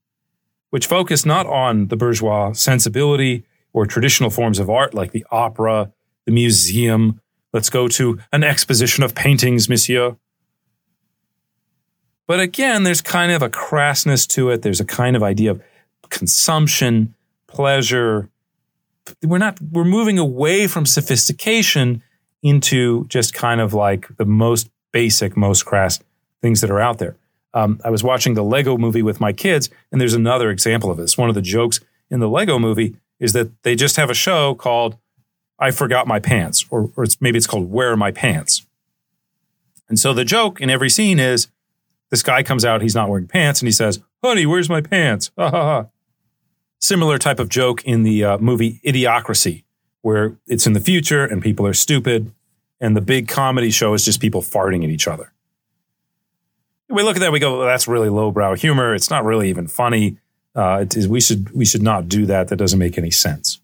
[0.71, 5.93] which focused not on the bourgeois sensibility or traditional forms of art like the opera,
[6.27, 7.21] the museum.
[7.53, 10.17] Let's go to an exposition of paintings, monsieur.
[12.29, 14.63] But again, there's kind of a crassness to it.
[14.63, 15.63] There's a kind of idea of
[16.11, 17.17] consumption,
[17.49, 18.31] pleasure.
[19.25, 22.01] We're not, we're moving away from sophistication
[22.45, 25.99] into just kind of like the most basic, most crass
[26.41, 27.17] things that are out there.
[27.55, 30.97] Um, I was watching the Lego movie with my kids, and there's another example of
[30.97, 31.17] this.
[31.17, 34.55] One of the jokes in the Lego movie is that they just have a show
[34.55, 34.99] called
[35.59, 38.67] I Forgot My Pants, or, or it's, maybe it's called Where Are My Pants?
[39.89, 41.49] And so the joke in every scene is
[42.11, 45.31] this guy comes out, he's not wearing pants, and he says, Honey, where's my pants?
[45.39, 45.87] Ha ha ha.
[46.81, 49.65] Similar type of joke in the uh, movie Idiocracy,
[50.03, 52.33] where it's in the future and people are stupid,
[52.81, 55.34] and the big comedy show is just people farting at each other.
[56.89, 58.95] We look at that, we go, well, that's really lowbrow humor.
[58.95, 60.19] It's not really even funny.
[60.55, 62.49] Uh, it is, we should we should not do that.
[62.49, 63.61] That doesn't make any sense.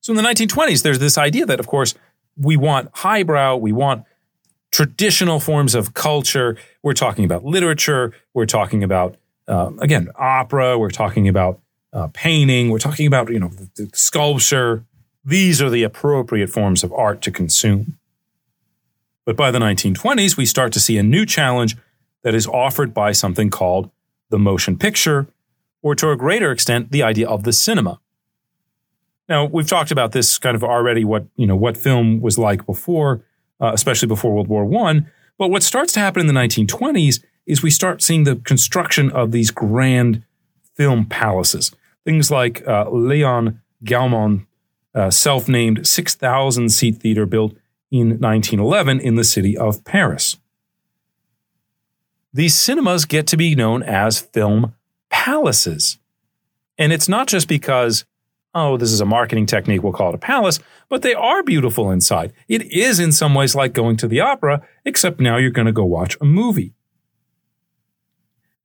[0.00, 1.94] So in the 1920s, there's this idea that, of course,
[2.36, 4.04] we want highbrow, we want
[4.70, 6.56] traditional forms of culture.
[6.82, 8.12] We're talking about literature.
[8.34, 9.16] We're talking about
[9.48, 10.78] uh, again opera.
[10.78, 11.60] We're talking about
[11.92, 12.70] uh, painting.
[12.70, 14.84] We're talking about you know the, the sculpture.
[15.24, 17.98] These are the appropriate forms of art to consume.
[19.26, 21.76] But by the 1920s, we start to see a new challenge
[22.22, 23.90] that is offered by something called
[24.30, 25.26] the motion picture,
[25.82, 28.00] or to a greater extent, the idea of the cinema.
[29.28, 32.64] Now, we've talked about this kind of already, what, you know, what film was like
[32.64, 33.24] before,
[33.60, 35.10] uh, especially before World War One.
[35.38, 39.32] But what starts to happen in the 1920s is we start seeing the construction of
[39.32, 40.22] these grand
[40.74, 41.72] film palaces.
[42.04, 44.46] Things like uh, Leon Gaumont,
[44.94, 47.56] uh, self named 6,000 seat theater built
[47.90, 50.36] in 1911 in the city of Paris.
[52.32, 54.74] These cinemas get to be known as film
[55.08, 55.98] palaces.
[56.76, 58.04] And it's not just because,
[58.54, 60.58] oh, this is a marketing technique, we'll call it a palace,
[60.88, 62.32] but they are beautiful inside.
[62.48, 65.72] It is in some ways like going to the opera, except now you're going to
[65.72, 66.74] go watch a movie.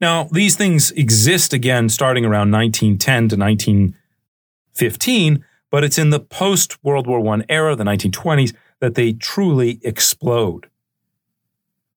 [0.01, 6.83] Now, these things exist again starting around 1910 to 1915, but it's in the post
[6.83, 10.67] World War I era, the 1920s, that they truly explode.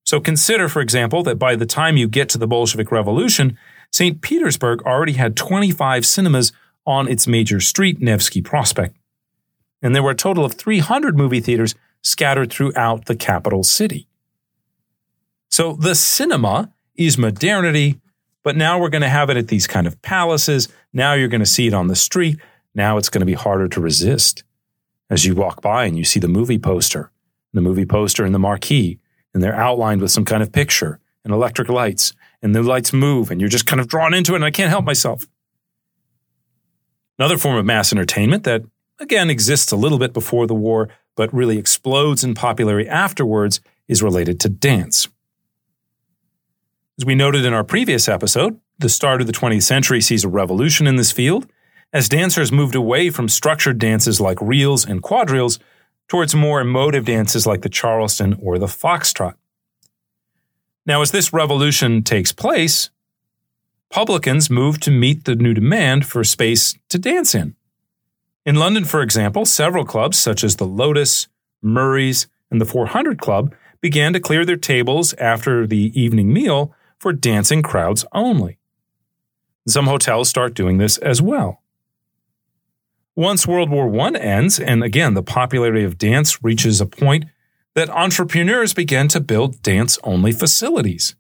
[0.05, 3.59] So consider, for example, that by the time you get to the Bolshevik Revolution,
[3.91, 4.21] St.
[4.21, 6.53] Petersburg already had 25 cinemas
[6.87, 8.97] on its major street, Nevsky Prospect.
[9.83, 14.07] And there were a total of 300 movie theaters scattered throughout the capital city.
[15.49, 18.01] So the cinema is modernity,
[18.43, 20.69] but now we're going to have it at these kind of palaces.
[20.93, 22.39] Now you're going to see it on the street.
[22.75, 24.45] Now it's going to be harder to resist
[25.11, 27.11] as you walk by and you see the movie poster,
[27.53, 28.99] the movie poster and the marquee,
[29.33, 32.13] and they're outlined with some kind of picture and electric lights,
[32.43, 34.71] and the lights move, and you're just kind of drawn into it, and I can't
[34.71, 35.27] help myself.
[37.19, 38.63] Another form of mass entertainment that,
[38.99, 44.03] again, exists a little bit before the war, but really explodes in popularity afterwards is
[44.03, 45.09] related to dance.
[46.99, 50.29] As we noted in our previous episode, the start of the 20th century sees a
[50.29, 51.47] revolution in this field
[51.95, 55.61] as dancers moved away from structured dances like reels and quadrilles
[56.09, 59.35] towards more emotive dances like the Charleston or the Foxtrot.
[60.85, 62.91] Now, as this revolution takes place,
[63.91, 67.55] publicans move to meet the new demand for space to dance in.
[68.45, 71.29] In London, for example, several clubs such as the Lotus,
[71.63, 77.13] Murray's, and the 400 Club began to clear their tables after the evening meal for
[77.13, 78.59] dancing crowds only.
[79.67, 81.64] Some hotels start doing this as well.
[83.17, 87.27] Once World War I ends, and again, the popularity of dance reaches a point
[87.75, 91.15] that entrepreneurs began to build dance only facilities.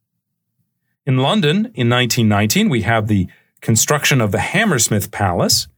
[1.07, 3.29] In London in 1919, we have the
[3.61, 5.69] construction of the Hammersmith Palace,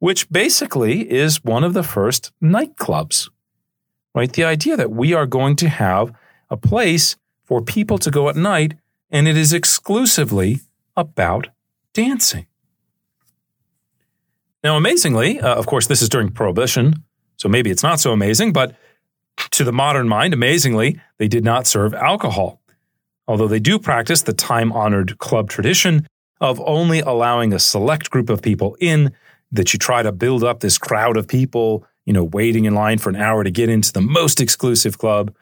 [0.00, 3.30] which basically is one of the first nightclubs.
[4.14, 4.32] Right?
[4.32, 6.12] The idea that we are going to have
[6.50, 8.74] a place for people to go at night,
[9.10, 10.60] and it is exclusively
[10.96, 11.48] about
[11.92, 12.46] dancing.
[14.64, 17.04] Now, amazingly, uh, of course, this is during Prohibition,
[17.36, 18.74] so maybe it's not so amazing, but
[19.50, 22.60] to the modern mind, amazingly, they did not serve alcohol.
[23.28, 26.06] Although they do practice the time honored club tradition
[26.40, 29.12] of only allowing a select group of people in,
[29.52, 32.98] that you try to build up this crowd of people, you know, waiting in line
[32.98, 35.34] for an hour to get into the most exclusive club.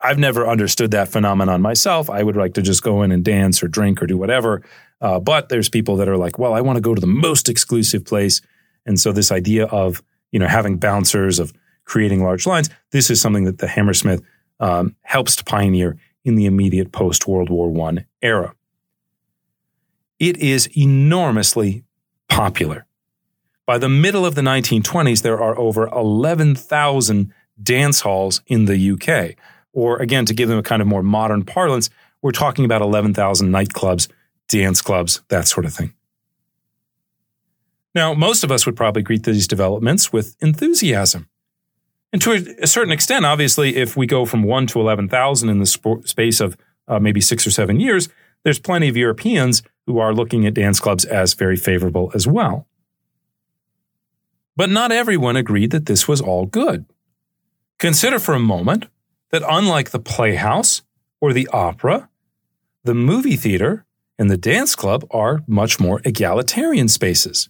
[0.00, 2.10] I've never understood that phenomenon myself.
[2.10, 4.62] I would like to just go in and dance or drink or do whatever.
[5.00, 7.48] Uh, but there's people that are like, well, I want to go to the most
[7.48, 8.40] exclusive place.
[8.84, 10.02] And so this idea of,
[10.32, 11.52] you know, having bouncers, of
[11.84, 14.22] creating large lines, this is something that the Hammersmith
[14.60, 18.54] um, helps to pioneer in the immediate post World War I era.
[20.18, 21.84] It is enormously
[22.28, 22.86] popular.
[23.66, 29.36] By the middle of the 1920s, there are over 11,000 dance halls in the UK.
[29.72, 31.90] Or again, to give them a kind of more modern parlance,
[32.22, 34.08] we're talking about 11,000 nightclubs
[34.48, 35.92] dance clubs, that sort of thing.
[37.94, 41.28] Now, most of us would probably greet these developments with enthusiasm.
[42.12, 45.66] And to a, certain extent, obviously, if we go from 1 to 11,000 in the
[45.66, 46.56] sp- space of
[46.86, 48.08] uh, maybe six or seven years,
[48.44, 52.66] there's plenty of Europeans who are looking at dance clubs as very favorable as well.
[54.56, 56.86] But not everyone agreed that this was all good.
[57.78, 58.86] Consider for a moment
[59.30, 60.82] that unlike the playhouse
[61.20, 62.08] or the opera,
[62.84, 63.84] the movie theater
[64.18, 67.48] and the dance club are much more egalitarian spaces.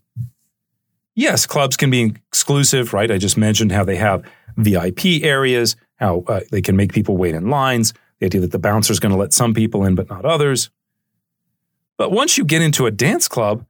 [1.14, 3.10] Yes, clubs can be exclusive, right?
[3.10, 4.22] I just mentioned how they have
[4.56, 7.92] VIP areas, how uh, they can make people wait in lines.
[8.20, 10.70] the idea that the bouncer is going to let some people in but not others.
[11.96, 13.64] But once you get into a dance club,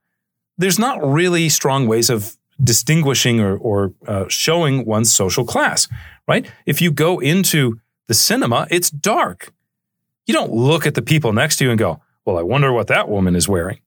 [0.58, 5.88] there's not really strong ways of distinguishing or, or uh, showing one's social class,
[6.26, 6.50] right?
[6.66, 9.52] If you go into the cinema, it's dark.
[10.26, 12.88] You don't look at the people next to you and go, well, I wonder what
[12.88, 13.80] that woman is wearing.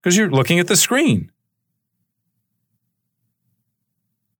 [0.00, 1.32] Because you're looking at the screen.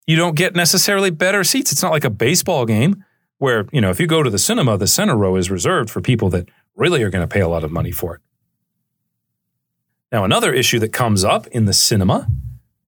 [0.06, 1.72] You don't get necessarily better seats.
[1.72, 3.04] It's not like a baseball game
[3.38, 6.00] where, you know, if you go to the cinema, the center row is reserved for
[6.00, 8.20] people that really are going to pay a lot of money for it.
[10.12, 12.28] Now, another issue that comes up in the cinema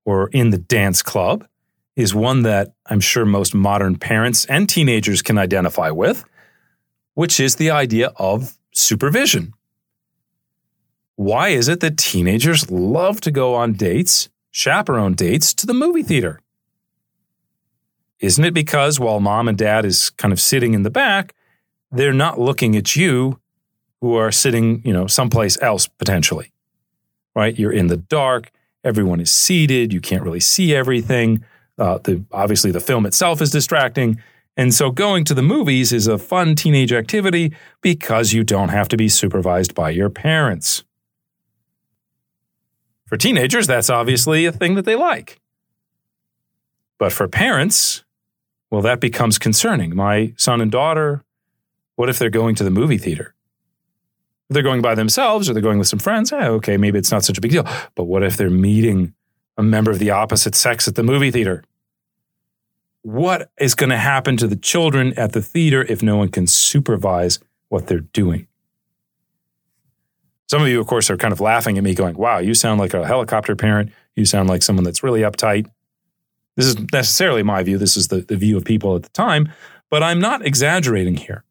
[0.04, 1.48] or in the dance club
[1.96, 6.24] is one that I'm sure most modern parents and teenagers can identify with,
[7.14, 9.54] which is the idea of supervision.
[11.22, 16.02] Why is it that teenagers love to go on dates, chaperone dates, to the movie
[16.02, 16.40] theater?
[18.18, 21.34] Isn't it because while mom and dad is kind of sitting in the back,
[21.90, 23.40] they're not looking at you
[24.00, 26.52] who are sitting, you know, someplace else potentially?
[27.36, 27.58] Right?
[27.58, 28.50] You're in the dark
[28.84, 29.92] Everyone is seated.
[29.92, 31.44] You can't really see everything.
[31.78, 34.20] Uh, the, obviously, the film itself is distracting.
[34.56, 38.88] And so going to the movies is a fun teenage activity because you don't have
[38.88, 40.82] to be supervised by your parents.
[43.12, 45.39] For teenagers, that's obviously a thing that they like.
[46.97, 48.05] But for parents,
[48.70, 49.94] well, that becomes concerning.
[49.94, 51.22] My son and daughter,
[51.97, 53.34] what if they're going to the movie theater?
[54.48, 57.12] If they're going by themselves or they're going with some friends, eh, okay, maybe it's
[57.12, 57.68] not such a big deal.
[57.97, 59.12] But what if they're meeting
[59.59, 61.64] a member of the opposite sex at the movie theater?
[63.02, 66.47] What is going to happen to the children at the theater if no one can
[66.47, 68.47] supervise what they're doing?
[70.48, 72.81] Some of you, of course, are kind of laughing at me, going, Wow, you sound
[72.81, 73.90] like a helicopter parent.
[74.16, 75.66] You sound like someone that's really uptight.
[76.56, 77.78] This is necessarily my view.
[77.78, 79.51] This is the, the view of people at the time,
[79.89, 81.44] but I'm not exaggerating here.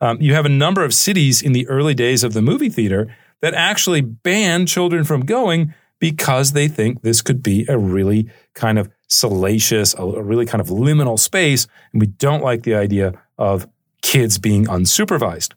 [0.00, 3.14] Um, you have a number of cities in the early days of the movie theater
[3.40, 8.78] that actually ban children from going because they think this could be a really kind
[8.78, 11.66] of salacious, a, a really kind of liminal space.
[11.92, 13.68] And we don't like the idea of
[14.02, 15.52] kids being unsupervised.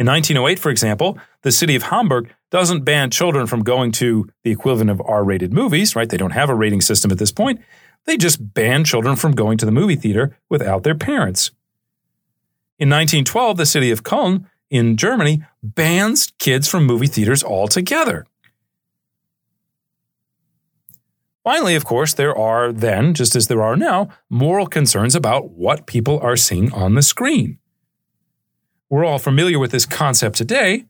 [0.00, 4.50] In 1908, for example, the city of Hamburg doesn't ban children from going to the
[4.50, 6.08] equivalent of R rated movies, right?
[6.08, 7.60] They don't have a rating system at this point.
[8.06, 11.50] They just ban children from going to the movie theater without their parents.
[12.78, 18.26] In 1912, the city of Köln in Germany bans kids from movie theaters altogether.
[21.44, 25.86] Finally, of course, there are then, just as there are now, moral concerns about what
[25.86, 27.58] people are seeing on the screen.
[28.90, 30.84] We're all familiar with this concept today,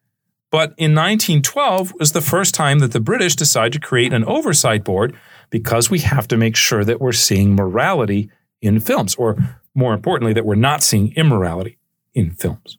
[0.51, 4.85] but in 1912 was the first time that the British decided to create an oversight
[4.85, 5.15] board
[5.51, 8.31] because we have to make sure that we're seeing morality
[8.63, 9.37] in films, or
[9.75, 11.77] more importantly, that we're not seeing immorality
[12.15, 12.79] in films.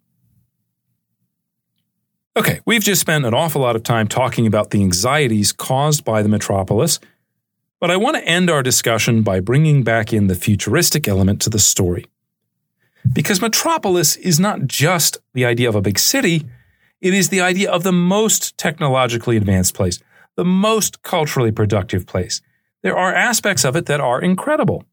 [2.36, 6.24] Okay, we've just spent an awful lot of time talking about the anxieties caused by
[6.24, 7.00] the metropolis,
[7.80, 11.50] but I want to end our discussion by bringing back in the futuristic element to
[11.50, 12.06] the story.
[13.12, 16.46] Because metropolis is not just the idea of a big city,
[17.02, 20.00] it is the idea of the most technologically advanced place,
[20.36, 22.42] the most culturally productive place.
[22.84, 24.86] There are aspects of it that are incredible.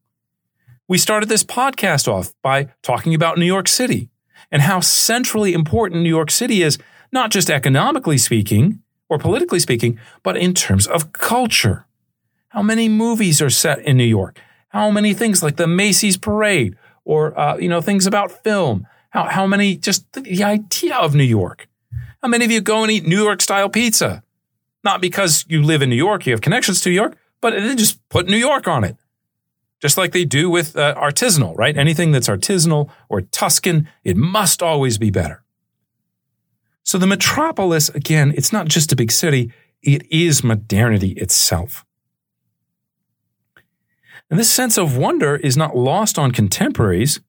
[0.87, 4.09] We started this podcast off by talking about New York City
[4.51, 6.79] and how centrally important New York City is,
[7.11, 11.85] not just economically speaking or politically speaking, but in terms of culture.
[12.49, 14.39] How many movies are set in New York?
[14.69, 16.75] How many things like the Macy's Parade
[17.05, 18.87] or, uh, you know, things about film?
[19.11, 21.67] How, how many, just the idea of New York?
[22.21, 24.23] How many of you go and eat New York style pizza?
[24.83, 27.75] Not because you live in New York, you have connections to New York, but they
[27.75, 28.97] just put New York on it
[29.79, 31.77] just like they do with uh, artisanal, right?
[31.77, 35.43] Anything that's artisanal or Tuscan, it must always be better.
[36.83, 41.85] So the metropolis, again, it's not just a big city, it is modernity itself.
[44.29, 47.19] And this sense of wonder is not lost on contemporaries,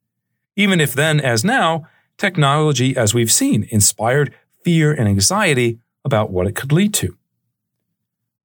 [0.57, 1.87] even if then, as now,
[2.19, 7.17] technology, as we've seen, inspired fear and anxiety about what it could lead to.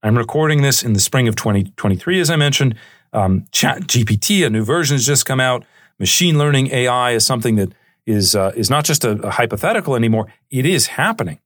[0.02, 2.76] I'm recording this in the spring of 2023, as I mentioned,
[3.12, 5.66] um, Chat GPT, a new version has just come out.
[6.00, 7.72] Machine learning AI is something that
[8.06, 10.32] is uh, is not just a, a hypothetical anymore.
[10.50, 11.40] It is happening.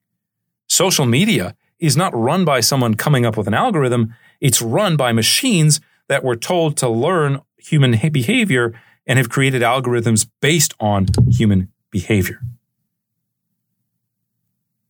[0.67, 4.13] Social media is not run by someone coming up with an algorithm.
[4.41, 5.79] It's run by machines
[6.09, 12.41] that were told to learn human behavior and have created algorithms based on human behavior.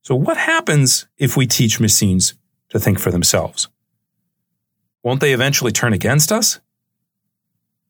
[0.01, 2.33] So, what happens if we teach machines
[2.69, 3.67] to think for themselves?
[5.03, 6.59] Won't they eventually turn against us?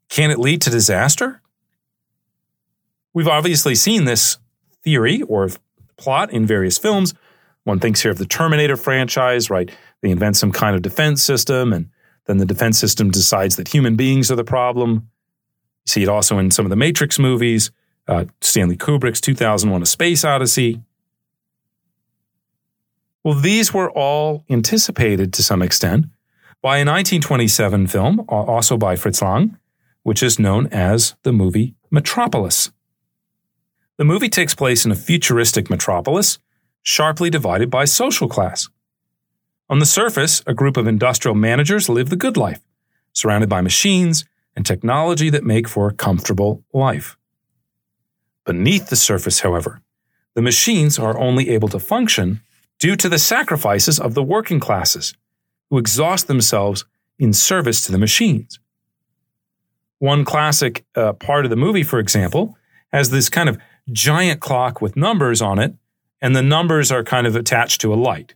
[0.10, 1.42] Can it lead to disaster?
[3.14, 4.38] We've obviously seen this
[4.84, 5.50] theory or
[5.98, 7.14] plot in various films.
[7.64, 9.70] One thinks here of the Terminator franchise, right?
[10.02, 11.90] They invent some kind of defense system, and
[12.30, 15.10] then the defense system decides that human beings are the problem.
[15.86, 17.72] You see it also in some of the Matrix movies,
[18.08, 20.80] uh, Stanley Kubrick's 2001 A Space Odyssey.
[23.24, 26.06] Well, these were all anticipated to some extent
[26.62, 29.58] by a 1927 film, also by Fritz Lang,
[30.04, 32.72] which is known as the movie Metropolis.
[33.98, 36.38] The movie takes place in a futuristic metropolis,
[36.84, 38.70] sharply divided by social class.
[39.72, 42.60] On the surface, a group of industrial managers live the good life,
[43.14, 44.26] surrounded by machines
[44.56, 47.18] and technology that make for a comfortable life.
[48.46, 49.82] Beneath the surface, however,
[50.34, 52.42] the machines are only able to function
[52.80, 55.14] due to the sacrifices of the working classes,
[55.70, 56.86] who exhaust themselves
[57.20, 58.60] in service to the machines.
[60.00, 62.58] One classic uh, part of the movie, for example,
[62.92, 63.60] has this kind of
[63.92, 65.76] giant clock with numbers on it,
[66.22, 68.34] and the numbers are kind of attached to a light.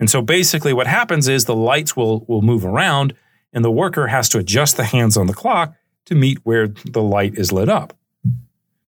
[0.00, 3.14] And so basically, what happens is the lights will, will move around,
[3.52, 5.74] and the worker has to adjust the hands on the clock
[6.06, 7.96] to meet where the light is lit up.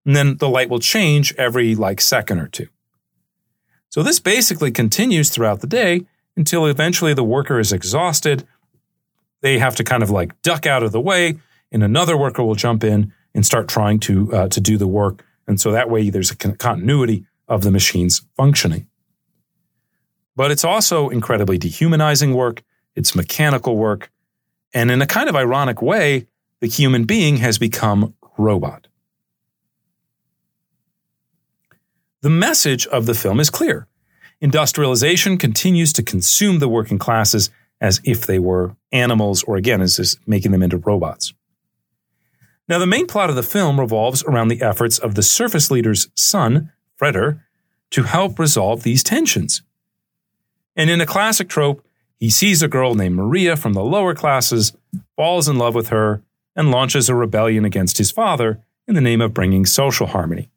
[0.07, 2.69] And then the light will change every like second or two.
[3.91, 6.07] So this basically continues throughout the day
[6.37, 8.47] until eventually the worker is exhausted.
[9.43, 11.39] They have to kind of like duck out of the way,
[11.70, 15.24] and another worker will jump in and start trying to uh, to do the work
[15.51, 18.87] and so that way there's a continuity of the machine's functioning.
[20.36, 22.62] But it's also incredibly dehumanizing work,
[22.94, 24.11] it's mechanical work,
[24.73, 26.27] and in a kind of ironic way,
[26.61, 28.86] the human being has become robot.
[32.23, 33.86] The message of the film is clear.
[34.40, 37.51] Industrialization continues to consume the working classes
[37.81, 41.32] as if they were animals, or again, as just making them into robots.
[42.69, 46.09] Now, the main plot of the film revolves around the efforts of the surface leader's
[46.15, 47.40] son, Freder,
[47.90, 49.62] to help resolve these tensions.
[50.77, 51.85] And in a classic trope,
[52.19, 54.77] he sees a girl named Maria from the lower classes,
[55.17, 56.23] falls in love with her,
[56.55, 60.51] and launches a rebellion against his father in the name of bringing social harmony.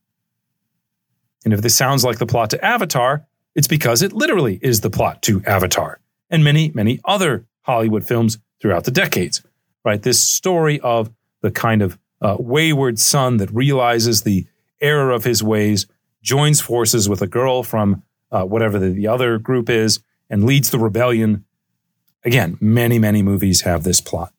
[1.45, 3.25] And if this sounds like the plot to Avatar,
[3.55, 5.99] it's because it literally is the plot to Avatar
[6.29, 9.43] and many, many other Hollywood films throughout the decades,
[9.85, 10.01] right?
[10.01, 11.11] This story of
[11.41, 14.47] the kind of uh, wayward son that realizes the
[14.81, 15.85] error of his ways,
[16.21, 18.03] joins forces with a girl from
[18.33, 21.45] uh, whatever the, the other group is, and leads the rebellion.
[22.25, 24.33] Again, many, many movies have this plot.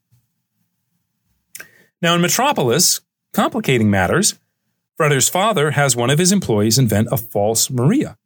[2.02, 3.00] Now, in Metropolis,
[3.32, 4.34] complicating matters,
[4.96, 8.18] Freder's father has one of his employees invent a false Maria,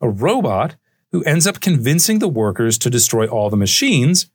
[0.00, 0.76] a robot
[1.10, 4.30] who ends up convincing the workers to destroy all the machines,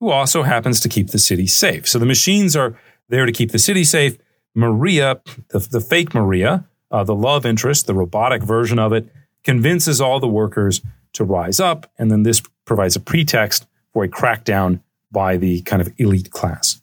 [0.00, 1.88] who also happens to keep the city safe.
[1.88, 4.18] So the machines are there to keep the city safe.
[4.54, 9.08] Maria, the, the fake Maria, uh, the love interest, the robotic version of it,
[9.46, 10.82] convinces all the workers
[11.12, 11.90] to rise up.
[11.98, 14.80] And then this provides a pretext for a crackdown
[15.12, 16.82] by the kind of elite class.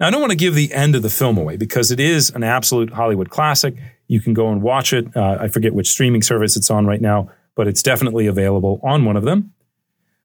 [0.00, 2.30] Now, I don't want to give the end of the film away because it is
[2.30, 3.76] an absolute Hollywood classic.
[4.08, 5.16] You can go and watch it.
[5.16, 9.04] Uh, I forget which streaming service it's on right now, but it's definitely available on
[9.04, 9.54] one of them.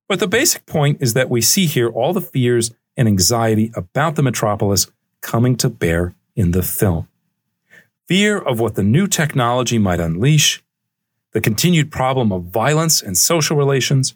[0.07, 4.15] But the basic point is that we see here all the fears and anxiety about
[4.15, 4.87] the metropolis
[5.21, 7.07] coming to bear in the film.
[8.09, 10.63] Fear of what the new technology might unleash,
[11.31, 14.15] the continued problem of violence and social relations,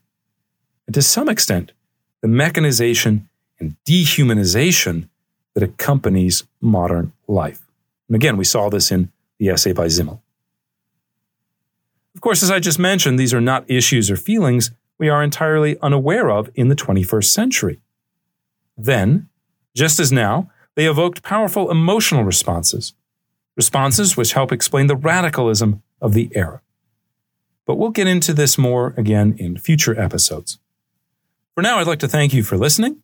[0.88, 1.74] and to some extent,
[2.22, 3.30] the mechanization
[3.60, 5.10] and dehumanization
[5.53, 7.68] that accompanies modern life.
[8.07, 10.24] And again, we saw this in the essay by Simmel.
[12.15, 15.78] Of course, as I just mentioned, these are not issues or feelings we are entirely
[15.84, 17.80] unaware of in the 21st century.
[18.76, 19.30] Then,
[19.76, 22.94] just as now, they evoked powerful emotional responses,
[23.55, 26.61] responses which help explain the radicalism of the era.
[27.65, 30.59] But we'll get into this more again in future episodes.
[31.55, 33.03] For now, I'd like to thank you for listening.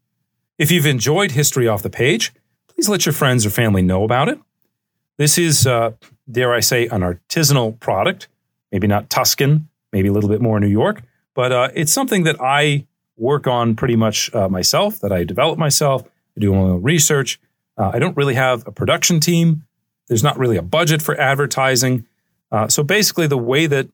[0.58, 2.34] If you've enjoyed History Off the Page,
[2.68, 4.40] please let your friends or family know about it.
[5.18, 5.92] This is, uh,
[6.30, 8.28] dare I say, an artisanal product,
[8.72, 11.04] maybe not Tuscan, maybe a little bit more New York,
[11.34, 15.60] but uh, it's something that I work on pretty much uh, myself, that I develop
[15.60, 16.04] myself.
[16.38, 17.40] I do my own research.
[17.78, 19.66] Uh, I don't really have a production team.
[20.10, 22.06] There's not really a budget for advertising.
[22.52, 23.88] Uh, so basically, the way that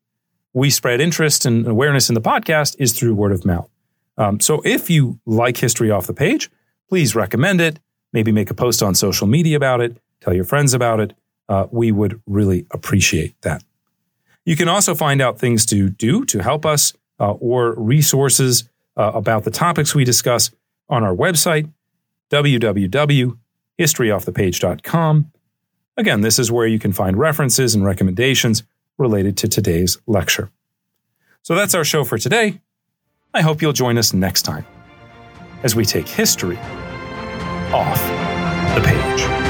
[0.54, 3.70] we spread interest and awareness in the podcast is through word of mouth.
[4.18, 6.50] Um, so if you like History Off the Page,
[6.88, 7.80] please recommend it.
[8.14, 9.98] Maybe make a post on social media about it.
[10.22, 11.12] Tell your friends about it.
[11.50, 13.62] Uh, we would really appreciate that.
[14.46, 19.12] You can also find out things to do to help us uh, or resources uh,
[19.14, 20.52] about the topics we discuss
[20.88, 21.70] on our website,
[22.32, 25.32] www.historyoffthepage.com.
[25.98, 28.64] Again, this is where you can find references and recommendations
[28.98, 30.50] related to today's lecture.
[31.42, 32.60] So that's our show for today.
[33.34, 34.66] I hope you'll join us next time
[35.64, 36.58] as we take history
[37.72, 38.02] off
[38.76, 39.45] the page.